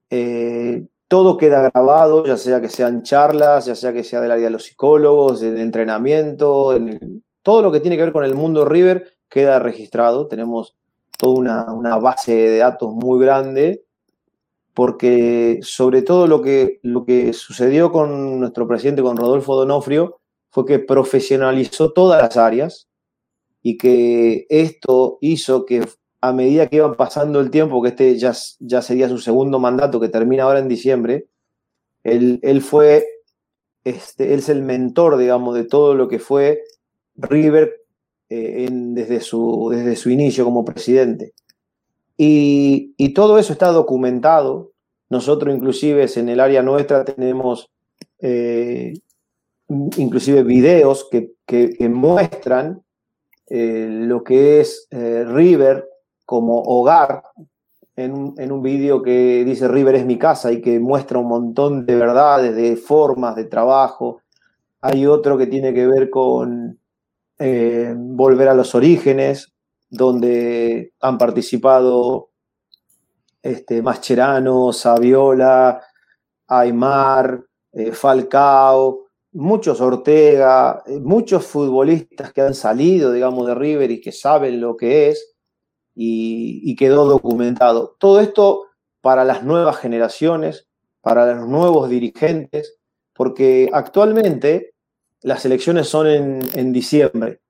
eh, 0.09 0.87
todo 1.09 1.37
queda 1.37 1.71
grabado, 1.71 2.25
ya 2.25 2.37
sea 2.37 2.61
que 2.61 2.69
sean 2.69 3.03
charlas, 3.03 3.67
ya 3.67 3.75
sea 3.75 3.93
que 3.93 4.05
sea 4.05 4.21
del 4.21 4.31
área 4.31 4.47
de 4.47 4.51
los 4.51 4.65
psicólogos, 4.65 5.41
del 5.41 5.59
entrenamiento, 5.59 6.79
todo 7.43 7.63
lo 7.63 7.71
que 7.71 7.81
tiene 7.81 7.97
que 7.97 8.05
ver 8.05 8.13
con 8.13 8.25
el 8.25 8.35
mundo 8.35 8.65
River 8.65 9.13
queda 9.29 9.59
registrado. 9.59 10.27
Tenemos 10.27 10.77
toda 11.17 11.65
una, 11.75 11.97
base 11.99 12.35
de 12.35 12.59
datos 12.59 12.93
muy 12.93 13.21
grande, 13.21 13.85
porque 14.77 15.61
sobre 15.63 16.03
todo 16.03 16.27
lo 16.27 16.43
que, 16.43 16.81
lo 16.83 17.07
que 17.07 17.33
sucedió 17.33 17.91
con 17.91 18.39
nuestro 18.39 18.69
presidente, 18.69 19.01
con 19.01 19.17
Rodolfo 19.17 19.57
Donofrio, 19.57 20.21
fue 20.51 20.67
que 20.67 20.79
profesionalizó 20.79 21.95
todas 21.95 22.21
las 22.21 22.37
áreas 22.37 22.87
y 23.63 23.79
que 23.79 24.45
esto 24.51 25.17
hizo 25.23 25.65
que 25.65 25.83
a 26.21 26.35
medida 26.35 26.67
que 26.67 26.77
iba 26.77 26.95
pasando 26.95 27.41
el 27.41 27.51
tiempo, 27.51 27.81
que 27.81 27.89
este 27.89 28.19
ya, 28.19 28.35
ya 28.59 28.83
sería 28.83 29.09
su 29.09 29.17
segundo 29.17 29.59
mandato, 29.59 29.99
que 29.99 30.11
termina 30.11 30.43
ahora 30.43 30.59
en 30.59 30.69
diciembre, 30.69 31.27
él, 32.05 32.39
él 32.43 32.61
fue, 32.61 33.07
este, 33.83 34.35
él 34.35 34.41
es 34.41 34.51
el 34.51 34.61
mentor, 34.61 35.17
digamos, 35.17 35.55
de 35.55 35.65
todo 35.65 35.95
lo 35.95 36.07
que 36.07 36.19
fue 36.19 36.61
River 37.15 37.73
eh, 38.29 38.69
desde, 38.71 39.21
su, 39.21 39.71
desde 39.73 39.97
su 39.97 40.11
inicio 40.11 40.45
como 40.45 40.67
presidente. 40.67 41.33
Y, 42.17 43.13
todo 43.15 43.39
eso 43.39 43.53
está 43.53 43.69
documentado. 43.69 44.73
Nosotros 45.09 45.55
inclusive 45.55 46.07
en 46.17 46.29
el 46.29 46.41
área 46.41 46.63
nuestra 46.63 47.05
tenemos 47.05 47.71
eh, 48.19 48.95
inclusive 49.69 50.43
videos 50.43 51.09
que, 51.11 51.33
que, 51.47 51.89
muestran 51.89 52.83
eh, 53.49 53.89
lo 53.91 54.25
que 54.25 54.61
es 54.61 54.89
River 54.91 55.89
como 56.25 56.63
hogar 56.63 57.23
en 57.95 58.13
un, 58.13 58.35
en 58.39 58.53
un 58.53 58.63
vídeo 58.63 59.03
que 59.03 59.45
dice 59.45 59.69
River 59.69 59.95
es 59.95 60.07
mi 60.07 60.19
casa 60.19 60.53
y 60.53 60.61
que 60.61 60.79
muestra 60.81 61.19
un 61.19 61.29
montón 61.29 61.87
de 61.87 61.97
verdades, 61.97 62.55
de 62.55 62.77
formas 62.77 63.37
de 63.37 63.45
trabajo. 63.45 64.21
Hay 64.81 65.07
otro 65.07 65.39
que 65.39 65.47
tiene 65.47 65.73
que 65.73 65.87
ver 65.87 66.11
con 66.11 66.79
eh, 67.39 67.95
volver 67.95 68.49
a 68.49 68.55
los 68.55 68.75
orígenes, 68.75 69.53
donde 69.89 70.93
han 71.01 71.19
participado 71.19 72.31
este, 73.43 73.83
Mascherano, 73.83 74.73
Saviola, 74.73 75.83
Aymar, 76.49 77.45
eh, 77.73 77.93
Falcao, 77.93 79.07
muchos 79.33 79.81
Ortega, 79.81 80.83
eh, 80.87 80.99
muchos 80.99 81.47
futbolistas 81.47 82.33
que 82.33 82.41
han 82.41 82.55
salido, 82.55 83.13
digamos, 83.13 83.47
de 83.47 83.55
River 83.55 83.91
y 83.91 84.01
que 84.01 84.13
saben 84.13 84.61
lo 84.61 84.77
que 84.77 85.11
es, 85.11 85.37
y, 85.95 86.77
quedó 86.77 87.07
documentado. 87.07 87.97
Todo 87.99 88.21
esto 88.21 88.67
para 89.01 89.25
las 89.25 89.45
nuevas 89.45 89.79
generaciones, 89.79 90.69
para 91.01 91.35
los 91.35 91.49
nuevos 91.49 91.89
dirigentes, 91.89 92.77
porque 93.15 93.71
actualmente 93.73 94.75
las 95.23 95.45
elecciones 95.47 95.89
son 95.89 96.07
en, 96.07 96.73
diciembre, 96.73 97.41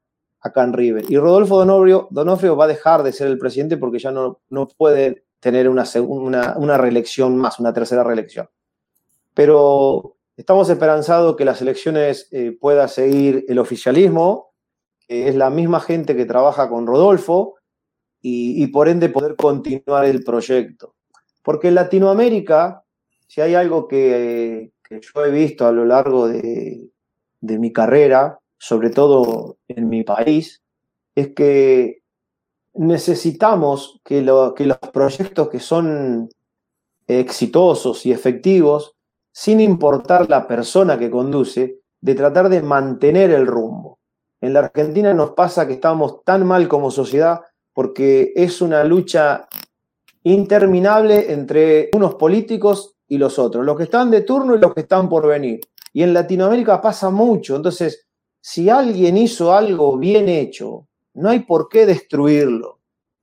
acá 0.46 0.64
en 0.64 0.72
River. 0.72 1.04
Y 1.08 1.16
Rodolfo 1.18 1.64
Donofrio, 1.64 2.56
va 2.56 2.64
a 2.64 2.68
dejar 2.68 3.02
de 3.02 3.12
ser 3.12 3.28
el 3.28 3.38
presidente 3.38 3.76
porque 3.76 3.98
ya 3.98 4.10
no, 4.10 4.40
no 4.48 4.68
puede 4.68 5.24
tener 5.40 5.68
una, 5.68 5.84
una, 6.56 6.78
reelección 6.78 7.36
más, 7.36 7.60
una 7.60 7.72
tercera 7.72 8.02
reelección. 8.02 8.48
Pero 9.34 10.16
estamos 10.36 10.68
esperanzados 10.70 11.36
que 11.36 11.44
las 11.44 11.60
elecciones 11.60 12.28
eh, 12.32 12.56
pueda 12.58 12.88
seguir 12.88 13.44
el 13.48 13.58
oficialismo, 13.58 14.52
que 15.06 15.28
es 15.28 15.36
la 15.36 15.50
misma 15.50 15.80
gente 15.80 16.16
que 16.16 16.24
trabaja 16.24 16.68
con 16.68 16.86
Rodolfo, 16.86 17.54
y, 18.28 18.66
por 18.68 18.88
ende 18.88 19.08
poder 19.08 19.36
continuar 19.36 20.04
el 20.04 20.24
proyecto. 20.24 20.96
Porque 21.44 21.68
en 21.68 21.76
Latinoamérica, 21.76 22.82
si 23.28 23.40
hay 23.40 23.54
algo 23.54 23.86
que 23.86 24.72
yo 24.90 25.24
he 25.24 25.30
visto 25.30 25.64
a 25.64 25.70
lo 25.70 25.84
largo 25.84 26.26
de, 26.26 26.90
de 27.40 27.58
mi 27.58 27.72
carrera, 27.72 28.38
sobre 28.58 28.90
todo 28.90 29.58
en 29.68 29.88
mi 29.88 30.04
país, 30.04 30.62
es 31.14 31.34
que 31.34 32.02
necesitamos 32.74 34.00
que, 34.04 34.24
que 34.56 34.66
los 34.66 34.78
proyectos 34.92 35.48
que 35.48 35.60
son 35.60 36.28
exitosos 37.06 38.04
y 38.06 38.12
efectivos, 38.12 38.94
sin 39.32 39.60
importar 39.60 40.28
la 40.28 40.46
persona 40.46 40.98
que 40.98 41.10
conduce, 41.10 41.80
de 42.00 42.14
tratar 42.14 42.48
de 42.48 42.62
mantener 42.62 43.30
el 43.30 43.46
rumbo. 43.46 43.98
En 44.40 44.52
la 44.52 44.60
Argentina 44.60 45.14
nos 45.14 45.30
pasa 45.32 45.66
que 45.66 45.74
estamos 45.74 46.22
tan 46.24 46.46
mal 46.46 46.68
como 46.68 46.90
sociedad 46.90 47.40
porque 47.72 48.32
es 48.34 48.60
una 48.60 48.84
lucha 48.84 49.48
interminable 50.22 51.32
entre 51.32 51.90
unos 51.94 52.14
políticos 52.16 52.96
y 53.08 53.18
los 53.18 53.38
otros, 53.38 53.64
los 53.64 53.76
que 53.76 53.84
están 53.84 54.10
de 54.10 54.22
turno 54.22 54.56
y 54.56 54.58
los 54.58 54.74
que 54.74 54.80
están 54.80 55.08
por 55.08 55.26
venir. 55.26 55.60
Y 55.92 56.02
en 56.02 56.12
Latinoamérica 56.12 56.80
pasa 56.80 57.10
mucho. 57.10 57.56
Entonces, 57.56 58.05
si 58.48 58.70
alguien 58.70 59.16
hizo 59.16 59.52
algo 59.52 59.98
bien 59.98 60.28
hecho, 60.28 60.86
no 61.14 61.30
hay 61.30 61.40
por 61.40 61.68
qué 61.68 61.84
destruirlo. 61.84 62.78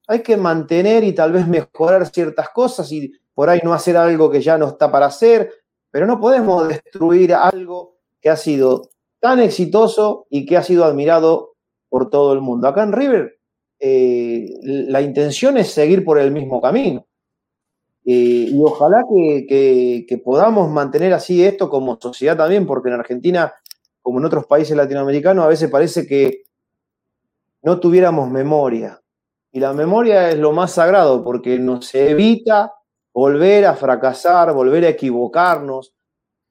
Hay 0.05 0.21
que 0.21 0.35
mantener 0.35 1.05
y 1.05 1.13
tal 1.13 1.31
vez 1.31 1.47
mejorar 1.47 2.05
ciertas 2.11 2.49
cosas 2.49 2.91
y 2.91 3.09
por 3.33 3.49
ahí 3.49 3.61
no 3.63 3.73
hacer 3.73 3.95
algo 3.95 4.29
que 4.29 4.41
ya 4.41 4.57
no 4.57 4.67
está 4.67 4.91
para 4.91 5.05
hacer, 5.05 5.49
pero 5.89 6.05
no 6.05 6.19
podemos 6.19 6.67
destruir 6.67 7.33
algo 7.33 7.95
que 8.19 8.29
ha 8.29 8.35
sido 8.35 8.89
tan 9.21 9.39
exitoso 9.39 10.27
y 10.29 10.45
que 10.45 10.57
ha 10.57 10.61
sido 10.61 10.83
admirado 10.83 11.55
por 11.87 12.09
todo 12.09 12.33
el 12.33 12.41
mundo. 12.41 12.67
Acá 12.67 12.83
en 12.83 12.91
River, 12.91 13.39
eh, 13.79 14.45
la 14.61 15.01
intención 15.01 15.57
es 15.57 15.71
seguir 15.71 16.03
por 16.03 16.19
el 16.19 16.31
mismo 16.33 16.59
camino. 16.61 17.07
Eh, 18.05 18.49
y 18.51 18.61
ojalá 18.61 19.05
que, 19.47 20.21
podamos 20.23 20.69
mantener 20.69 21.13
así 21.13 21.43
esto 21.43 21.69
como 21.69 21.97
sociedad 22.01 22.35
también, 22.35 22.65
porque 22.65 22.89
en 22.89 22.95
Argentina, 22.95 23.53
como 24.03 24.19
en 24.19 24.25
otros 24.25 24.45
países 24.45 24.77
latinoamericanos, 24.77 25.45
a 25.45 25.47
veces 25.47 25.71
parece 25.71 26.05
que 26.05 26.43
no 27.63 27.79
tuviéramos 27.79 28.29
memoria. 28.29 29.01
Y 29.51 29.59
la 29.59 29.73
memoria 29.73 30.29
es 30.29 30.37
lo 30.37 30.51
más 30.51 30.73
sagrado, 30.73 31.23
porque 31.23 31.57
nos 31.57 31.95
evita 31.95 32.73
volver 33.13 33.65
a 33.65 33.75
fracasar, 33.75 34.53
volver 34.53 34.83
a 34.85 34.89
equivocarnos. 34.89 35.93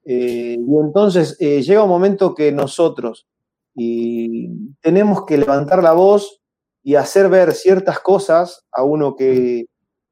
Eh, 0.05 0.57
y 0.59 0.77
entonces 0.81 1.37
eh, 1.39 1.63
llega 1.63 1.85
un 1.85 1.91
momento 1.91 2.35
que 2.35 2.51
nosotros 2.51 3.29
tenemos 3.75 5.25
que 5.25 5.39
levantar 5.39 5.83
la 5.83 5.93
voz 5.93 6.43
y 6.83 6.97
hacer 6.97 7.31
ver 7.31 7.53
ciertas 7.53 8.01
cosas 8.01 8.67
a 8.71 8.83
uno 8.83 9.17
que, 9.17 9.67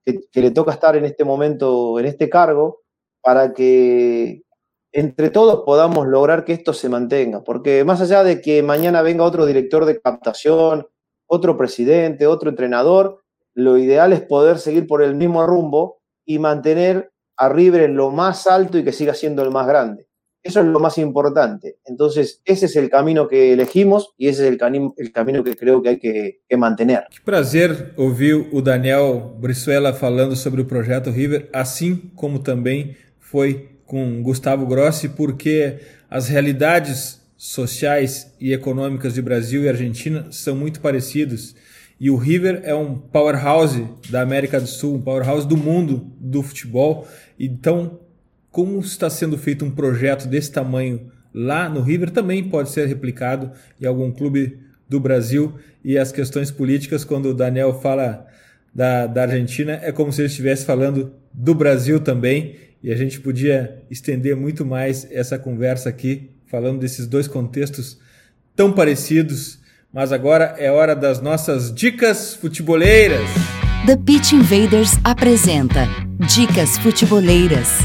que, 0.04 0.40
le 0.40 0.50
toca 0.50 0.72
estar 0.72 0.96
en 0.96 1.04
este 1.04 1.24
momento, 1.24 1.98
en 1.98 2.06
este 2.06 2.30
cargo, 2.30 2.80
para 3.20 3.52
que 3.52 4.42
entre 4.92 5.30
todos 5.30 5.62
podamos 5.64 6.06
lograr 6.06 6.44
que 6.44 6.52
esto 6.52 6.72
se 6.72 6.88
mantenga. 6.88 7.42
Porque 7.42 7.84
más 7.84 8.00
allá 8.00 8.24
de 8.24 8.40
que 8.40 8.62
mañana 8.62 9.02
venga 9.02 9.24
otro 9.24 9.46
director 9.46 9.84
de 9.84 10.00
captación, 10.00 10.86
otro 11.26 11.56
presidente, 11.56 12.26
otro 12.26 12.50
entrenador, 12.50 13.22
lo 13.54 13.78
ideal 13.78 14.12
es 14.12 14.20
poder 14.20 14.58
seguir 14.58 14.86
por 14.86 15.02
el 15.02 15.14
mismo 15.14 15.46
rumbo 15.46 16.00
y 16.24 16.38
mantener 16.38 17.12
a 17.36 17.48
River 17.48 17.82
en 17.82 17.96
lo 17.96 18.10
más 18.10 18.46
alto 18.46 18.78
y 18.78 18.84
que 18.84 18.92
siga 18.92 19.14
siendo 19.14 19.42
el 19.42 19.50
más 19.50 19.66
grande. 19.66 20.06
Eso 20.42 20.60
es 20.60 20.66
lo 20.66 20.80
más 20.80 20.96
importante. 20.96 21.76
Entonces, 21.84 22.40
ese 22.46 22.66
es 22.66 22.76
el 22.76 22.88
camino 22.88 23.28
que 23.28 23.52
elegimos 23.52 24.14
y 24.16 24.28
ese 24.28 24.48
es 24.48 24.52
el, 24.52 24.92
el 24.96 25.12
camino 25.12 25.44
que 25.44 25.54
creo 25.54 25.82
que 25.82 25.90
hay 25.90 25.98
que, 25.98 26.40
que 26.48 26.56
mantener. 26.56 27.04
Que 27.10 27.20
prazer 27.22 27.92
ouvir 27.96 28.48
o 28.52 28.62
Daniel 28.62 29.34
Brizuela 29.38 29.92
falando 29.92 30.34
sobre 30.34 30.62
o 30.62 30.66
projeto 30.66 31.10
River, 31.10 31.50
assim 31.52 32.10
como 32.16 32.38
também 32.38 32.96
foi 33.18 33.79
com 33.90 34.22
Gustavo 34.22 34.64
Grossi, 34.66 35.08
porque 35.08 35.78
as 36.08 36.28
realidades 36.28 37.20
sociais 37.36 38.32
e 38.40 38.52
econômicas 38.52 39.14
de 39.14 39.20
Brasil 39.20 39.64
e 39.64 39.68
Argentina 39.68 40.28
são 40.30 40.54
muito 40.54 40.80
parecidas. 40.80 41.56
E 41.98 42.08
o 42.08 42.14
River 42.14 42.60
é 42.62 42.72
um 42.72 42.94
powerhouse 42.94 43.84
da 44.08 44.22
América 44.22 44.60
do 44.60 44.68
Sul, 44.68 44.94
um 44.94 45.02
powerhouse 45.02 45.44
do 45.44 45.56
mundo 45.56 46.06
do 46.20 46.40
futebol. 46.40 47.08
Então, 47.36 47.98
como 48.52 48.78
está 48.78 49.10
sendo 49.10 49.36
feito 49.36 49.64
um 49.64 49.72
projeto 49.72 50.28
desse 50.28 50.52
tamanho 50.52 51.10
lá 51.34 51.68
no 51.68 51.80
River 51.80 52.10
também 52.10 52.48
pode 52.48 52.70
ser 52.70 52.86
replicado 52.86 53.50
em 53.80 53.86
algum 53.86 54.12
clube 54.12 54.56
do 54.88 55.00
Brasil 55.00 55.54
e 55.84 55.98
as 55.98 56.12
questões 56.12 56.52
políticas, 56.52 57.02
quando 57.02 57.30
o 57.30 57.34
Daniel 57.34 57.80
fala 57.80 58.24
da, 58.72 59.08
da 59.08 59.22
Argentina, 59.22 59.80
é 59.82 59.90
como 59.90 60.12
se 60.12 60.20
ele 60.20 60.28
estivesse 60.28 60.64
falando 60.64 61.12
do 61.34 61.56
Brasil 61.56 61.98
também 61.98 62.69
e 62.82 62.92
a 62.92 62.96
gente 62.96 63.20
podia 63.20 63.82
estender 63.90 64.34
muito 64.34 64.64
mais 64.64 65.06
essa 65.10 65.38
conversa 65.38 65.88
aqui, 65.88 66.30
falando 66.46 66.80
desses 66.80 67.06
dois 67.06 67.28
contextos 67.28 67.98
tão 68.56 68.72
parecidos. 68.72 69.58
Mas 69.92 70.12
agora 70.12 70.54
é 70.58 70.70
hora 70.70 70.94
das 70.94 71.20
nossas 71.20 71.74
dicas 71.74 72.34
futeboleiras. 72.34 73.28
The 73.86 73.96
Pitch 73.96 74.32
Invaders 74.32 74.92
apresenta 75.02 75.88
Dicas 76.28 76.78
Futeboleiras. 76.78 77.78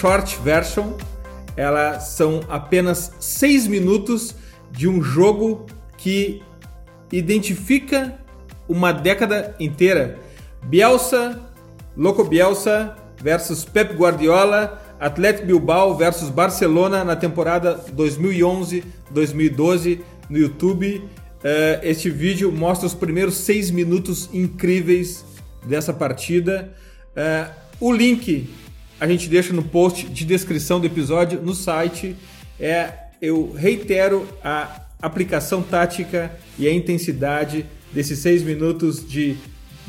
Short 0.00 0.38
version. 0.42 0.94
Ela 1.56 2.00
são 2.00 2.40
apenas 2.48 3.12
seis 3.18 3.66
minutos 3.66 4.34
de 4.70 4.86
um 4.86 5.02
jogo 5.02 5.66
que 5.96 6.42
identifica 7.10 8.18
uma 8.68 8.92
década 8.92 9.56
inteira. 9.58 10.18
Bielsa, 10.64 11.40
Loco 11.96 12.22
Bielsa 12.24 12.94
versus 13.22 13.64
Pep 13.64 13.94
Guardiola, 13.94 14.82
Atlético 15.00 15.46
Bilbao 15.46 15.96
versus 15.96 16.28
Barcelona 16.28 17.02
na 17.04 17.16
temporada 17.16 17.82
2011-2012 17.96 20.00
no 20.28 20.36
YouTube. 20.38 20.96
Uh, 20.96 21.80
este 21.82 22.10
vídeo 22.10 22.52
mostra 22.52 22.86
os 22.86 22.94
primeiros 22.94 23.36
seis 23.36 23.70
minutos 23.70 24.28
incríveis 24.32 25.24
dessa 25.64 25.92
partida. 25.92 26.72
Uh, 27.16 27.50
o 27.80 27.92
link 27.92 28.48
a 28.98 29.06
gente 29.06 29.28
deixa 29.28 29.52
no 29.52 29.62
post 29.62 30.06
de 30.08 30.24
descrição 30.24 30.80
do 30.80 30.86
episódio 30.86 31.40
no 31.42 31.54
site. 31.54 32.16
É, 32.58 32.92
eu 33.20 33.52
reitero 33.52 34.26
a 34.42 34.82
aplicação 35.00 35.62
tática 35.62 36.34
e 36.58 36.66
a 36.66 36.72
intensidade 36.72 37.66
desses 37.92 38.18
seis 38.18 38.42
minutos 38.42 39.06
de 39.06 39.36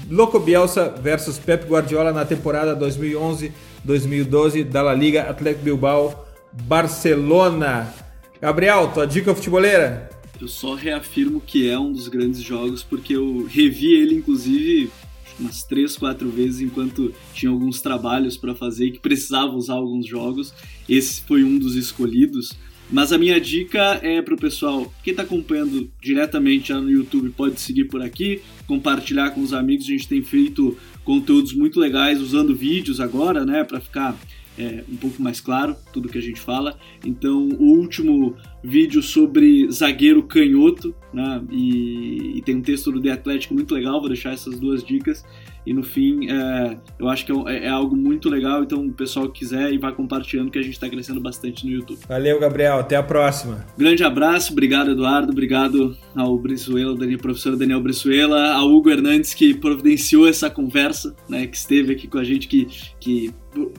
Loco 0.10 0.39
Bielsa 0.39 0.89
versus 0.89 1.39
Pep 1.39 1.66
Guardiola 1.66 2.12
na 2.12 2.26
temporada 2.26 2.76
2011-2012 2.76 4.64
da 4.64 4.82
La 4.82 4.93
Liga 4.93 5.24
Atlético 5.24 5.64
Bilbao 5.64 6.28
Barcelona. 6.51 7.93
Gabriel, 8.41 8.91
tua 8.93 9.08
dica 9.08 9.34
futeboleira? 9.34 10.10
Eu 10.39 10.47
só 10.47 10.76
reafirmo 10.76 11.41
que 11.41 11.68
é 11.70 11.80
um 11.80 11.91
dos 11.91 12.08
grandes 12.08 12.41
jogos 12.41 12.84
porque 12.84 13.14
eu 13.14 13.47
revi 13.47 13.95
ele 13.95 14.16
inclusive 14.16 14.91
umas 15.39 15.63
três, 15.63 15.97
quatro 15.97 16.30
vezes 16.30 16.61
enquanto 16.61 17.13
tinha 17.34 17.51
alguns 17.51 17.82
trabalhos 17.82 18.38
para 18.38 18.55
fazer 18.55 18.91
que 18.91 18.99
precisava 18.99 19.55
usar 19.55 19.75
alguns 19.75 20.05
jogos. 20.05 20.53
Esse 20.88 21.21
foi 21.21 21.43
um 21.43 21.57
dos 21.57 21.75
escolhidos. 21.75 22.55
Mas 22.89 23.11
a 23.11 23.17
minha 23.17 23.39
dica 23.39 23.99
é 24.01 24.21
para 24.21 24.34
o 24.34 24.38
pessoal, 24.38 24.93
quem 25.03 25.11
está 25.11 25.23
acompanhando 25.23 25.91
diretamente 26.01 26.69
já 26.69 26.80
no 26.80 26.89
YouTube 26.89 27.32
pode 27.32 27.59
seguir 27.59 27.86
por 27.86 28.01
aqui, 28.01 28.41
compartilhar 28.65 29.32
com 29.32 29.41
os 29.41 29.51
amigos. 29.51 29.86
A 29.86 29.89
gente 29.89 30.07
tem 30.07 30.23
feito 30.23 30.78
conteúdos 31.03 31.53
muito 31.53 31.80
legais 31.80 32.21
usando 32.21 32.55
vídeos 32.55 33.01
agora, 33.01 33.45
né, 33.45 33.65
para 33.65 33.82
ficar 33.82 34.17
é, 34.58 34.84
um 34.89 34.95
pouco 34.95 35.22
mais 35.22 35.39
claro 35.39 35.76
tudo 35.93 36.10
que 36.10 36.18
a 36.18 36.22
gente 36.22 36.39
fala. 36.39 36.78
Então, 37.05 37.49
o 37.60 37.78
último 37.78 38.36
vídeo 38.64 39.01
sobre 39.01 39.72
zagueiro 39.72 40.24
canhoto, 40.24 40.95
né, 41.14 41.43
e, 41.51 42.38
e 42.38 42.41
tem 42.41 42.55
um 42.55 42.62
texto 42.62 42.91
do 42.91 43.01
The 43.01 43.12
Atlético 43.12 43.53
muito 43.53 43.74
legal, 43.74 43.99
vou 43.99 44.10
deixar 44.10 44.34
essas 44.34 44.60
duas 44.60 44.84
dicas. 44.84 45.24
E 45.68 45.74
no 45.74 45.84
fim, 45.84 46.32
é, 46.32 46.78
eu 46.97 47.09
acho 47.09 47.26
que 47.26 47.32
é, 47.49 47.65
é, 47.65 47.68
algo 47.68 47.93
muito 47.93 48.30
legal. 48.30 48.63
Então, 48.63 48.86
o 48.86 48.93
pessoal 48.93 49.30
que 49.30 49.39
quiser 49.39 49.74
e 49.74 49.78
vai 49.78 49.91
compartilhando, 49.91 50.49
que 50.49 50.57
a 50.57 50.61
gente 50.61 50.76
está 50.76 50.88
crescendo 50.89 51.20
bastante 51.20 51.65
no 51.65 51.74
YouTube. 51.74 51.99
Valeu, 52.07 52.39
Gabriel. 52.39 52.80
Até 52.80 52.95
a 52.95 53.03
próxima. 53.03 53.65
Grande 53.78 54.01
abraço. 54.01 54.53
Obrigado, 54.53 54.91
Eduardo. 54.91 55.30
Obrigado 55.30 55.97
ao 56.15 56.38
Brizuela, 56.38 56.95
Daniel, 56.95 57.20
professor 57.20 57.57
Daniel 57.57 57.82
Brizuela, 57.82 58.53
ao 58.53 58.70
Hugo 58.70 58.89
Hernandes, 58.89 59.34
que 59.34 59.53
providenciou 59.53 60.26
essa 60.26 60.49
conversa, 60.49 61.13
né, 61.28 61.45
que 61.45 61.57
esteve 61.57 61.91
aqui 61.91 62.07
com 62.07 62.18
a 62.18 62.24
gente, 62.24 62.47
que, 62.47 62.70
que 62.97 63.34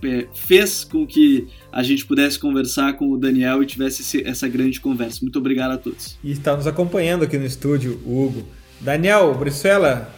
é, 0.05 0.27
fez 0.35 0.85
com 0.85 1.07
que 1.07 1.49
a 1.73 1.83
gente 1.83 2.05
pudesse 2.05 2.39
conversar 2.39 2.99
com 2.99 3.09
o 3.09 3.17
Daniel 3.17 3.63
e 3.63 3.67
tivesse 3.67 4.23
essa 4.27 4.47
grande 4.47 4.79
conversa. 4.79 5.21
Muito 5.23 5.39
obrigado 5.39 5.73
a 5.73 5.79
todos. 5.79 6.19
E 6.23 6.33
está 6.33 6.55
nos 6.55 6.67
acompanhando 6.67 7.25
aqui 7.25 7.39
no 7.39 7.47
estúdio, 7.47 7.99
o 8.05 8.27
Hugo. 8.27 8.47
Daniel, 8.79 9.35
Brizuela, 9.35 10.18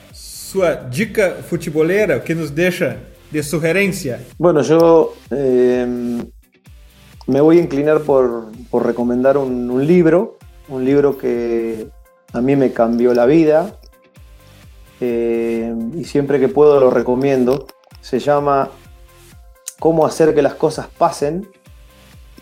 sua 0.51 0.75
dica 0.75 1.37
futbolera 1.49 2.25
que 2.25 2.35
nos 2.35 2.53
deja 2.53 2.97
de 3.31 3.41
sugerencia. 3.41 4.21
Bueno, 4.37 4.63
yo 4.63 5.15
eh, 5.31 5.87
me 7.29 7.41
voy 7.41 7.59
a 7.59 7.61
inclinar 7.61 8.01
por, 8.01 8.51
por 8.69 8.85
recomendar 8.85 9.39
un, 9.39 9.87
libro, 9.87 10.39
un 10.69 10.85
libro 10.85 11.17
que 11.17 11.87
a 12.33 12.41
mí 12.41 12.57
me 12.57 12.73
cambió 12.73 13.15
la 13.15 13.27
vida 13.27 13.79
eh, 15.01 15.73
y 15.95 16.03
siempre 16.03 16.41
que 16.41 16.49
puedo 16.49 16.81
lo 16.81 16.91
recomiendo. 16.91 17.69
Se 18.01 18.19
llama 18.19 18.71
Cómo 19.79 20.05
hacer 20.05 20.35
que 20.35 20.43
las 20.43 20.55
cosas 20.55 20.89
pasen 20.89 21.49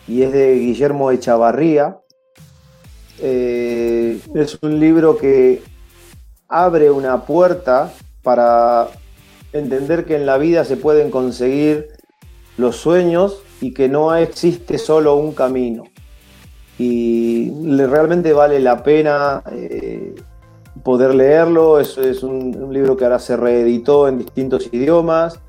y 0.07 0.23
es 0.23 0.33
de 0.33 0.55
Guillermo 0.55 1.11
Echavarría. 1.11 1.99
Eh, 3.21 4.19
es 4.35 4.59
un 4.63 4.81
libro 4.81 5.19
que 5.19 5.61
abre 6.49 6.90
una 6.90 7.24
puerta 7.26 7.92
para 8.22 8.88
entender 9.53 10.05
que 10.05 10.16
en 10.16 10.26
la 10.26 10.38
vida 10.38 10.64
se 10.64 10.76
pueden 10.76 11.11
conseguir 11.11 11.88
los 12.57 12.76
sueños 12.76 13.42
y 13.61 13.72
que 13.74 13.88
no 13.88 14.14
existe 14.14 14.78
solo 14.78 15.16
un 15.16 15.32
camino. 15.32 15.84
Y 16.78 17.51
realmente 17.76 18.32
vale 18.32 18.61
la 18.61 18.82
pena 18.82 19.42
eh, 19.51 20.14
poder 20.84 21.14
leerlo. 21.14 21.80
Es, 21.80 21.99
es 21.99 22.22
un, 22.22 22.72
libro 22.72 22.96
que 22.96 23.05
ahora 23.05 23.18
se 23.18 23.36
reeditó 23.36 24.09
en 24.09 24.18
distintos 24.18 24.68
idiomas. 24.72 25.40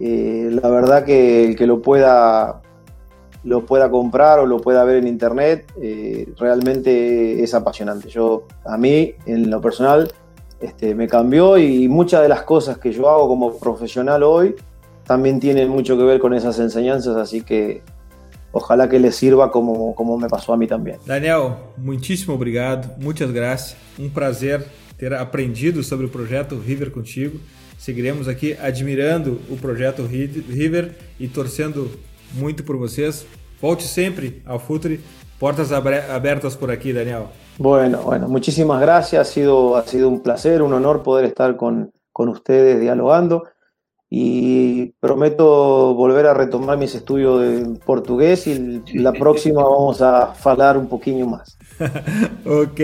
Eh, 0.00 0.48
la 0.50 0.68
verdad 0.68 1.04
que 1.04 1.46
el 1.46 1.56
que 1.56 1.66
lo 1.66 1.82
pueda, 1.82 2.62
lo 3.46 3.64
pueda 3.64 3.88
comprar 3.90 4.40
o 4.40 4.46
lo 4.46 4.58
pueda 4.58 4.84
ver 4.84 4.96
en 4.96 5.06
internet 5.06 5.72
eh, 5.80 6.28
realmente 6.38 7.42
es 7.42 7.54
apasionante. 7.54 8.08
Yo, 8.08 8.46
a 8.64 8.76
mí, 8.76 9.14
en 9.24 9.48
lo 9.48 9.60
personal, 9.60 10.12
este, 10.60 10.94
me 10.96 11.06
cambió 11.06 11.56
y 11.56 11.86
muchas 11.88 12.22
de 12.22 12.28
las 12.28 12.42
cosas 12.42 12.78
que 12.78 12.92
yo 12.92 13.08
hago 13.08 13.28
como 13.28 13.56
profesional 13.58 14.24
hoy 14.24 14.56
también 15.06 15.38
tienen 15.38 15.68
mucho 15.68 15.96
que 15.96 16.02
ver 16.02 16.18
con 16.18 16.34
esas 16.34 16.58
enseñanzas, 16.58 17.16
así 17.16 17.42
que 17.42 17.82
ojalá 18.50 18.88
que 18.88 18.98
les 18.98 19.14
sirva 19.14 19.52
como, 19.52 19.94
como 19.94 20.18
me 20.18 20.28
pasó 20.28 20.52
a 20.52 20.56
mí 20.56 20.66
también. 20.66 20.98
Daniel, 21.06 21.52
muitíssimo 21.76 22.34
obrigado, 22.34 22.88
muchas 22.98 23.30
gracias, 23.30 23.76
um 23.96 24.10
prazer 24.10 24.66
ter 24.98 25.14
aprendido 25.14 25.84
sobre 25.84 26.06
o 26.06 26.08
projeto 26.08 26.58
River 26.58 26.90
contigo. 26.90 27.38
Seguiremos 27.78 28.26
aqui 28.26 28.54
admirando 28.54 29.38
o 29.48 29.56
projeto 29.56 30.04
River 30.04 30.96
e 31.20 31.28
torcendo 31.28 31.88
muito 32.36 32.62
por 32.62 32.76
vocês. 32.76 33.26
Volte 33.60 33.84
sempre 33.84 34.42
ao 34.44 34.58
Futuri, 34.58 35.00
portas 35.38 35.72
abertas 35.72 36.54
por 36.54 36.70
aqui, 36.70 36.92
Daniel. 36.92 37.28
Bueno, 37.58 38.02
bueno, 38.02 38.28
muchísimas 38.28 38.80
gracias. 38.80 39.20
Ha 39.20 39.30
sido, 39.32 39.76
ha 39.76 39.82
sido 39.86 40.08
un 40.08 40.22
placer, 40.22 40.62
un 40.62 40.72
honor 40.72 41.02
poder 41.02 41.24
estar 41.24 41.56
con, 41.56 41.90
con 42.12 42.28
ustedes 42.28 42.80
dialogando 42.80 43.44
y 44.08 44.92
prometo 45.00 45.94
volver 45.94 46.26
a 46.26 46.34
retomar 46.34 46.78
mis 46.78 46.94
estudios 46.94 47.40
de 47.40 47.78
portugués 47.84 48.46
y 48.46 48.82
la 48.94 49.12
próxima 49.18 49.62
vamos 49.62 50.00
a 50.02 50.32
hablar 50.44 50.76
un 50.76 50.88
poquinho 50.88 51.26
más. 51.26 51.58
ok, 52.44 52.80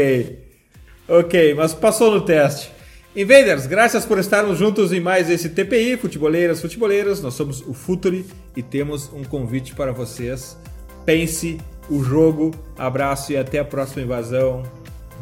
ok, 1.08 1.34
mas 1.56 1.74
passou 1.74 2.10
no 2.10 2.24
teste. 2.24 2.71
Invaders, 3.14 3.66
graças 3.66 4.06
por 4.06 4.18
estarmos 4.18 4.56
juntos 4.56 4.90
em 4.90 4.98
mais 4.98 5.28
esse 5.28 5.50
TPI, 5.50 5.98
Futeboleiras, 5.98 6.62
Futeboleiras. 6.62 7.20
Nós 7.20 7.34
somos 7.34 7.60
o 7.60 7.74
Futuri 7.74 8.24
e 8.56 8.62
temos 8.62 9.12
um 9.12 9.22
convite 9.22 9.74
para 9.74 9.92
vocês. 9.92 10.56
Pense 11.04 11.58
o 11.90 12.02
jogo. 12.02 12.52
Abraço 12.76 13.32
e 13.32 13.36
até 13.36 13.58
a 13.58 13.64
próxima 13.64 14.02
invasão. 14.02 14.62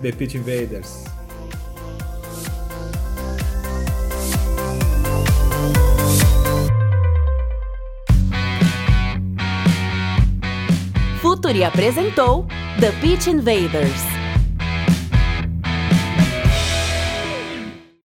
The 0.01 0.13
Pit 0.13 0.37
Invaders. 0.37 1.05
Futuri 11.21 11.65
apresentou 11.65 12.47
The 12.79 12.93
Pitch 13.01 13.27
Invaders. 13.27 14.20